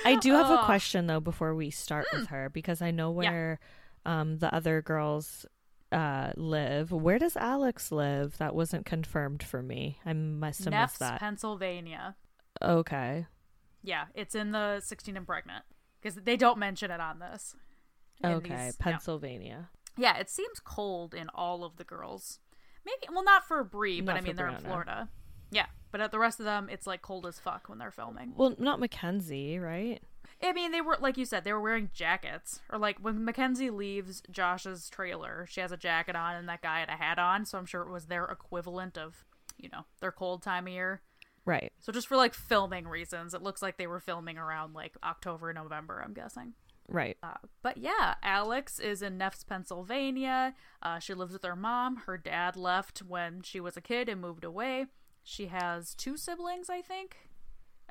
[0.05, 3.61] I do have a question though before we start with her because I know where
[4.05, 4.21] yeah.
[4.21, 5.47] um, the other girls
[5.93, 6.91] uh, live.
[6.91, 8.39] Where does Alex live?
[8.39, 9.99] That wasn't confirmed for me.
[10.05, 11.21] I must have Neff's, missed that.
[11.21, 12.17] Pennsylvania.
[12.61, 13.27] Okay.
[13.83, 15.65] Yeah, it's in the 16 and pregnant
[16.01, 17.55] because they don't mention it on this.
[18.25, 19.69] Okay, these, Pennsylvania.
[19.97, 20.15] Yeah.
[20.15, 20.21] yeah.
[20.21, 22.39] it seems cold in all of the girls.
[22.85, 25.09] Maybe well, not for Bri, but I mean they're in Florida.
[25.51, 28.33] Yeah, but at the rest of them, it's like cold as fuck when they're filming.
[28.35, 30.03] Well, not Mackenzie, right?
[30.43, 32.61] I mean, they were like you said, they were wearing jackets.
[32.71, 36.81] Or like when Mackenzie leaves Josh's trailer, she has a jacket on, and that guy
[36.81, 37.45] had a hat on.
[37.45, 39.25] So I'm sure it was their equivalent of,
[39.59, 41.03] you know, their cold time of year.
[41.45, 41.73] Right.
[41.81, 45.53] So just for like filming reasons, it looks like they were filming around like October,
[45.53, 46.03] November.
[46.05, 46.55] I'm guessing.
[46.93, 47.17] Right.
[47.23, 50.55] Uh, but yeah, Alex is in Neff's, Pennsylvania.
[50.83, 51.97] Uh, she lives with her mom.
[52.07, 54.87] Her dad left when she was a kid and moved away.
[55.25, 57.17] She has two siblings, I think.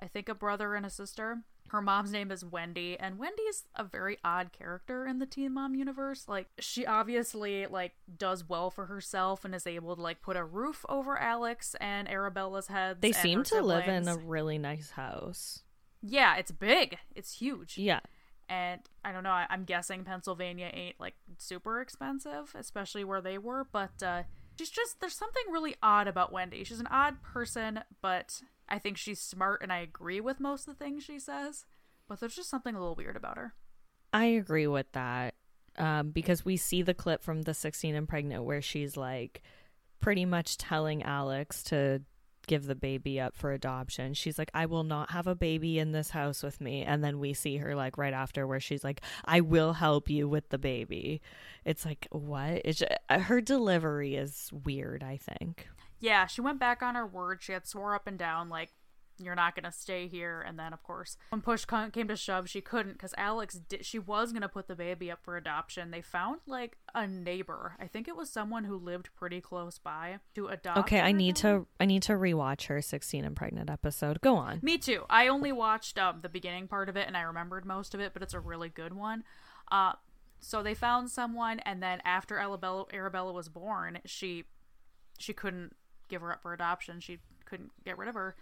[0.02, 1.40] I think a brother and a sister.
[1.70, 5.74] Her mom's name is Wendy, and Wendy's a very odd character in the Teen Mom
[5.74, 6.28] universe.
[6.28, 10.44] Like she obviously like does well for herself and is able to like put a
[10.44, 13.00] roof over Alex and Arabella's heads.
[13.00, 15.62] They seem to live in a really nice house.
[16.02, 16.98] Yeah, it's big.
[17.16, 17.78] It's huge.
[17.78, 18.02] Yeah
[18.52, 19.30] and I don't know.
[19.30, 23.66] I, am guessing Pennsylvania ain't like super expensive, especially where they were.
[23.72, 24.24] But uh,
[24.60, 26.66] she's just there's something really odd about Wendy.
[26.66, 30.78] She's an odd person, but I think she's smart and I agree with most of
[30.78, 31.66] the things she says,
[32.10, 33.54] but there's just something a little weird about her.
[34.12, 35.36] I agree with that
[35.78, 39.44] um, because we see the clip from the 16 and pregnant where she's like
[40.02, 42.02] pretty much telling Alex to
[42.52, 44.14] give the baby up for adoption.
[44.14, 46.84] She's like, I will not have a baby in this house with me.
[46.84, 50.28] And then we see her like right after where she's like, I will help you
[50.28, 51.22] with the baby.
[51.64, 52.62] It's like, what?
[52.66, 55.70] It's uh, her delivery is weird, I think.
[56.02, 57.42] Yeah, she went back on her word.
[57.42, 58.72] She had swore up and down, like,
[59.26, 60.44] you're not gonna stay here.
[60.46, 64.00] And then of course when push came to shove she couldn't because alex did she
[64.00, 65.92] was gonna put the baby up for adoption.
[65.92, 67.76] They found like a neighbor.
[67.80, 71.36] I think it was someone who lived pretty close by to adopt okay i need
[71.38, 74.22] to to i need to rewatch her 16 and pregnant episode.
[74.22, 74.60] Go on.
[74.62, 75.06] Me too.
[75.10, 78.14] I only watched um, the beginning part of it and i remembered most of it
[78.14, 79.24] but it's a really good one.
[79.72, 79.94] Uh
[80.40, 84.46] so they found someone and then after arabella, arabella was born she
[85.20, 85.76] she couldn't
[86.12, 87.00] give her up for adoption.
[87.00, 88.36] She couldn't get rid of her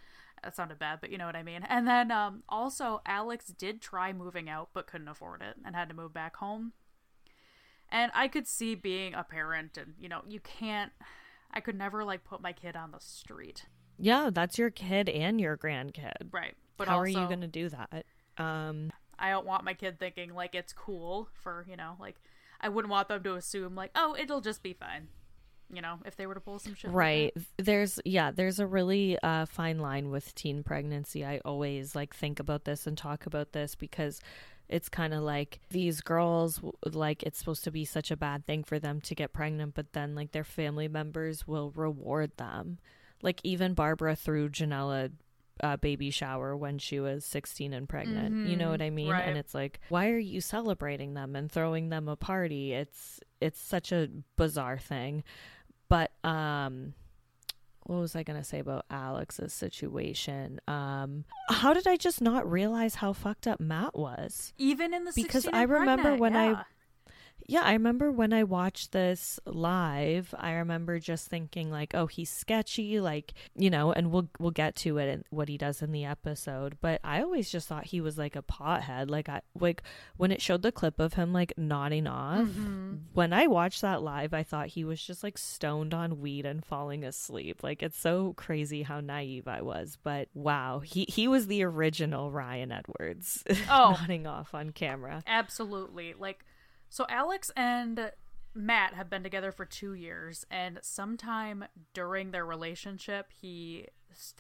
[0.43, 1.63] that sounded bad, but you know what I mean.
[1.67, 5.89] And then um, also, Alex did try moving out, but couldn't afford it and had
[5.89, 6.73] to move back home.
[7.91, 10.91] And I could see being a parent, and you know, you can't.
[11.51, 13.65] I could never like put my kid on the street.
[13.97, 16.31] Yeah, that's your kid and your grandkid.
[16.31, 16.55] Right.
[16.77, 18.05] But how also, are you going to do that?
[18.37, 22.15] Um, I don't want my kid thinking like it's cool for you know like
[22.61, 25.09] I wouldn't want them to assume like oh it'll just be fine
[25.71, 26.91] you know, if they were to pull some shit.
[26.91, 27.31] Right.
[27.35, 31.25] Like there's yeah, there's a really uh, fine line with teen pregnancy.
[31.25, 34.19] I always like think about this and talk about this because
[34.67, 38.63] it's kind of like these girls like it's supposed to be such a bad thing
[38.63, 42.79] for them to get pregnant, but then like their family members will reward them.
[43.21, 45.11] Like even Barbara threw Janella
[45.61, 48.33] uh, baby shower when she was 16 and pregnant.
[48.33, 48.47] Mm-hmm.
[48.47, 49.11] You know what I mean?
[49.11, 49.27] Right.
[49.27, 52.73] And it's like, why are you celebrating them and throwing them a party?
[52.73, 55.23] It's it's such a bizarre thing.
[55.89, 56.93] But um
[57.89, 60.61] what was I going to say about Alex's situation?
[60.67, 64.53] Um, how did I just not realize how fucked up Matt was?
[64.59, 66.41] Even in the because I remember pregnant, when yeah.
[66.59, 66.63] I
[67.49, 72.30] yeah, I remember when I watched this live, I remember just thinking like, oh, he's
[72.30, 75.91] sketchy, like, you know, and we'll we'll get to it and what he does in
[75.91, 79.09] the episode, but I always just thought he was like a pothead.
[79.09, 79.81] Like I like
[80.15, 82.95] when it showed the clip of him like nodding off, mm-hmm.
[83.13, 86.63] when I watched that live, I thought he was just like stoned on weed and
[86.63, 87.63] falling asleep.
[87.63, 92.31] Like it's so crazy how naive I was, but wow, he he was the original
[92.31, 93.43] Ryan Edwards.
[93.71, 95.21] Oh, nodding off on camera.
[95.27, 96.15] Absolutely.
[96.17, 96.43] Like
[96.89, 98.11] so Alex and
[98.53, 103.87] Matt have been together for two years, and sometime during their relationship, he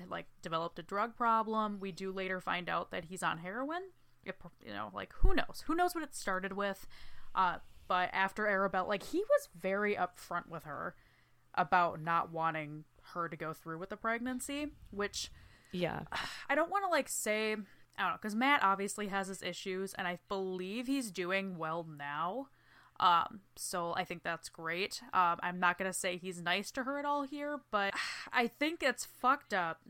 [0.09, 1.79] like developed a drug problem.
[1.79, 3.81] We do later find out that he's on heroin.
[4.25, 4.35] It,
[4.65, 5.63] you know, like who knows?
[5.67, 6.87] Who knows what it started with?
[7.35, 7.57] Uh,
[7.87, 10.95] but after Arabella, like he was very upfront with her
[11.55, 15.31] about not wanting her to go through with the pregnancy, which
[15.71, 16.01] yeah,
[16.49, 17.55] I don't want to like say
[17.99, 21.85] I don't know, because Matt obviously has his issues, and I believe he's doing well
[21.97, 22.47] now.
[22.99, 25.01] Um, so I think that's great.
[25.13, 27.93] Um, I'm not gonna say he's nice to her at all here, but
[28.33, 29.81] I think it's fucked up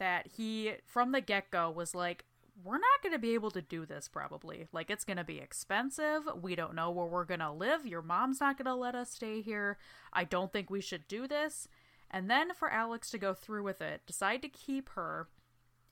[0.00, 2.24] that he, from the get go, was like,
[2.64, 4.66] we're not going to be able to do this probably.
[4.72, 6.22] Like, it's going to be expensive.
[6.42, 7.86] We don't know where we're going to live.
[7.86, 9.78] Your mom's not going to let us stay here.
[10.12, 11.68] I don't think we should do this.
[12.10, 15.28] And then for Alex to go through with it, decide to keep her,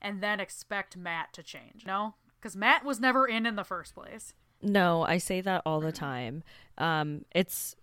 [0.00, 1.84] and then expect Matt to change.
[1.86, 4.34] No, because Matt was never in in the first place.
[4.60, 6.42] No, I say that all the time.
[6.78, 7.76] Um, it's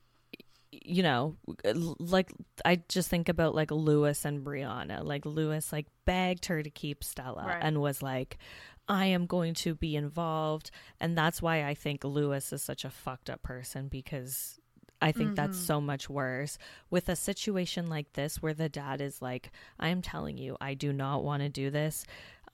[0.84, 1.38] you know,
[2.00, 2.34] like
[2.66, 5.04] I just think about like Luis and Briana.
[5.04, 7.60] Like Luis like begged her to keep Stella right.
[7.62, 8.38] and was like,
[8.88, 10.72] I am going to be involved.
[11.00, 14.60] And that's why I think Luis is such a fucked up person because
[15.06, 15.36] I think mm-hmm.
[15.36, 16.58] that's so much worse.
[16.90, 20.92] With a situation like this where the dad is like, I'm telling you, I do
[20.92, 22.06] not want to do this.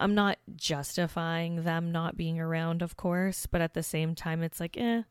[0.01, 4.59] I'm not justifying them not being around, of course, but at the same time, it's
[4.59, 5.03] like, eh,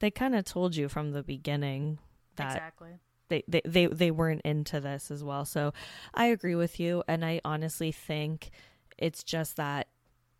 [0.00, 2.00] they kind of told you from the beginning
[2.34, 2.98] that exactly.
[3.28, 5.44] they, they, they, they weren't into this as well.
[5.44, 5.72] So
[6.12, 7.04] I agree with you.
[7.06, 8.50] And I honestly think
[8.98, 9.86] it's just that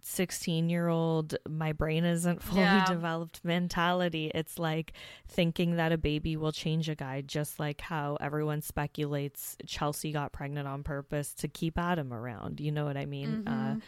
[0.05, 2.85] 16 year old my brain isn't fully Yeah.
[2.85, 4.93] developed mentality it's like
[5.29, 10.33] thinking that a baby will change a guy just like how everyone speculates chelsea got
[10.33, 13.83] pregnant on purpose to keep adam around you know what i mean uh, Mhm.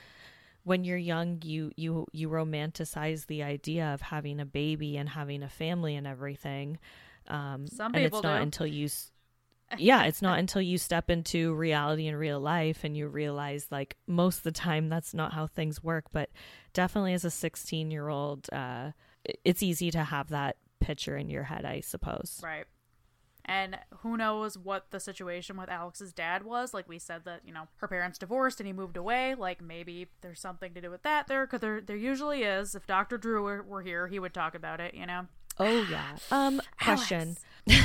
[0.62, 5.43] when you're young you you you romanticize the idea of having a baby and having
[5.43, 6.78] a family and everything
[7.28, 8.43] um Some and people it's not do.
[8.43, 9.11] until you s-
[9.78, 13.96] yeah it's not until you step into reality in real life and you realize like
[14.06, 16.30] most of the time that's not how things work but
[16.72, 18.90] definitely as a 16 year old uh
[19.44, 22.66] it's easy to have that picture in your head i suppose Right.
[23.46, 26.72] And who knows what the situation with Alex's dad was?
[26.72, 29.34] Like we said that, you know, her parents divorced and he moved away.
[29.34, 32.74] Like maybe there's something to do with that there, because there, there usually is.
[32.74, 33.18] If Dr.
[33.18, 35.26] Drew were, were here, he would talk about it, you know?
[35.60, 36.16] Oh yeah.
[36.30, 37.36] Um question.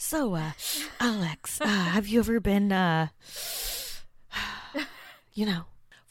[0.00, 0.52] so uh
[0.98, 3.08] Alex, uh, have you ever been uh
[5.34, 5.64] you know,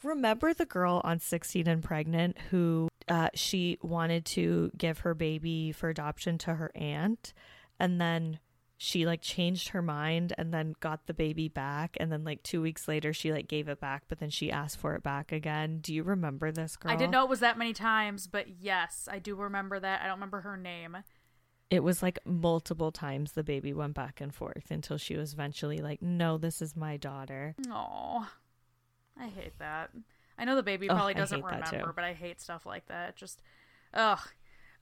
[0.04, 5.72] remember the girl on 16 and pregnant who uh she wanted to give her baby
[5.72, 7.34] for adoption to her aunt
[7.80, 8.38] and then
[8.76, 12.62] she like changed her mind and then got the baby back and then like 2
[12.62, 15.80] weeks later she like gave it back but then she asked for it back again.
[15.80, 16.92] Do you remember this girl?
[16.92, 20.00] I didn't know it was that many times, but yes, I do remember that.
[20.00, 20.96] I don't remember her name.
[21.70, 25.78] It was like multiple times the baby went back and forth until she was eventually
[25.78, 27.54] like, no, this is my daughter.
[27.70, 28.28] Oh,
[29.18, 29.90] I hate that.
[30.36, 31.76] I know the baby Ugh, probably doesn't hate that too.
[31.76, 33.14] remember, but I hate stuff like that.
[33.14, 33.40] Just,
[33.94, 34.18] ugh.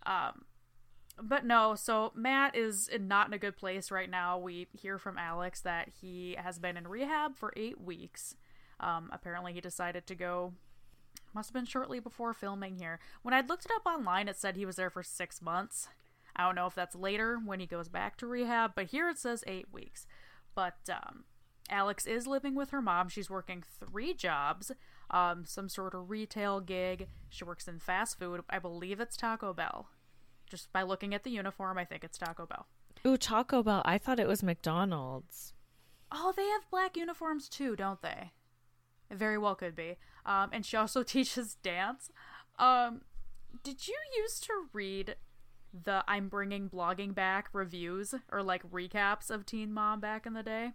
[0.07, 0.45] Um,
[1.21, 1.75] but no.
[1.75, 4.39] So Matt is not in a good place right now.
[4.39, 8.35] We hear from Alex that he has been in rehab for eight weeks.
[8.81, 10.55] Um, apparently, he decided to go.
[11.35, 13.01] Must have been shortly before filming here.
[13.23, 15.89] When I looked it up online, it said he was there for six months.
[16.39, 19.19] I don't know if that's later when he goes back to rehab, but here it
[19.19, 20.07] says eight weeks.
[20.55, 21.25] But um,
[21.69, 23.09] Alex is living with her mom.
[23.09, 24.71] She's working three jobs,
[25.11, 27.09] um, some sort of retail gig.
[27.29, 28.43] She works in fast food.
[28.49, 29.89] I believe it's Taco Bell.
[30.49, 32.67] Just by looking at the uniform, I think it's Taco Bell.
[33.05, 33.83] Ooh, Taco Bell.
[33.85, 35.55] I thought it was McDonald's.
[36.11, 38.33] Oh, they have black uniforms too, don't they?
[39.11, 39.97] It very well could be.
[40.25, 42.11] Um, and she also teaches dance.
[42.59, 43.03] Um,
[43.63, 45.17] did you used to read
[45.73, 50.43] the I'm bringing blogging back reviews or like recaps of Teen Mom back in the
[50.43, 50.73] day?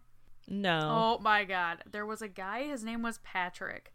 [0.48, 0.80] No.
[0.82, 1.84] Oh my god.
[1.92, 3.94] There was a guy, his name was Patrick.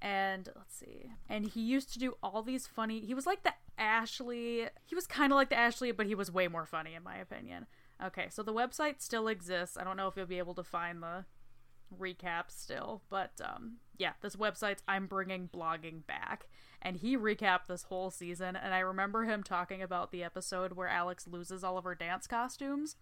[0.00, 1.12] And let's see.
[1.28, 5.06] And he used to do all these funny he was like the Ashley he was
[5.06, 7.66] kinda like the Ashley, but he was way more funny in my opinion.
[8.04, 9.76] Okay, so the website still exists.
[9.76, 11.24] I don't know if you'll be able to find the
[11.98, 16.46] recaps still, but um yeah, this website's I'm bringing blogging back.
[16.82, 20.88] And he recapped this whole season and I remember him talking about the episode where
[20.88, 22.96] Alex loses all of her dance costumes.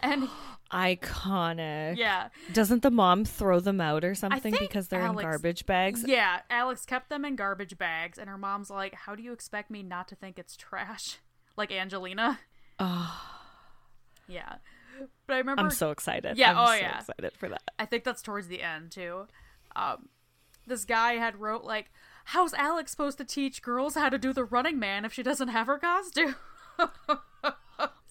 [0.00, 0.28] And
[0.72, 1.96] Iconic.
[1.96, 6.04] yeah, Doesn't the mom throw them out or something because they're Alex- in garbage bags?
[6.06, 9.70] Yeah, Alex kept them in garbage bags, and her mom's like, "How do you expect
[9.70, 11.18] me not to think it's trash?"
[11.56, 12.38] Like Angelina.
[12.78, 13.18] Oh,
[14.28, 14.56] Yeah,
[15.26, 15.62] but I remember.
[15.62, 16.36] I'm so excited.
[16.36, 16.98] Yeah, I'm oh, so yeah.
[16.98, 17.62] excited for that.
[17.78, 19.26] I think that's towards the end too.
[19.74, 20.08] Um,
[20.66, 21.90] this guy had wrote like,
[22.26, 25.48] "How's Alex supposed to teach girls how to do the Running Man if she doesn't
[25.48, 26.34] have her costume?"
[26.78, 26.90] Oh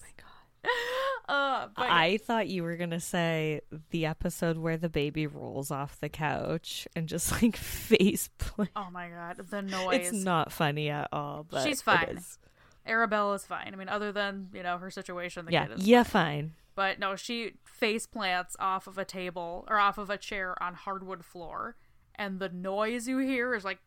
[0.02, 1.28] my god.
[1.28, 3.60] uh, but I thought you were gonna say
[3.90, 8.70] the episode where the baby rolls off the couch and just like face plant.
[8.74, 10.08] oh my god, the noise.
[10.08, 12.16] It's not funny at all, but She's fine.
[12.16, 12.38] is.
[12.86, 13.70] Arabella's fine.
[13.72, 16.52] I mean, other than you know her situation, the Yeah, kid is yeah, fine.
[16.76, 20.74] But no, she face plants off of a table or off of a chair on
[20.74, 21.74] hardwood floor,
[22.14, 23.78] and the noise you hear is like,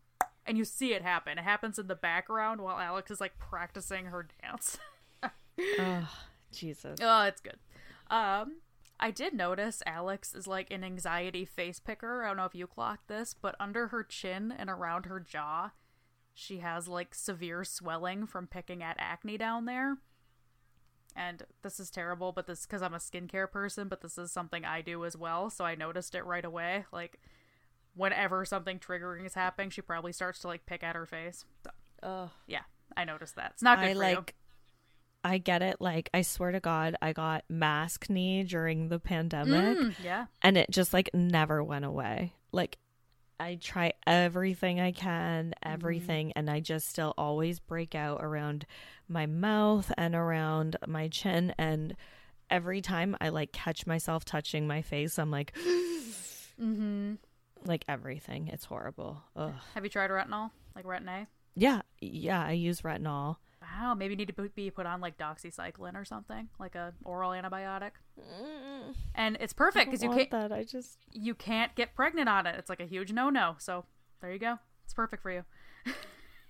[0.45, 1.37] and you see it happen.
[1.37, 4.77] It happens in the background while Alex is like practicing her dance.
[5.77, 6.09] Oh,
[6.53, 6.97] Jesus.
[7.01, 7.57] oh, it's good.
[8.09, 8.61] Um,
[8.97, 12.23] I did notice Alex is like an anxiety face picker.
[12.23, 15.71] I don't know if you clocked this, but under her chin and around her jaw,
[16.33, 19.97] she has like severe swelling from picking at acne down there.
[21.19, 24.63] And this is terrible, but this because I'm a skincare person, but this is something
[24.63, 26.85] I do as well, so I noticed it right away.
[26.93, 27.19] Like
[27.93, 31.43] whenever something triggering is happening, she probably starts to like pick at her face.
[31.65, 31.71] So
[32.01, 32.61] Oh, yeah,
[32.95, 33.51] I noticed that.
[33.55, 34.35] It's not good I for like.
[35.21, 35.81] I get it.
[35.81, 40.27] Like, I swear to God, I got mask knee during the pandemic, Mm, yeah.
[40.41, 42.31] and it just like never went away.
[42.53, 42.77] Like,
[43.39, 48.65] I try everything I can, everything, and I just still always break out around
[49.07, 51.53] my mouth and around my chin.
[51.57, 51.95] And
[52.49, 55.55] every time I like catch myself touching my face, I'm like,
[56.61, 57.13] Mm-hmm.
[57.63, 58.49] like everything.
[58.49, 59.23] It's horrible.
[59.37, 59.53] Ugh.
[59.75, 60.51] Have you tried retinol?
[60.75, 61.27] Like retin A?
[61.55, 62.43] Yeah, yeah.
[62.45, 63.37] I use retinol.
[63.77, 67.31] Wow, maybe you need to be put on like doxycycline or something, like a oral
[67.31, 67.91] antibiotic.
[69.15, 70.51] And it's perfect because you can't that.
[70.51, 72.55] I just you can't get pregnant on it.
[72.57, 73.55] It's like a huge no no.
[73.59, 73.85] So
[74.21, 74.59] there you go.
[74.85, 75.43] It's perfect for you.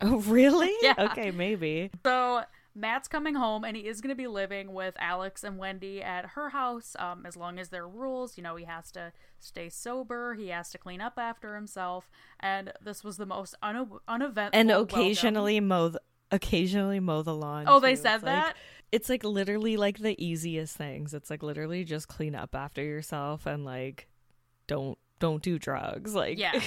[0.02, 0.74] Oh, really?
[0.82, 0.94] Yeah.
[0.98, 1.92] Okay, maybe.
[2.06, 2.44] So
[2.74, 6.26] Matt's coming home and he is going to be living with Alex and Wendy at
[6.26, 6.96] her house.
[6.98, 10.36] Um, as long as there are rules, you know, he has to stay sober.
[10.36, 12.10] He has to clean up after himself.
[12.40, 14.58] And this was the most une- uneventful.
[14.58, 15.00] And welcome.
[15.00, 17.66] occasionally mow the, occasionally mow the lawn.
[17.68, 18.56] Oh, they said It's like- that.
[18.92, 21.14] it's like literally like the easiest things.
[21.14, 24.08] It's like literally just clean up after yourself and like
[24.68, 26.14] don't don't do drugs.
[26.16, 26.60] Like Yeah.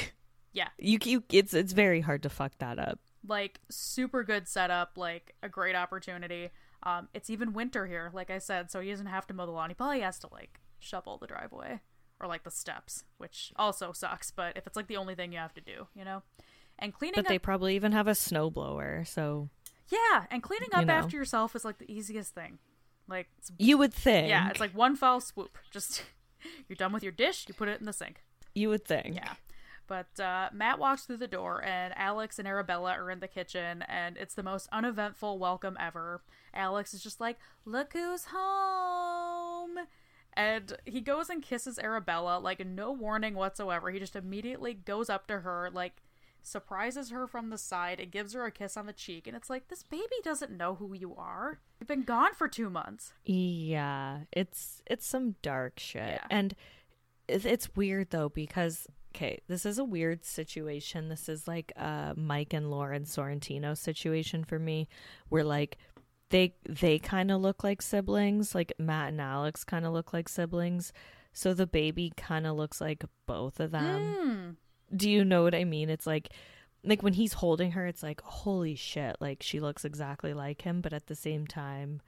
[0.53, 0.69] Yeah.
[0.79, 2.99] you you it's it's very hard to fuck that up.
[3.27, 6.51] like super good setup, like a great opportunity.
[6.85, 9.53] Um, it's even winter here, like I said, so he doesn't have to mow the
[9.53, 9.71] lawn.
[9.71, 11.81] He probably has to like shovel the driveway
[12.21, 14.33] or like the steps, which also sucks.
[14.33, 16.23] But if it's like the only thing you have to do, you know,
[16.83, 19.49] and cleaning But up, they probably even have a snowblower, so
[19.89, 20.93] yeah, and cleaning up you know.
[20.93, 22.59] after yourself is like the easiest thing.
[23.09, 24.29] Like, it's, you would think.
[24.29, 25.57] yeah, it's like one foul swoop.
[25.71, 26.03] Just
[26.69, 28.23] you're done with your dish, you put it in the sink.
[28.55, 29.17] you would think.
[29.17, 29.35] Yeah.
[29.89, 33.83] But uh, Matt walks through the door, and Alex and Arabella are in the kitchen,
[33.83, 36.23] and it's the most uneventful welcome ever.
[36.55, 39.77] Alex is just like, Look who's home!
[40.35, 43.91] And he goes and kisses Arabella, like, no warning whatsoever.
[43.91, 46.01] He just immediately goes up to her, like,
[46.43, 49.27] surprises her from the side, and gives her a kiss on the cheek.
[49.27, 51.61] And it's like, This baby doesn't know who you are.
[51.81, 53.13] You've been gone for two months.
[53.25, 56.21] Yeah, it's it's some dark shit.
[56.21, 56.27] Yeah.
[56.31, 56.55] And
[57.29, 61.09] it's weird though because okay, this is a weird situation.
[61.09, 64.89] This is like a Mike and Lauren Sorrentino situation for me
[65.29, 65.77] where like
[66.31, 70.29] they they kind of look like siblings, like Matt and Alex kind of look like
[70.29, 70.93] siblings.
[71.33, 74.15] So the baby kind of looks like both of them.
[74.19, 74.51] Hmm.
[74.95, 75.91] Do you know what I mean?
[75.91, 76.31] It's like
[76.85, 80.81] like when he's holding her, it's like holy shit, like she looks exactly like him,
[80.81, 82.01] but at the same time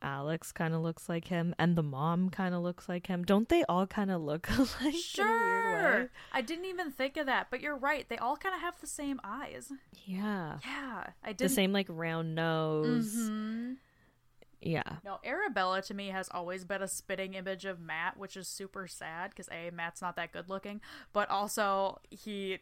[0.00, 3.24] Alex kind of looks like him and the mom kind of looks like him.
[3.24, 6.10] Don't they all kind of look alike in a weird Sure.
[6.32, 8.08] I didn't even think of that, but you're right.
[8.08, 9.72] They all kind of have the same eyes.
[10.04, 10.58] Yeah.
[10.64, 11.44] Yeah, I did.
[11.44, 13.14] The same like round nose.
[13.14, 13.72] hmm
[14.62, 14.82] Yeah.
[15.04, 18.86] No, Arabella to me has always been a spitting image of Matt, which is super
[18.86, 20.80] sad because a Matt's not that good looking,
[21.12, 22.58] but also he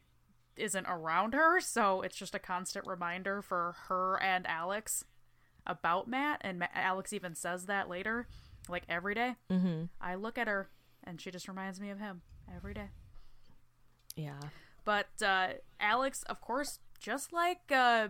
[0.56, 5.04] isn't around her, so it's just a constant reminder for her and Alex
[5.66, 6.40] about Matt.
[6.42, 8.26] And Ma- Alex even says that later,
[8.68, 9.36] like every day.
[9.50, 9.88] Mhm.
[10.00, 10.70] I look at her
[11.04, 12.22] and she just reminds me of him
[12.54, 12.90] every day.
[14.16, 14.40] Yeah.
[14.84, 15.48] But uh,
[15.78, 18.08] Alex, of course, just like uh,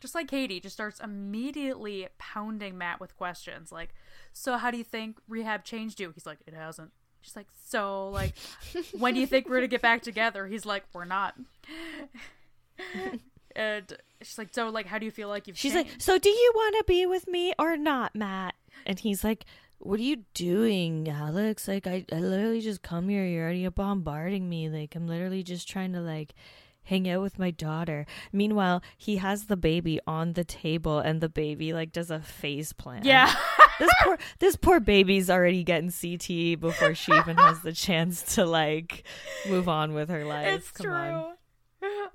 [0.00, 3.94] just like Katie, just starts immediately pounding Matt with questions like,
[4.32, 8.08] "So how do you think rehab changed you?" He's like, "It hasn't." She's like, "So
[8.08, 8.34] like,
[8.98, 11.34] when do you think we're gonna get back together?" He's like, "We're not."
[13.56, 15.90] and she's like, "So like, how do you feel like you've?" She's changed?
[15.90, 18.54] like, "So do you want to be with me or not, Matt?"
[18.86, 19.44] And he's like,
[19.78, 21.68] "What are you doing, Alex?
[21.68, 23.26] Like I I literally just come here.
[23.26, 24.68] You're already bombarding me.
[24.70, 26.34] Like I'm literally just trying to like
[26.90, 31.28] hang out with my daughter." Meanwhile, he has the baby on the table and the
[31.30, 33.04] baby like does a face plant.
[33.04, 33.32] "Yeah."
[33.78, 38.44] this poor this poor baby's already getting CTE before she even has the chance to
[38.44, 39.04] like
[39.48, 40.48] move on with her life.
[40.58, 40.94] It's Come true.
[40.94, 41.34] on.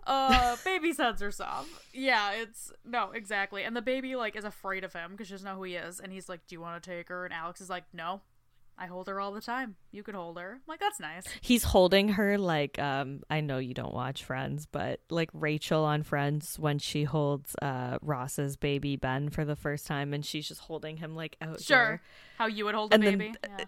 [0.05, 1.69] Uh, baby's heads are soft.
[1.91, 3.63] Yeah, it's no, exactly.
[3.63, 5.99] And the baby like is afraid of him because she doesn't know who he is.
[5.99, 8.21] And he's like, "Do you want to take her?" And Alex is like, "No,
[8.77, 9.75] I hold her all the time.
[9.91, 11.23] You could hold her." I'm like, that's nice.
[11.41, 16.03] He's holding her like um I know you don't watch Friends, but like Rachel on
[16.03, 20.61] Friends when she holds uh Ross's baby Ben for the first time and she's just
[20.61, 22.01] holding him like out Sure, here.
[22.37, 23.35] how you would hold a And then- baby.
[23.57, 23.65] yeah.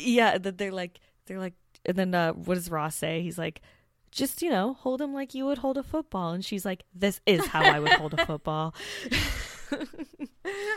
[0.00, 1.54] Yeah, they're like they're like
[1.84, 3.22] and then uh what does Ross say?
[3.22, 3.60] He's like
[4.10, 7.20] just you know, hold him like you would hold a football and she's like this
[7.26, 8.74] is how I would hold a football.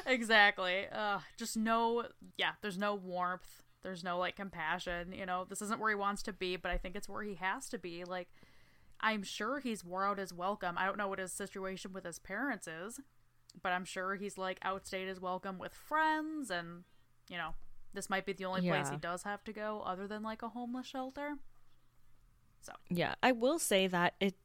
[0.05, 0.87] exactly.
[0.91, 2.05] Uh, just no.
[2.37, 3.63] Yeah, there's no warmth.
[3.83, 5.11] There's no like compassion.
[5.13, 7.35] You know, this isn't where he wants to be, but I think it's where he
[7.35, 8.03] has to be.
[8.03, 8.29] Like,
[8.99, 10.77] I'm sure he's wore out his welcome.
[10.77, 12.99] I don't know what his situation with his parents is,
[13.61, 16.83] but I'm sure he's like outstayed his welcome with friends, and
[17.29, 17.55] you know,
[17.93, 20.49] this might be the only place he does have to go, other than like a
[20.49, 21.35] homeless shelter.
[22.61, 22.73] So.
[22.89, 24.35] Yeah, I will say that it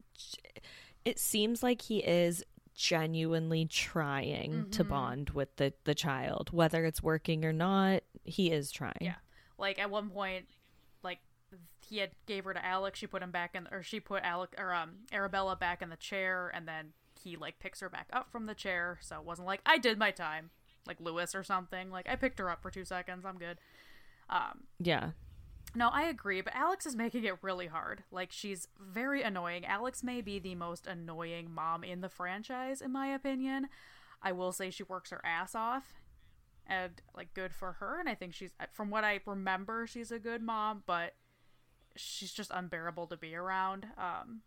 [1.05, 2.43] it seems like he is
[2.73, 4.89] genuinely trying to Mhm.
[4.89, 8.03] bond with the the child, whether it's working or not.
[8.23, 8.97] He is trying.
[8.99, 9.15] Yeah.
[9.57, 10.45] Like at one point,
[11.03, 11.19] like
[11.87, 12.99] he had gave her to Alex.
[12.99, 15.95] She put him back in, or she put Alec or um Arabella back in the
[15.95, 18.99] chair, and then he like picks her back up from the chair.
[19.01, 20.51] So it wasn't like I did my time,
[20.85, 21.89] like Luis or something.
[21.89, 23.25] Like I picked her up for two seconds.
[23.25, 23.57] I'm good.
[24.29, 25.11] Um, Yeah.
[25.73, 28.03] no, I agree, but Alex is making it really hard.
[28.11, 29.65] Like she's very annoying.
[29.65, 33.69] Alex may be the most annoying mom in the franchise, in my opinion.
[34.21, 35.93] I will say she works her ass off,
[36.67, 37.99] and like good for her.
[37.99, 41.15] And I think she's, from what I remember, she's a good mom, but
[41.95, 43.87] she's just unbearable to be around.
[43.97, 44.41] Um,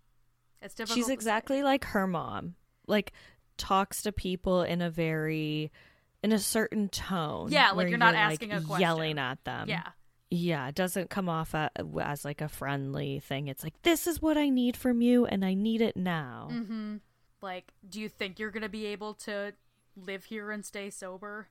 [0.62, 0.96] it's difficult.
[0.96, 1.14] She's to say.
[1.14, 2.54] exactly like her mom.
[2.86, 3.12] Like
[3.56, 5.70] talks to people in a very
[6.22, 7.50] in a certain tone.
[7.50, 8.80] Yeah, like you're not like, asking a question.
[8.80, 9.68] yelling at them.
[9.68, 9.88] yeah.
[10.32, 11.70] Yeah, it doesn't come off a,
[12.00, 13.48] as like a friendly thing.
[13.48, 16.48] It's like this is what I need from you and I need it now.
[16.52, 16.96] Mm-hmm.
[17.42, 19.54] Like, do you think you're gonna be able to
[19.96, 21.48] live here and stay sober?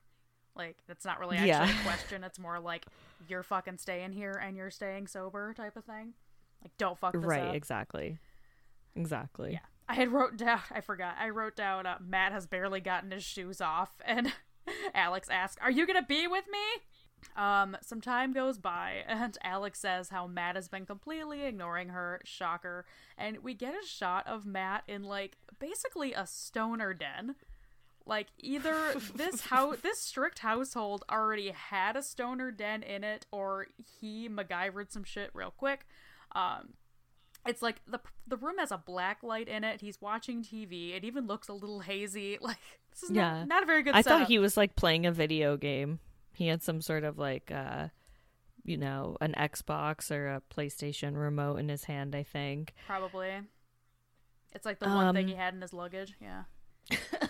[0.56, 1.80] Like, that's not really actually Yeah.
[1.80, 2.24] a question.
[2.24, 2.86] It's more like
[3.28, 6.14] you're fucking staying here and you're staying sober type of thing.
[6.62, 7.54] Like, don't fuck this Right, up.
[7.54, 8.18] exactly.
[8.96, 9.52] Exactly.
[9.52, 9.58] Yeah.
[9.88, 10.60] I had wrote down.
[10.70, 11.14] I forgot.
[11.18, 11.86] I wrote down.
[11.86, 14.32] Uh, Matt has barely gotten his shoes off, and
[14.94, 16.58] Alex asks, Are you gonna be with me?
[17.36, 22.20] Um, some time goes by, and Alex says how Matt has been completely ignoring her.
[22.24, 22.86] Shocker.
[23.18, 27.34] And we get a shot of Matt in, like, basically a stoner den.
[28.10, 33.68] Like, either this house, this strict household already had a stoner den in it, or
[34.00, 35.86] he MacGyvered some shit real quick.
[36.32, 36.74] Um,
[37.46, 39.80] it's like the the room has a black light in it.
[39.80, 40.94] He's watching TV.
[40.96, 42.36] It even looks a little hazy.
[42.42, 42.58] Like
[42.92, 43.38] this is Yeah.
[43.38, 43.94] not, not a very good.
[43.94, 44.18] I setup.
[44.22, 46.00] thought he was like playing a video game.
[46.34, 47.88] He had some sort of like uh
[48.64, 52.74] you know, an Xbox or a PlayStation remote in his hand, I think.
[52.86, 53.30] probably.
[54.52, 56.14] It's like the one thing Um, he had in his luggage.
[56.20, 56.42] Yeah.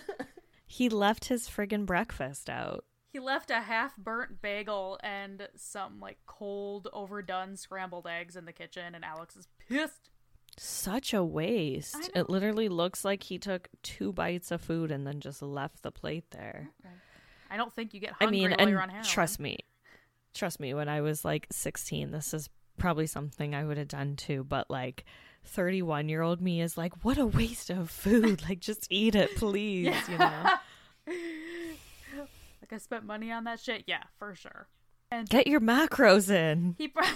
[0.73, 2.85] He left his friggin' breakfast out.
[3.13, 8.53] He left a half burnt bagel and some like cold, overdone scrambled eggs in the
[8.53, 10.11] kitchen, and Alex is pissed.
[10.57, 12.13] Such a waste.
[12.15, 15.91] It literally looks like he took two bites of food and then just left the
[15.91, 16.71] plate there.
[17.51, 19.05] I don't think you get I hungry mean, while and you're on heroin.
[19.05, 19.59] trust me,
[20.35, 22.49] trust me, when I was like 16, this is
[22.79, 24.45] probably something I would have done too.
[24.45, 25.05] But like
[25.45, 28.43] 31 year old me is like, what a waste of food.
[28.49, 29.95] like, just eat it, please.
[30.09, 30.51] You know,
[31.07, 33.85] like I spent money on that shit.
[33.87, 34.69] Yeah, for sure.
[35.11, 36.77] And get your macros in.
[36.79, 37.07] he pro-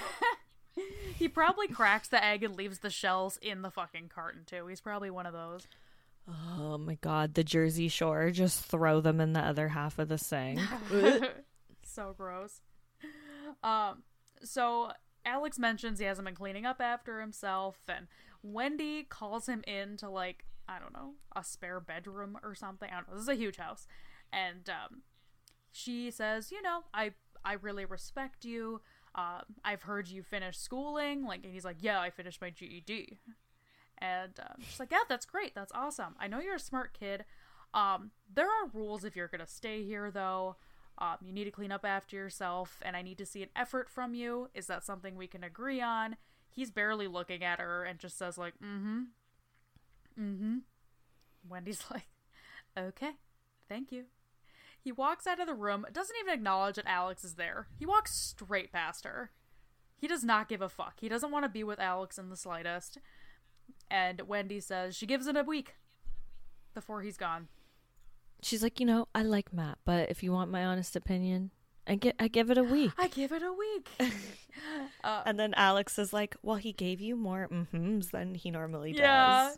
[1.16, 4.66] he probably cracks the egg and leaves the shells in the fucking carton too.
[4.66, 5.66] He's probably one of those.
[6.58, 8.30] Oh my God, the Jersey Shore.
[8.30, 10.58] Just throw them in the other half of the sink.
[11.82, 12.60] so gross.
[13.62, 14.02] Um,
[14.42, 14.90] so
[15.24, 18.06] Alex mentions he hasn't been cleaning up after himself, and
[18.42, 22.88] Wendy calls him in to like I don't know a spare bedroom or something.
[22.90, 23.14] I don't know.
[23.14, 23.86] This is a huge house,
[24.32, 25.02] and um,
[25.72, 27.12] she says, you know, I
[27.44, 28.80] I really respect you.
[29.14, 31.24] Uh, I've heard you finish schooling.
[31.24, 33.18] Like, and he's like, yeah, I finished my GED.
[33.98, 35.54] And um, she's like, yeah, that's great.
[35.54, 36.16] That's awesome.
[36.18, 37.24] I know you're a smart kid.
[37.72, 40.56] Um, there are rules if you're gonna stay here, though.
[40.98, 43.90] Um, you need to clean up after yourself, and I need to see an effort
[43.90, 44.48] from you.
[44.54, 46.16] Is that something we can agree on?
[46.50, 49.02] He's barely looking at her and just says like, mm-hmm,
[50.20, 50.58] mm-hmm.
[51.48, 52.06] Wendy's like,
[52.78, 53.12] okay,
[53.68, 54.04] thank you.
[54.80, 57.68] He walks out of the room, doesn't even acknowledge that Alex is there.
[57.78, 59.30] He walks straight past her.
[59.96, 61.00] He does not give a fuck.
[61.00, 62.98] He doesn't want to be with Alex in the slightest.
[63.90, 65.76] And Wendy says she gives it a week
[66.74, 67.48] before he's gone.
[68.44, 71.50] She's like, you know, I like Matt, but if you want my honest opinion,
[71.86, 72.92] I get I give it a week.
[72.98, 73.88] I give it a week.
[75.04, 78.92] uh, And then Alex is like, well, he gave you more mm-hms than he normally
[78.92, 79.00] does.
[79.00, 79.50] Yeah.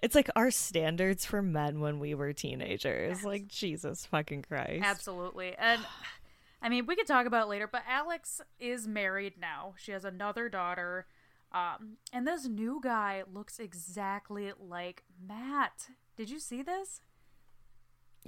[0.00, 3.24] It's like our standards for men when we were teenagers.
[3.24, 4.84] Like, Jesus fucking Christ.
[4.84, 5.54] Absolutely.
[5.58, 5.80] And
[6.62, 9.74] I mean, we could talk about it later, but Alex is married now.
[9.76, 11.06] She has another daughter.
[11.52, 15.88] Um, and this new guy looks exactly like Matt.
[16.16, 17.00] Did you see this?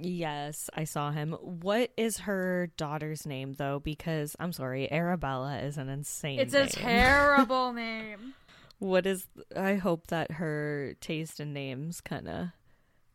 [0.01, 1.33] Yes, I saw him.
[1.41, 3.79] What is her daughter's name, though?
[3.79, 8.33] Because I'm sorry, Arabella is an insane It's a terrible name.
[8.79, 9.27] What is.
[9.55, 12.47] I hope that her taste in names kind of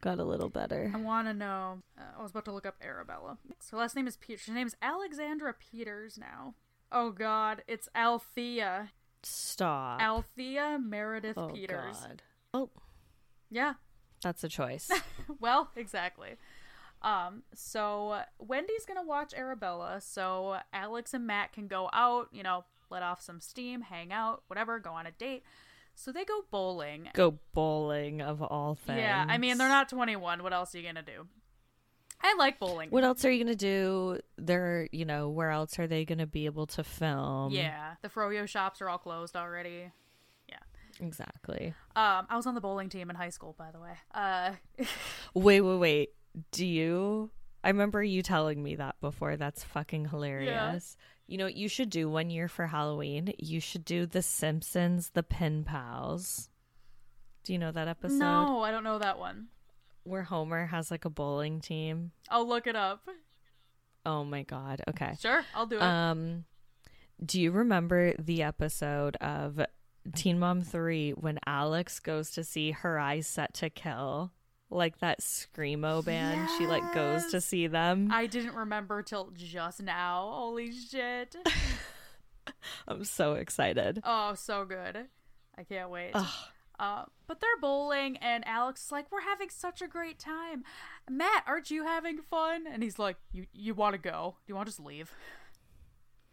[0.01, 0.93] got a little better.
[0.95, 1.83] I want to know.
[1.99, 3.39] Uh, I was about to look up Arabella.
[3.71, 4.47] Her last name is Peters.
[4.47, 6.55] Her name is Alexandra Peters now.
[6.93, 8.93] Oh God, it's Althea.
[9.25, 10.01] Stop.
[10.01, 11.97] Althea Meredith oh, Peters.
[11.99, 12.23] God.
[12.55, 12.71] Oh,
[13.51, 13.75] Yeah,
[14.23, 14.89] that's a choice.
[15.41, 16.37] well, exactly.
[17.03, 22.65] Um, so Wendy's gonna watch Arabella, so Alex and Matt can go out, you know,
[22.91, 25.43] let off some steam, hang out, whatever, go on a date.
[25.95, 27.09] So they go bowling.
[27.15, 28.99] Go bowling of all things.
[28.99, 30.43] Yeah, I mean they're not 21.
[30.43, 31.27] What else are you gonna do?
[32.23, 32.91] I like bowling.
[32.91, 34.19] What else are you gonna do?
[34.37, 37.53] They're, you know, where else are they gonna be able to film?
[37.53, 39.91] yeah, the froyo shops are all closed already.
[40.49, 40.57] Yeah,
[41.01, 41.75] exactly.
[41.95, 43.93] Um, I was on the bowling team in high school, by the way.
[44.15, 44.53] Uh,
[45.35, 46.11] Wait, wait, wait.
[46.53, 47.31] Do you?
[47.65, 49.37] I remember you telling me that before.
[49.37, 50.97] That's fucking hilarious.
[51.27, 53.33] You know what you should do one year for Halloween?
[53.39, 56.49] You should do The Simpsons, The Pin Pals.
[57.43, 58.19] Do you know that episode?
[58.19, 59.49] no, I don't know that one.
[60.05, 62.13] Where Homer has like a bowling team.
[62.29, 63.09] I'll look it up.
[64.05, 64.83] Oh my god.
[64.89, 65.15] Okay.
[65.21, 65.83] Sure, I'll do it.
[65.83, 66.45] Um,
[67.25, 69.61] do you remember the episode of
[70.15, 74.31] Teen Mom 3 when Alex goes to see Her Eyes Set to Kill?
[74.69, 76.49] Like that Screamo band.
[76.59, 78.11] She like goes to see them.
[78.13, 80.31] I didn't remember till just now.
[80.35, 81.37] Holy shit.
[82.89, 84.01] I'm so excited.
[84.05, 85.07] Oh, so good.
[85.57, 86.15] I can't wait.
[86.79, 90.65] Uh, but they're bowling, and Alex is like, "We're having such a great time."
[91.09, 92.67] Matt, aren't you having fun?
[92.71, 94.37] And he's like, "You you want to go?
[94.47, 95.11] Do you want to just leave?"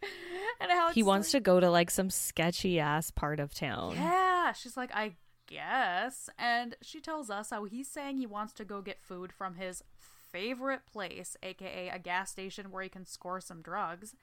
[0.60, 3.94] and Alex, He wants to go to like some sketchy ass part of town.
[3.94, 5.14] Yeah, she's like, "I
[5.46, 9.56] guess," and she tells us how he's saying he wants to go get food from
[9.56, 9.82] his
[10.32, 14.14] favorite place, aka a gas station where he can score some drugs.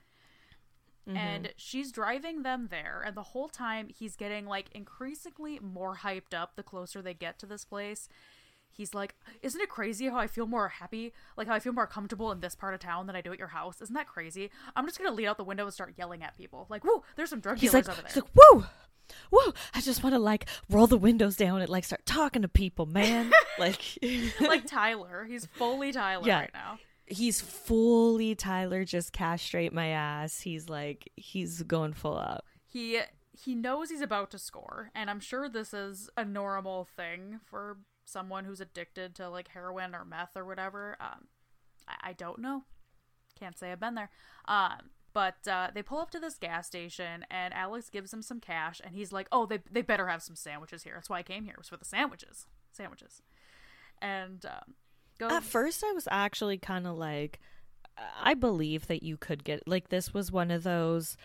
[1.08, 1.18] Mm-hmm.
[1.18, 6.34] And she's driving them there, and the whole time he's getting like increasingly more hyped
[6.34, 8.08] up the closer they get to this place.
[8.74, 11.12] He's like, Isn't it crazy how I feel more happy?
[11.36, 13.40] Like how I feel more comfortable in this part of town than I do at
[13.40, 13.82] your house?
[13.82, 14.50] Isn't that crazy?
[14.76, 16.68] I'm just gonna lean out the window and start yelling at people.
[16.70, 18.24] Like, whoa, there's some drug He's dealers like, over he's there.
[18.24, 18.66] like, whoa,
[19.32, 19.54] whoa!
[19.74, 22.86] I just want to like roll the windows down and like start talking to people,
[22.86, 23.32] man.
[23.60, 23.82] like,
[24.42, 25.26] like Tyler.
[25.30, 26.40] He's fully Tyler Yeah.
[26.42, 26.80] right now.
[27.08, 28.84] he's fully Tyler.
[28.86, 30.42] Just castrate my ass.
[30.42, 32.46] He's like, he's going full up.
[32.68, 33.00] he
[33.44, 37.78] he knows he's about to score and i'm sure this is a normal thing for
[38.06, 41.28] someone who's addicted to like heroin or meth or whatever um
[41.88, 42.66] i, I don't know
[43.40, 44.10] can't say i've been there
[44.46, 48.40] um but uh, they pull up to this gas station and alex gives him some
[48.40, 51.24] cash and he's like oh they, they better have some sandwiches here that's why i
[51.24, 53.22] came here It was for the sandwiches sandwiches
[54.02, 54.74] and um,
[55.30, 57.40] At first, I was actually kind of like,
[58.20, 61.16] I believe that you could get like this was one of those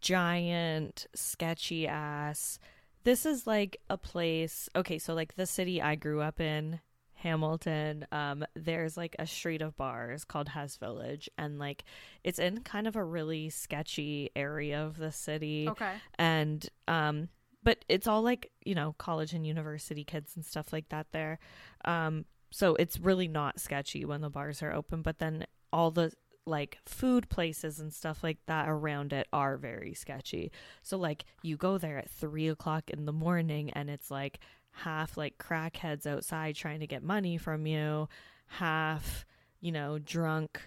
[0.00, 2.58] giant sketchy ass.
[3.02, 4.68] This is like a place.
[4.76, 6.80] Okay, so like the city I grew up in,
[7.20, 8.06] Hamilton.
[8.12, 11.84] Um, there's like a street of bars called Hess Village, and like
[12.24, 15.68] it's in kind of a really sketchy area of the city.
[15.68, 15.92] Okay.
[16.18, 17.28] And um
[17.62, 21.38] but it's all like you know college and university kids and stuff like that there.
[21.84, 26.12] Um so it's really not sketchy when the bars are open but then all the
[26.46, 30.50] like food places and stuff like that around it are very sketchy.
[30.82, 34.40] So like you go there at three o'clock in the morning and it's like
[34.72, 38.08] half like crackheads outside trying to get money from you
[38.46, 39.24] half
[39.60, 40.60] you know drunk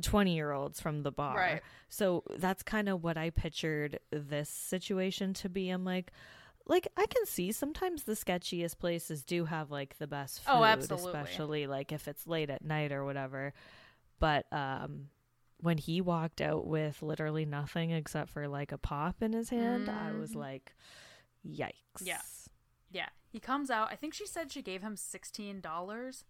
[0.00, 1.62] 20 year olds from the bar Right.
[1.88, 5.68] so that's kind of what I pictured this situation to be.
[5.68, 6.10] I'm like,
[6.66, 10.74] like I can see sometimes the sketchiest places do have like the best food, Oh,
[10.94, 13.52] especially like if it's late at night or whatever.
[14.18, 15.08] But um
[15.60, 19.88] when he walked out with literally nothing except for like a pop in his hand,
[19.90, 20.36] I was Mhm.
[20.36, 20.74] like,
[21.46, 21.72] yikes.
[22.00, 22.20] Yeah.
[22.90, 23.08] Yeah.
[23.32, 23.88] He comes out.
[23.90, 26.24] I think she said she gave him $16.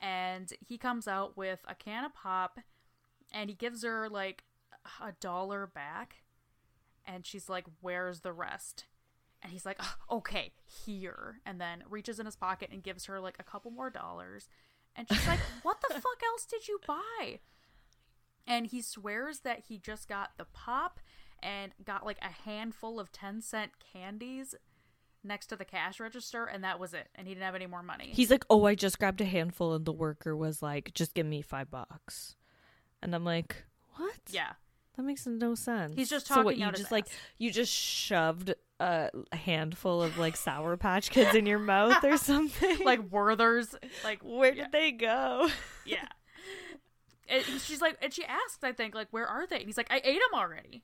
[0.00, 2.60] And he comes out with a can of pop
[3.32, 4.44] and he gives her like
[5.02, 6.22] a dollar back.
[7.04, 8.84] And she's like, Where's the rest?
[9.42, 11.40] And he's like, "Oh, Okay, here.
[11.44, 14.48] And then reaches in his pocket and gives her like a couple more dollars.
[14.94, 17.40] And she's like, What the fuck else did you buy?
[18.46, 21.00] And he swears that he just got the pop
[21.42, 24.54] and got like a handful of 10 cent candies
[25.24, 27.82] next to the cash register and that was it and he didn't have any more
[27.82, 31.14] money He's like, "Oh, I just grabbed a handful," and the worker was like, "Just
[31.14, 32.36] give me five bucks,"
[33.02, 33.64] and I'm like,
[33.96, 34.18] "What?
[34.30, 34.52] yeah
[34.96, 37.12] That makes no sense." He's just talking so what you just like ass.
[37.38, 42.84] you just shoved a handful of like Sour Patch Kids in your mouth or something.
[42.84, 45.48] like werthers like where yeah, did they go?
[45.86, 46.06] yeah
[47.28, 49.90] and she's like and she asked i think like where are they and he's like
[49.90, 50.82] i ate them already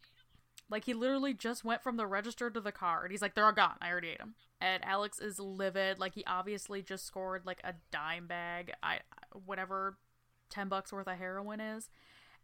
[0.70, 3.44] like he literally just went from the register to the car and he's like they're
[3.46, 3.76] all gone.
[3.82, 5.98] I already ate them and alex is livid.
[5.98, 9.00] Like he obviously just scored like a dime bag i
[9.44, 9.98] whatever
[10.50, 11.88] 10 bucks worth of heroin is.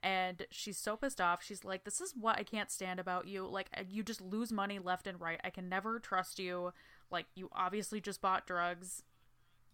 [0.02, 1.42] And she's so pissed off.
[1.42, 3.46] She's like this is what i can't stand about you.
[3.46, 5.40] Like uh, you just lose money left and right.
[5.44, 6.72] I can never trust you.
[7.10, 9.02] Like you obviously just bought drugs.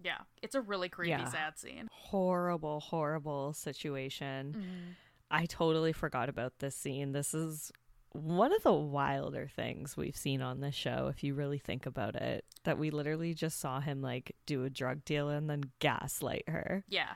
[0.02, 0.18] Yeah.
[0.42, 1.28] It's a really creepy Yeah.
[1.28, 1.88] sad scene.
[1.92, 4.54] Horrible, horrible situation.
[4.58, 4.90] Mm-hmm.
[5.30, 7.12] I totally forgot about this scene.
[7.12, 7.72] This is
[8.12, 12.14] one of the wilder things we've seen on this show, if you really think about
[12.14, 12.44] it.
[12.64, 16.84] That we literally just saw him like do a drug deal and then gaslight her.
[16.88, 17.14] yeah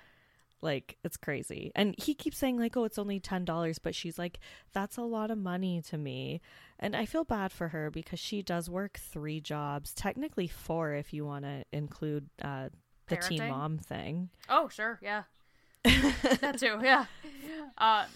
[0.61, 1.71] Like it's crazy.
[1.77, 4.41] And he keeps saying like, "Oh, it's only $10," but she's like,
[4.73, 6.41] "That's a lot of money to me."
[6.81, 11.13] And I feel bad for her because she does work 3 jobs, technically 4 if
[11.13, 12.71] you want to include uh
[13.07, 14.31] the teen mom thing.
[14.49, 15.25] Oh, sure, yeah.
[15.85, 17.07] that too, yeah.
[17.79, 18.07] Uh,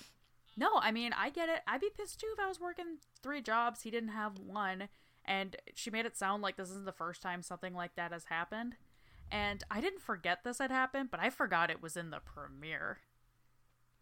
[0.56, 1.60] no, I mean, I get it.
[1.66, 3.82] I'd be pissed too if I was working three jobs.
[3.82, 4.88] He didn't have one,
[5.24, 8.24] and she made it sound like this isn't the first time something like that has
[8.26, 8.74] happened.
[9.30, 12.98] And I didn't forget this had happened, but I forgot it was in the premiere.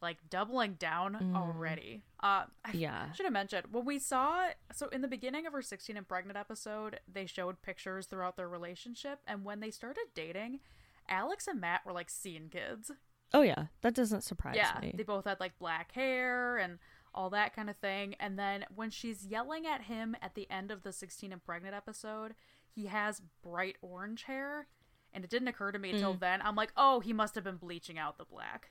[0.00, 2.02] Like doubling down already.
[2.22, 3.10] Uh, I Yeah.
[3.14, 6.38] should have mentioned when we saw so in the beginning of her 16 and pregnant
[6.38, 10.60] episode, they showed pictures throughout their relationship, and when they started dating,
[11.08, 12.92] Alex and Matt were like scene kids.
[13.34, 14.94] Oh yeah, that doesn't surprise yeah, me.
[14.96, 16.78] they both had like black hair and
[17.14, 18.14] all that kind of thing.
[18.20, 21.74] And then when she's yelling at him at the end of the 16 and pregnant
[21.74, 22.34] episode,
[22.74, 24.66] he has bright orange hair.
[25.12, 26.20] And it didn't occur to me until Mm.
[26.20, 26.42] then.
[26.42, 28.70] I'm like, oh, he must have been bleaching out the black.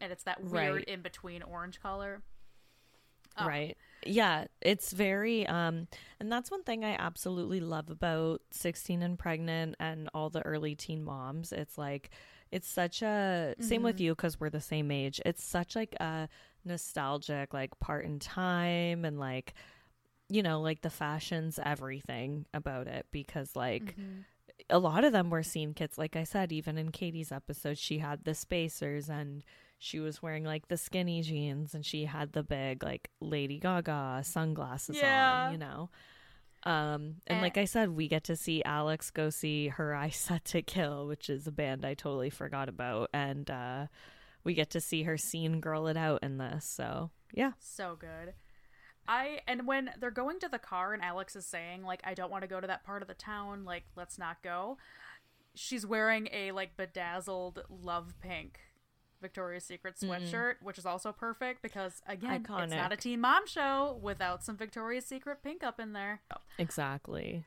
[0.00, 0.84] And it's that weird Right.
[0.84, 2.22] in between orange color.
[3.36, 3.46] Oh.
[3.48, 3.76] Right.
[4.06, 5.88] yeah, it's very um
[6.20, 10.74] and that's one thing I absolutely love about 16 and pregnant and all the early
[10.76, 11.50] teen moms.
[11.52, 12.10] It's like
[12.54, 14.04] it's such a same with mm-hmm.
[14.04, 15.20] you cuz we're the same age.
[15.26, 16.28] It's such like a
[16.64, 19.54] nostalgic like part in time and like
[20.28, 24.20] you know, like the fashions everything about it because like mm-hmm.
[24.70, 27.98] a lot of them were scene kids like I said even in Katie's episode she
[27.98, 29.44] had the spacers and
[29.78, 34.22] she was wearing like the skinny jeans and she had the big like Lady Gaga
[34.24, 35.46] sunglasses Yeah.
[35.46, 35.90] on, you know.
[36.64, 37.42] Um and Eh.
[37.42, 41.06] like I said, we get to see Alex go see her Eyes Set to Kill,
[41.06, 43.10] which is a band I totally forgot about.
[43.12, 43.86] And uh
[44.44, 46.64] we get to see her scene girl it out in this.
[46.64, 47.52] So yeah.
[47.58, 48.34] So good.
[49.06, 52.30] I and when they're going to the car and Alex is saying like I don't
[52.30, 54.78] want to go to that part of the town, like let's not go.
[55.54, 58.58] She's wearing a like bedazzled love pink
[59.24, 60.12] Victoria's Secret mm-hmm.
[60.12, 64.56] sweatshirt, which is also perfect because again, it's not a teen mom show without some
[64.56, 66.20] Victoria's Secret pink up in there.
[66.30, 67.44] Oh, exactly.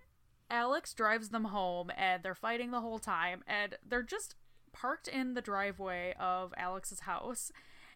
[0.49, 4.35] Alex drives them home and they're fighting the whole time and they're just
[4.73, 7.51] parked in the driveway of Alex's house.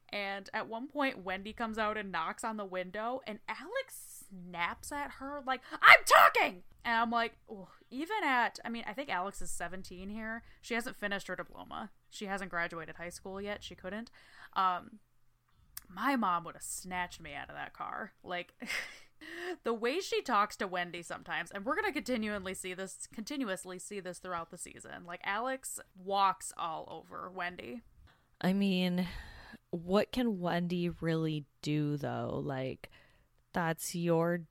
[0.09, 4.91] And at one point Wendy comes out and knocks on the window and Alex snaps
[4.91, 9.09] at her like, "I'm talking." And I'm like, "Oh, even at I mean, I think
[9.09, 10.43] Alex is 17 here.
[10.61, 11.89] She hasn't finished her diploma.
[12.11, 13.63] She hasn't graduated high school yet.
[13.63, 14.11] She couldn't.
[14.53, 14.99] Um
[15.93, 18.13] my mom would have snatched me out of that car.
[18.23, 18.53] Like
[19.63, 23.99] the way she talks to Wendy sometimes, and we're gonna continually see this continuously see
[23.99, 25.05] this throughout the season.
[25.05, 27.81] Like Alex walks all over Wendy.
[28.39, 29.07] I mean,
[29.71, 32.41] what can Wendy really do though?
[32.43, 32.89] Like,
[33.53, 34.41] that's your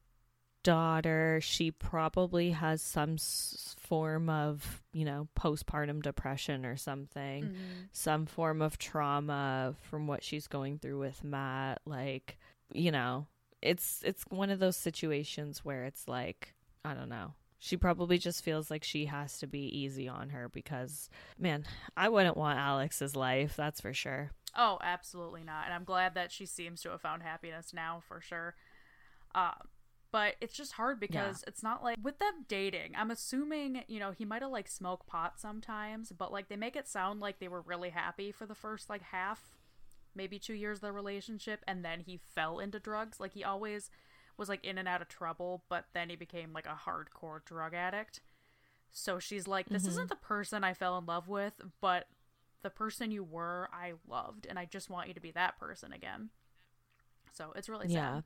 [0.62, 1.40] daughter.
[1.42, 7.54] She probably has some s- form of, you know, postpartum depression or something,
[7.92, 11.80] some form of trauma from what she's going through with Matt.
[11.86, 12.38] Like,
[12.72, 13.26] you know,
[13.62, 16.54] it's it's one of those situations where it's like,
[16.84, 17.34] I don't know.
[17.62, 22.08] She probably just feels like she has to be easy on her because, man, I
[22.08, 24.30] wouldn't want Alex's life, that's for sure.
[24.56, 25.66] Oh, absolutely not.
[25.66, 28.54] And I'm glad that she seems to have found happiness now for sure.
[29.34, 29.52] Uh,
[30.12, 32.92] but it's just hard because it's not like with them dating.
[32.96, 36.76] I'm assuming, you know, he might have like smoked pot sometimes, but like they make
[36.76, 39.50] it sound like they were really happy for the first like half,
[40.14, 43.20] maybe two years of their relationship, and then he fell into drugs.
[43.20, 43.90] Like he always
[44.36, 47.74] was like in and out of trouble, but then he became like a hardcore drug
[47.74, 48.20] addict.
[48.92, 49.90] So she's like, this mm-hmm.
[49.90, 52.08] isn't the person I fell in love with, but
[52.62, 55.92] the person you were, I loved, and I just want you to be that person
[55.92, 56.30] again.
[57.32, 57.94] So it's really sad.
[57.94, 58.20] Yeah.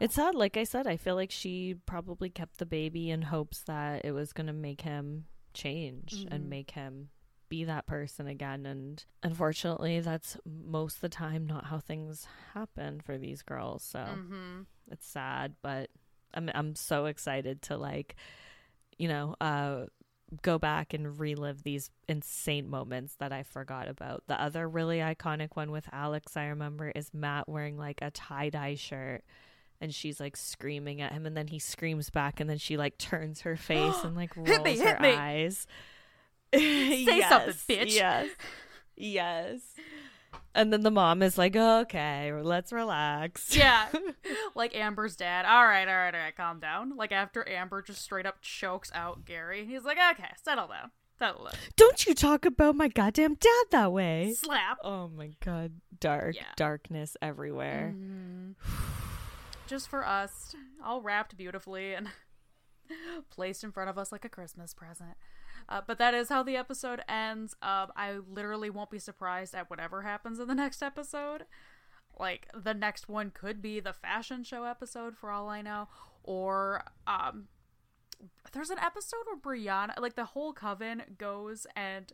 [0.00, 0.34] It's sad.
[0.34, 4.12] Like I said, I feel like she probably kept the baby in hopes that it
[4.12, 7.08] was going to make him change and make him
[7.48, 8.66] be that person again.
[8.66, 13.82] And unfortunately, that's most of the time not how things happen for these girls.
[13.82, 14.62] So Mm-hmm.
[14.90, 15.90] it's sad, but
[16.34, 18.16] I'm I'm so excited to like,
[18.98, 19.86] you know, uh
[20.42, 24.24] go back and relive these insane moments that I forgot about.
[24.26, 28.74] The other really iconic one with Alex I remember is Matt wearing like a tie-dye
[28.74, 29.22] shirt
[29.80, 32.98] and she's like screaming at him and then he screams back and then she like
[32.98, 35.10] turns her face and like rolls Hit me, hit her me.
[35.12, 35.66] eyes.
[36.54, 37.94] Say something, bitch.
[37.94, 38.28] Yes.
[38.96, 39.60] Yes.
[40.54, 43.88] And then the mom is like, "Okay, let's relax." Yeah.
[44.54, 45.44] like Amber's dad.
[45.44, 46.96] All right, all right, all right, calm down.
[46.96, 50.90] Like after Amber just straight up chokes out Gary, he's like, okay, settle down.
[51.18, 51.54] Settle down.
[51.76, 54.32] Don't you talk about my goddamn dad that way.
[54.34, 54.78] Slap.
[54.82, 56.44] Oh my god, dark Yeah.
[56.56, 57.92] darkness everywhere.
[57.94, 58.52] Mm-hmm.
[59.66, 62.08] Just for us, all wrapped beautifully and
[63.30, 65.16] placed in front of us like a Christmas present.
[65.68, 67.54] Uh, but that is how the episode ends.
[67.60, 71.46] Um, I literally won't be surprised at whatever happens in the next episode.
[72.18, 75.88] Like the next one could be the fashion show episode for all I know,
[76.22, 77.48] or um,
[78.52, 82.12] there's an episode where Briana, like the whole coven, goes and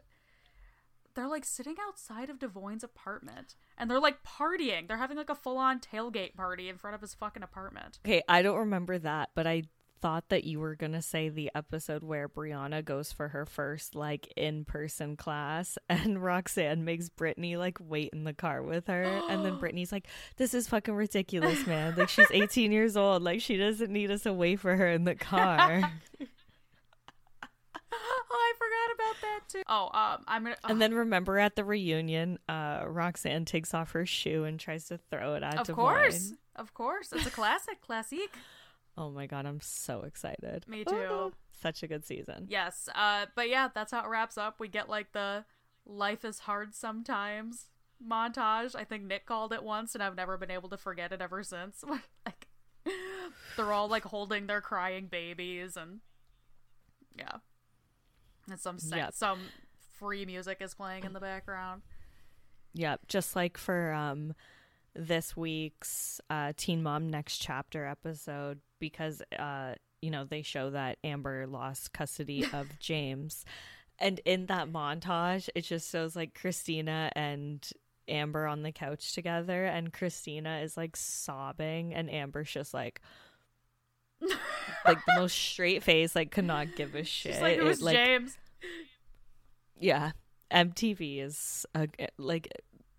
[1.15, 4.89] they're like sitting outside of Devoin's apartment and they're like partying.
[4.89, 7.99] They're having like a full on tailgate party in front of his fucking apartment.
[8.07, 9.65] Okay, I don't remember that, but I
[10.01, 14.33] thought that you were gonna say the episode where Briana goes for her first like
[14.37, 19.45] in person class and Roxanne makes Brittanya like wait in the car with her and
[19.45, 21.95] then Brittanya's like, This is fucking ridiculous, man.
[21.97, 25.05] Like she's eighteen years old, like she doesn't need us to wait for her in
[25.05, 25.93] the car.
[29.13, 29.63] Oh, I forgot about that too.
[29.69, 30.57] Oh, um, I'm gonna.
[30.65, 34.99] and then remember at the reunion, uh Roxanne takes off her shoe and tries to
[34.99, 35.75] throw it at of Devoin.
[35.75, 38.35] course, of course, it's a classic, classique.
[38.97, 40.65] Oh my god, I'm so excited.
[40.69, 41.33] Me too.
[41.61, 42.47] Such a good season.
[42.49, 44.59] Yes, uh, but yeah, that's how it wraps up.
[44.59, 45.45] We get like the
[45.87, 47.67] "life is hard sometimes"
[48.07, 48.75] montage.
[48.75, 51.43] I think Nick called it once, and I've never been able to forget it ever
[51.43, 51.85] since.
[52.27, 52.49] like,
[53.57, 56.01] they're all like holding their crying babies and
[57.17, 57.37] yeah.
[58.53, 59.15] And some se- Yep.
[59.15, 59.41] some
[59.99, 61.83] free music is playing in the background.
[62.75, 64.35] Yep, just like for um
[64.95, 70.99] this week's uh Teen Mom Next Chapter episode because uh you know they show that
[71.03, 73.45] Amber lost custody of James.
[73.99, 77.67] And in that montage, it just shows like Kristina and
[78.09, 83.01] Amber on the couch together and Kristina is like sobbing and Amber's just like
[84.85, 87.35] like the most straight face, like could not give a shit.
[87.35, 88.37] She's like, it It, was like, James.
[89.79, 90.13] Yeah.
[90.51, 91.87] Mtv is uh,
[92.19, 92.49] like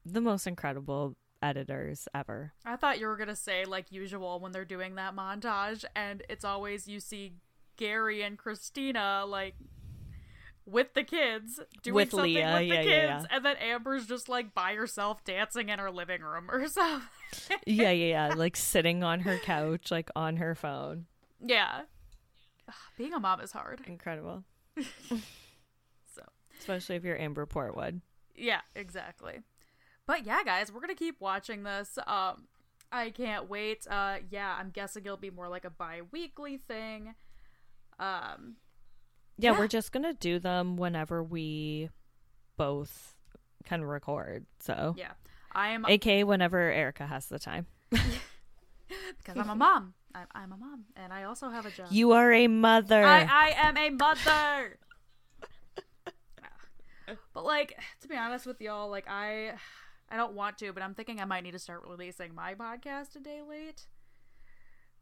[0.05, 2.53] the most incredible editors ever.
[2.65, 6.43] I thought you were gonna say like usual when they're doing that montage, and it's
[6.43, 7.33] always you see
[7.77, 9.55] Gary and Kristina like
[10.65, 13.25] with the kids doing With something Leah, with the yeah, kids, yeah, yeah.
[13.29, 17.07] and then Amber's just like by herself dancing in her living room or something.
[17.67, 18.33] yeah yeah yeah.
[18.35, 21.05] Like sitting on her couch like on her phone.
[21.45, 21.81] Yeah,
[22.97, 23.81] being a mom is hard.
[23.85, 24.43] incredible
[26.63, 27.99] especially if you're amber portwood
[28.35, 29.41] yeah, exactly.
[30.07, 31.99] But yeah, guys, we're gonna keep watching this.
[32.07, 32.47] Um,
[32.91, 33.85] I can't wait.
[33.87, 37.13] Uh, yeah, I'm guessing it'll be more like a bi-weekly thing.
[37.99, 38.55] Um,
[39.37, 39.59] yeah, Yeah.
[39.59, 41.89] we're just gonna do them whenever we
[42.57, 43.13] both
[43.65, 45.11] can record so yeah,
[45.53, 49.93] I'm aka whenever erica has the time because I'm a mom.
[50.15, 51.87] I'm, I'm a mom, and I also have a job.
[51.91, 54.77] you are a mother I, I am a mother.
[57.33, 59.53] But like, to be honest with y'all, like I,
[60.09, 63.15] I don't want to, but I'm thinking I might need to start releasing my podcast
[63.15, 63.83] a day late.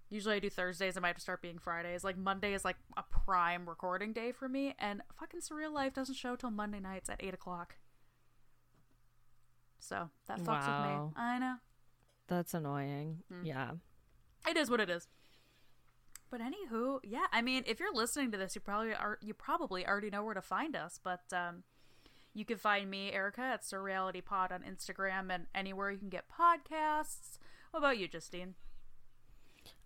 [0.09, 0.97] Usually I do Thursdays.
[0.97, 2.03] I might have to start being Fridays.
[2.03, 6.15] Like Monday is like a prime recording day for me, and fucking Surreal Life doesn't
[6.15, 7.75] show till Monday nights at eight o'clock.
[9.79, 11.11] So that fucks with me.
[11.15, 11.55] I know.
[12.27, 13.45] that's annoying Hmm.
[13.45, 13.71] yeah
[14.47, 15.07] It is what it is.
[16.29, 19.85] But anywho, yeah, I mean, if you're listening to this, you probably are you probably
[19.85, 20.99] already know where to find us.
[21.03, 21.63] But um,
[22.33, 26.25] you can find me, Erica, at Surreality Pod on Instagram and anywhere you can get
[26.29, 27.39] podcasts.
[27.71, 28.55] What about you, Justine?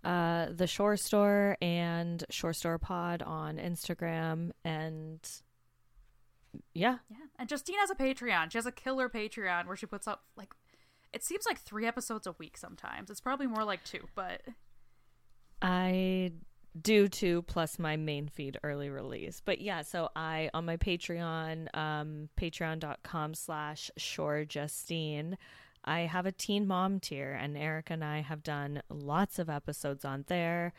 [0.05, 5.19] uh the shore store and shore store pod on instagram and
[6.73, 8.51] yeah Yeah, and Justine has a Patreon.
[8.51, 10.53] She has a killer Patreon where she puts up like
[11.11, 12.55] it seems like three episodes a week.
[12.57, 14.41] Sometimes it's probably more like two, but
[15.61, 16.33] I
[16.79, 19.41] do to plus my main feed early release.
[19.43, 25.37] But yeah, so I on my Patreon, um, patreon.com slash shore Justine,
[25.85, 30.03] I have a teen mom tier and Eric and I have done lots of episodes
[30.03, 30.73] on there.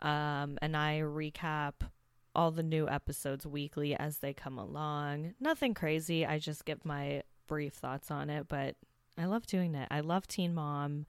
[0.00, 1.74] Um, and I recap
[2.34, 5.34] all the new episodes weekly as they come along.
[5.40, 6.24] Nothing crazy.
[6.24, 8.76] I just give my brief thoughts on it, but
[9.18, 9.88] I love doing it.
[9.90, 11.06] I love Teen Mom.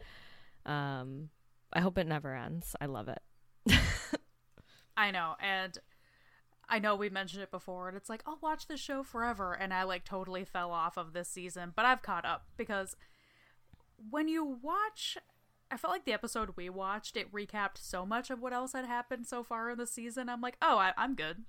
[0.65, 1.29] Um,
[1.71, 2.75] I hope it never ends.
[2.81, 3.21] I love it.
[5.01, 5.77] I know, and
[6.69, 9.73] I know we mentioned it before, and it's like I'll watch this show forever, and
[9.73, 12.95] I like totally fell off of this season, but I've caught up because
[14.09, 15.17] when you watch,
[15.69, 18.85] I felt like the episode we watched it recapped so much of what else had
[18.85, 20.29] happened so far in the season.
[20.29, 21.43] I'm like, oh, I- I'm good.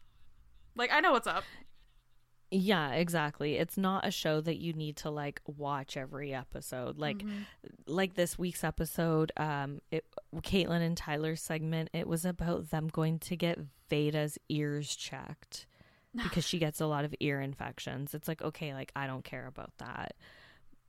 [0.75, 1.45] Like I know what's up.
[2.55, 3.57] Yeah, exactly.
[3.57, 6.99] It's not a show that you need to like watch every episode.
[6.99, 7.23] Like
[7.87, 10.05] like this week's episode, um it
[10.37, 13.59] Catelynn and Tyler's segment, it was about them going to get
[13.91, 15.67] Vaeda's ears checked
[16.23, 18.13] because she gets a lot of ear infections.
[18.13, 20.15] It's like, okay, like I don't care about that.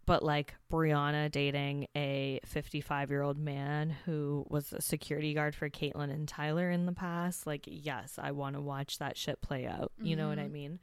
[0.06, 5.70] But like Briana dating a 55 year old man who was a security guard for
[5.70, 9.66] Catelynn and Tyler in the past, like, yes, I want to watch that shit play
[9.66, 9.94] out.
[10.02, 10.80] You know what I mean?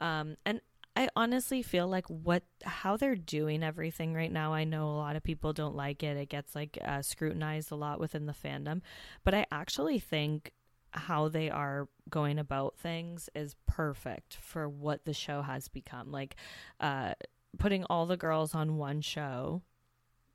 [0.00, 0.60] Um, and
[0.96, 4.52] I honestly feel like what how they're doing everything right now.
[4.52, 6.16] I know a lot of people don't like it.
[6.16, 8.80] It gets like uh, scrutinized a lot within the fandom,
[9.24, 10.52] but I actually think
[10.92, 16.10] how they are going about things is perfect for what the show has become.
[16.10, 16.34] Like
[16.80, 17.12] uh,
[17.58, 19.62] putting all the girls on one show.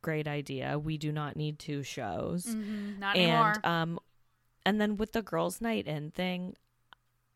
[0.00, 0.78] Great idea.
[0.78, 2.46] We do not need two shows
[2.98, 3.54] Not anymore.
[3.64, 3.98] um
[4.66, 6.56] and then with the girls night in thing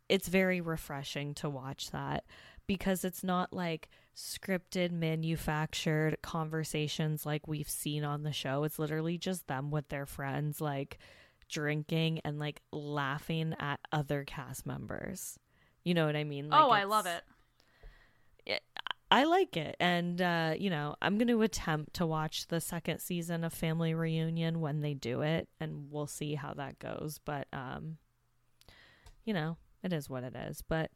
[0.09, 2.25] it's very refreshing to watch that
[2.67, 9.17] because it's not like scripted manufactured conversations like we've seen on the show it's literally
[9.17, 10.99] just them with their friends like
[11.49, 15.39] drinking and like laughing at other cast members
[15.85, 17.23] you know what i mean like oh, I love it.
[19.11, 19.77] I like it.
[19.81, 23.95] And, uh, you know, I'm going to attempt to watch the second season of Family
[23.95, 27.19] Reunion when they do it, and we'll see how that goes.
[27.25, 27.97] But, um,
[29.25, 30.63] you know, it is what it is.
[30.63, 30.91] But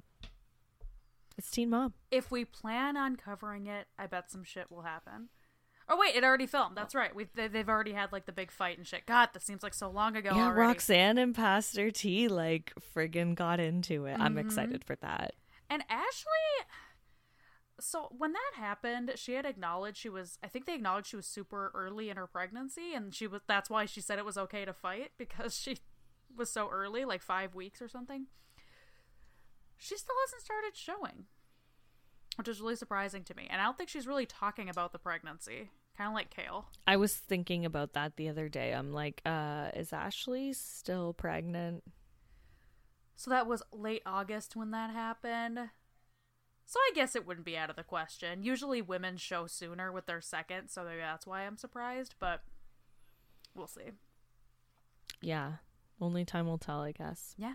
[1.38, 1.94] it's Teen Mom.
[2.10, 5.28] If we plan on covering it, I bet some shit will happen.
[5.88, 6.76] Oh wait, it already filmed.
[6.76, 7.14] That's right.
[7.14, 9.04] We they, they've already had like the big fight and shit.
[9.06, 10.30] God, that seems like so long ago.
[10.34, 10.60] Yeah, already.
[10.68, 14.16] Roxanne and Pastor T like friggin' got into it.
[14.18, 14.38] I'm Mm-hmm.
[14.46, 15.34] excited for that.
[15.68, 16.66] And Ashley,
[17.80, 20.38] so when that happened, she had acknowledged she was.
[20.42, 23.40] I think they acknowledged she was super early in her pregnancy, and she was.
[23.48, 25.78] That's why she said it was okay to fight because she
[26.36, 28.26] was so early, like five weeks or something.
[29.82, 31.24] She still hasn't started showing,
[32.36, 33.48] which is really surprising to me.
[33.50, 35.70] And I don't think she's really talking about the pregnancy.
[35.98, 36.66] Kind of like Kail.
[36.86, 38.72] I was thinking about that the other day.
[38.74, 41.82] I'm like, uh, is Ashley still pregnant?
[43.16, 45.58] So that was late August when that happened.
[46.64, 48.44] So I guess it wouldn't be out of the question.
[48.44, 52.44] Usually women show sooner with their second, so maybe that's why I'm surprised, but
[53.52, 53.90] we'll see.
[55.20, 55.54] Yeah.
[56.00, 57.34] Only time will tell, I guess.
[57.36, 57.54] Yeah.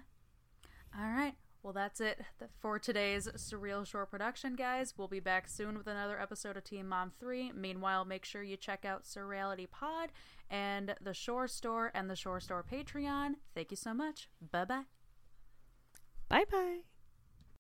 [0.94, 1.36] All right.
[1.64, 2.22] Well, that's it
[2.60, 4.94] for today's Surreal Shore production, guys.
[4.98, 7.52] We'll be back soon with another episode of Teen Mom 3.
[7.54, 10.12] Meanwhile, make sure you check out Surreality Pod
[10.50, 13.36] and the Shore Store and the Shore Store Patreon.
[13.54, 14.30] Thank you so much.
[14.52, 14.84] Bye bye.
[16.30, 16.97] Bye bye.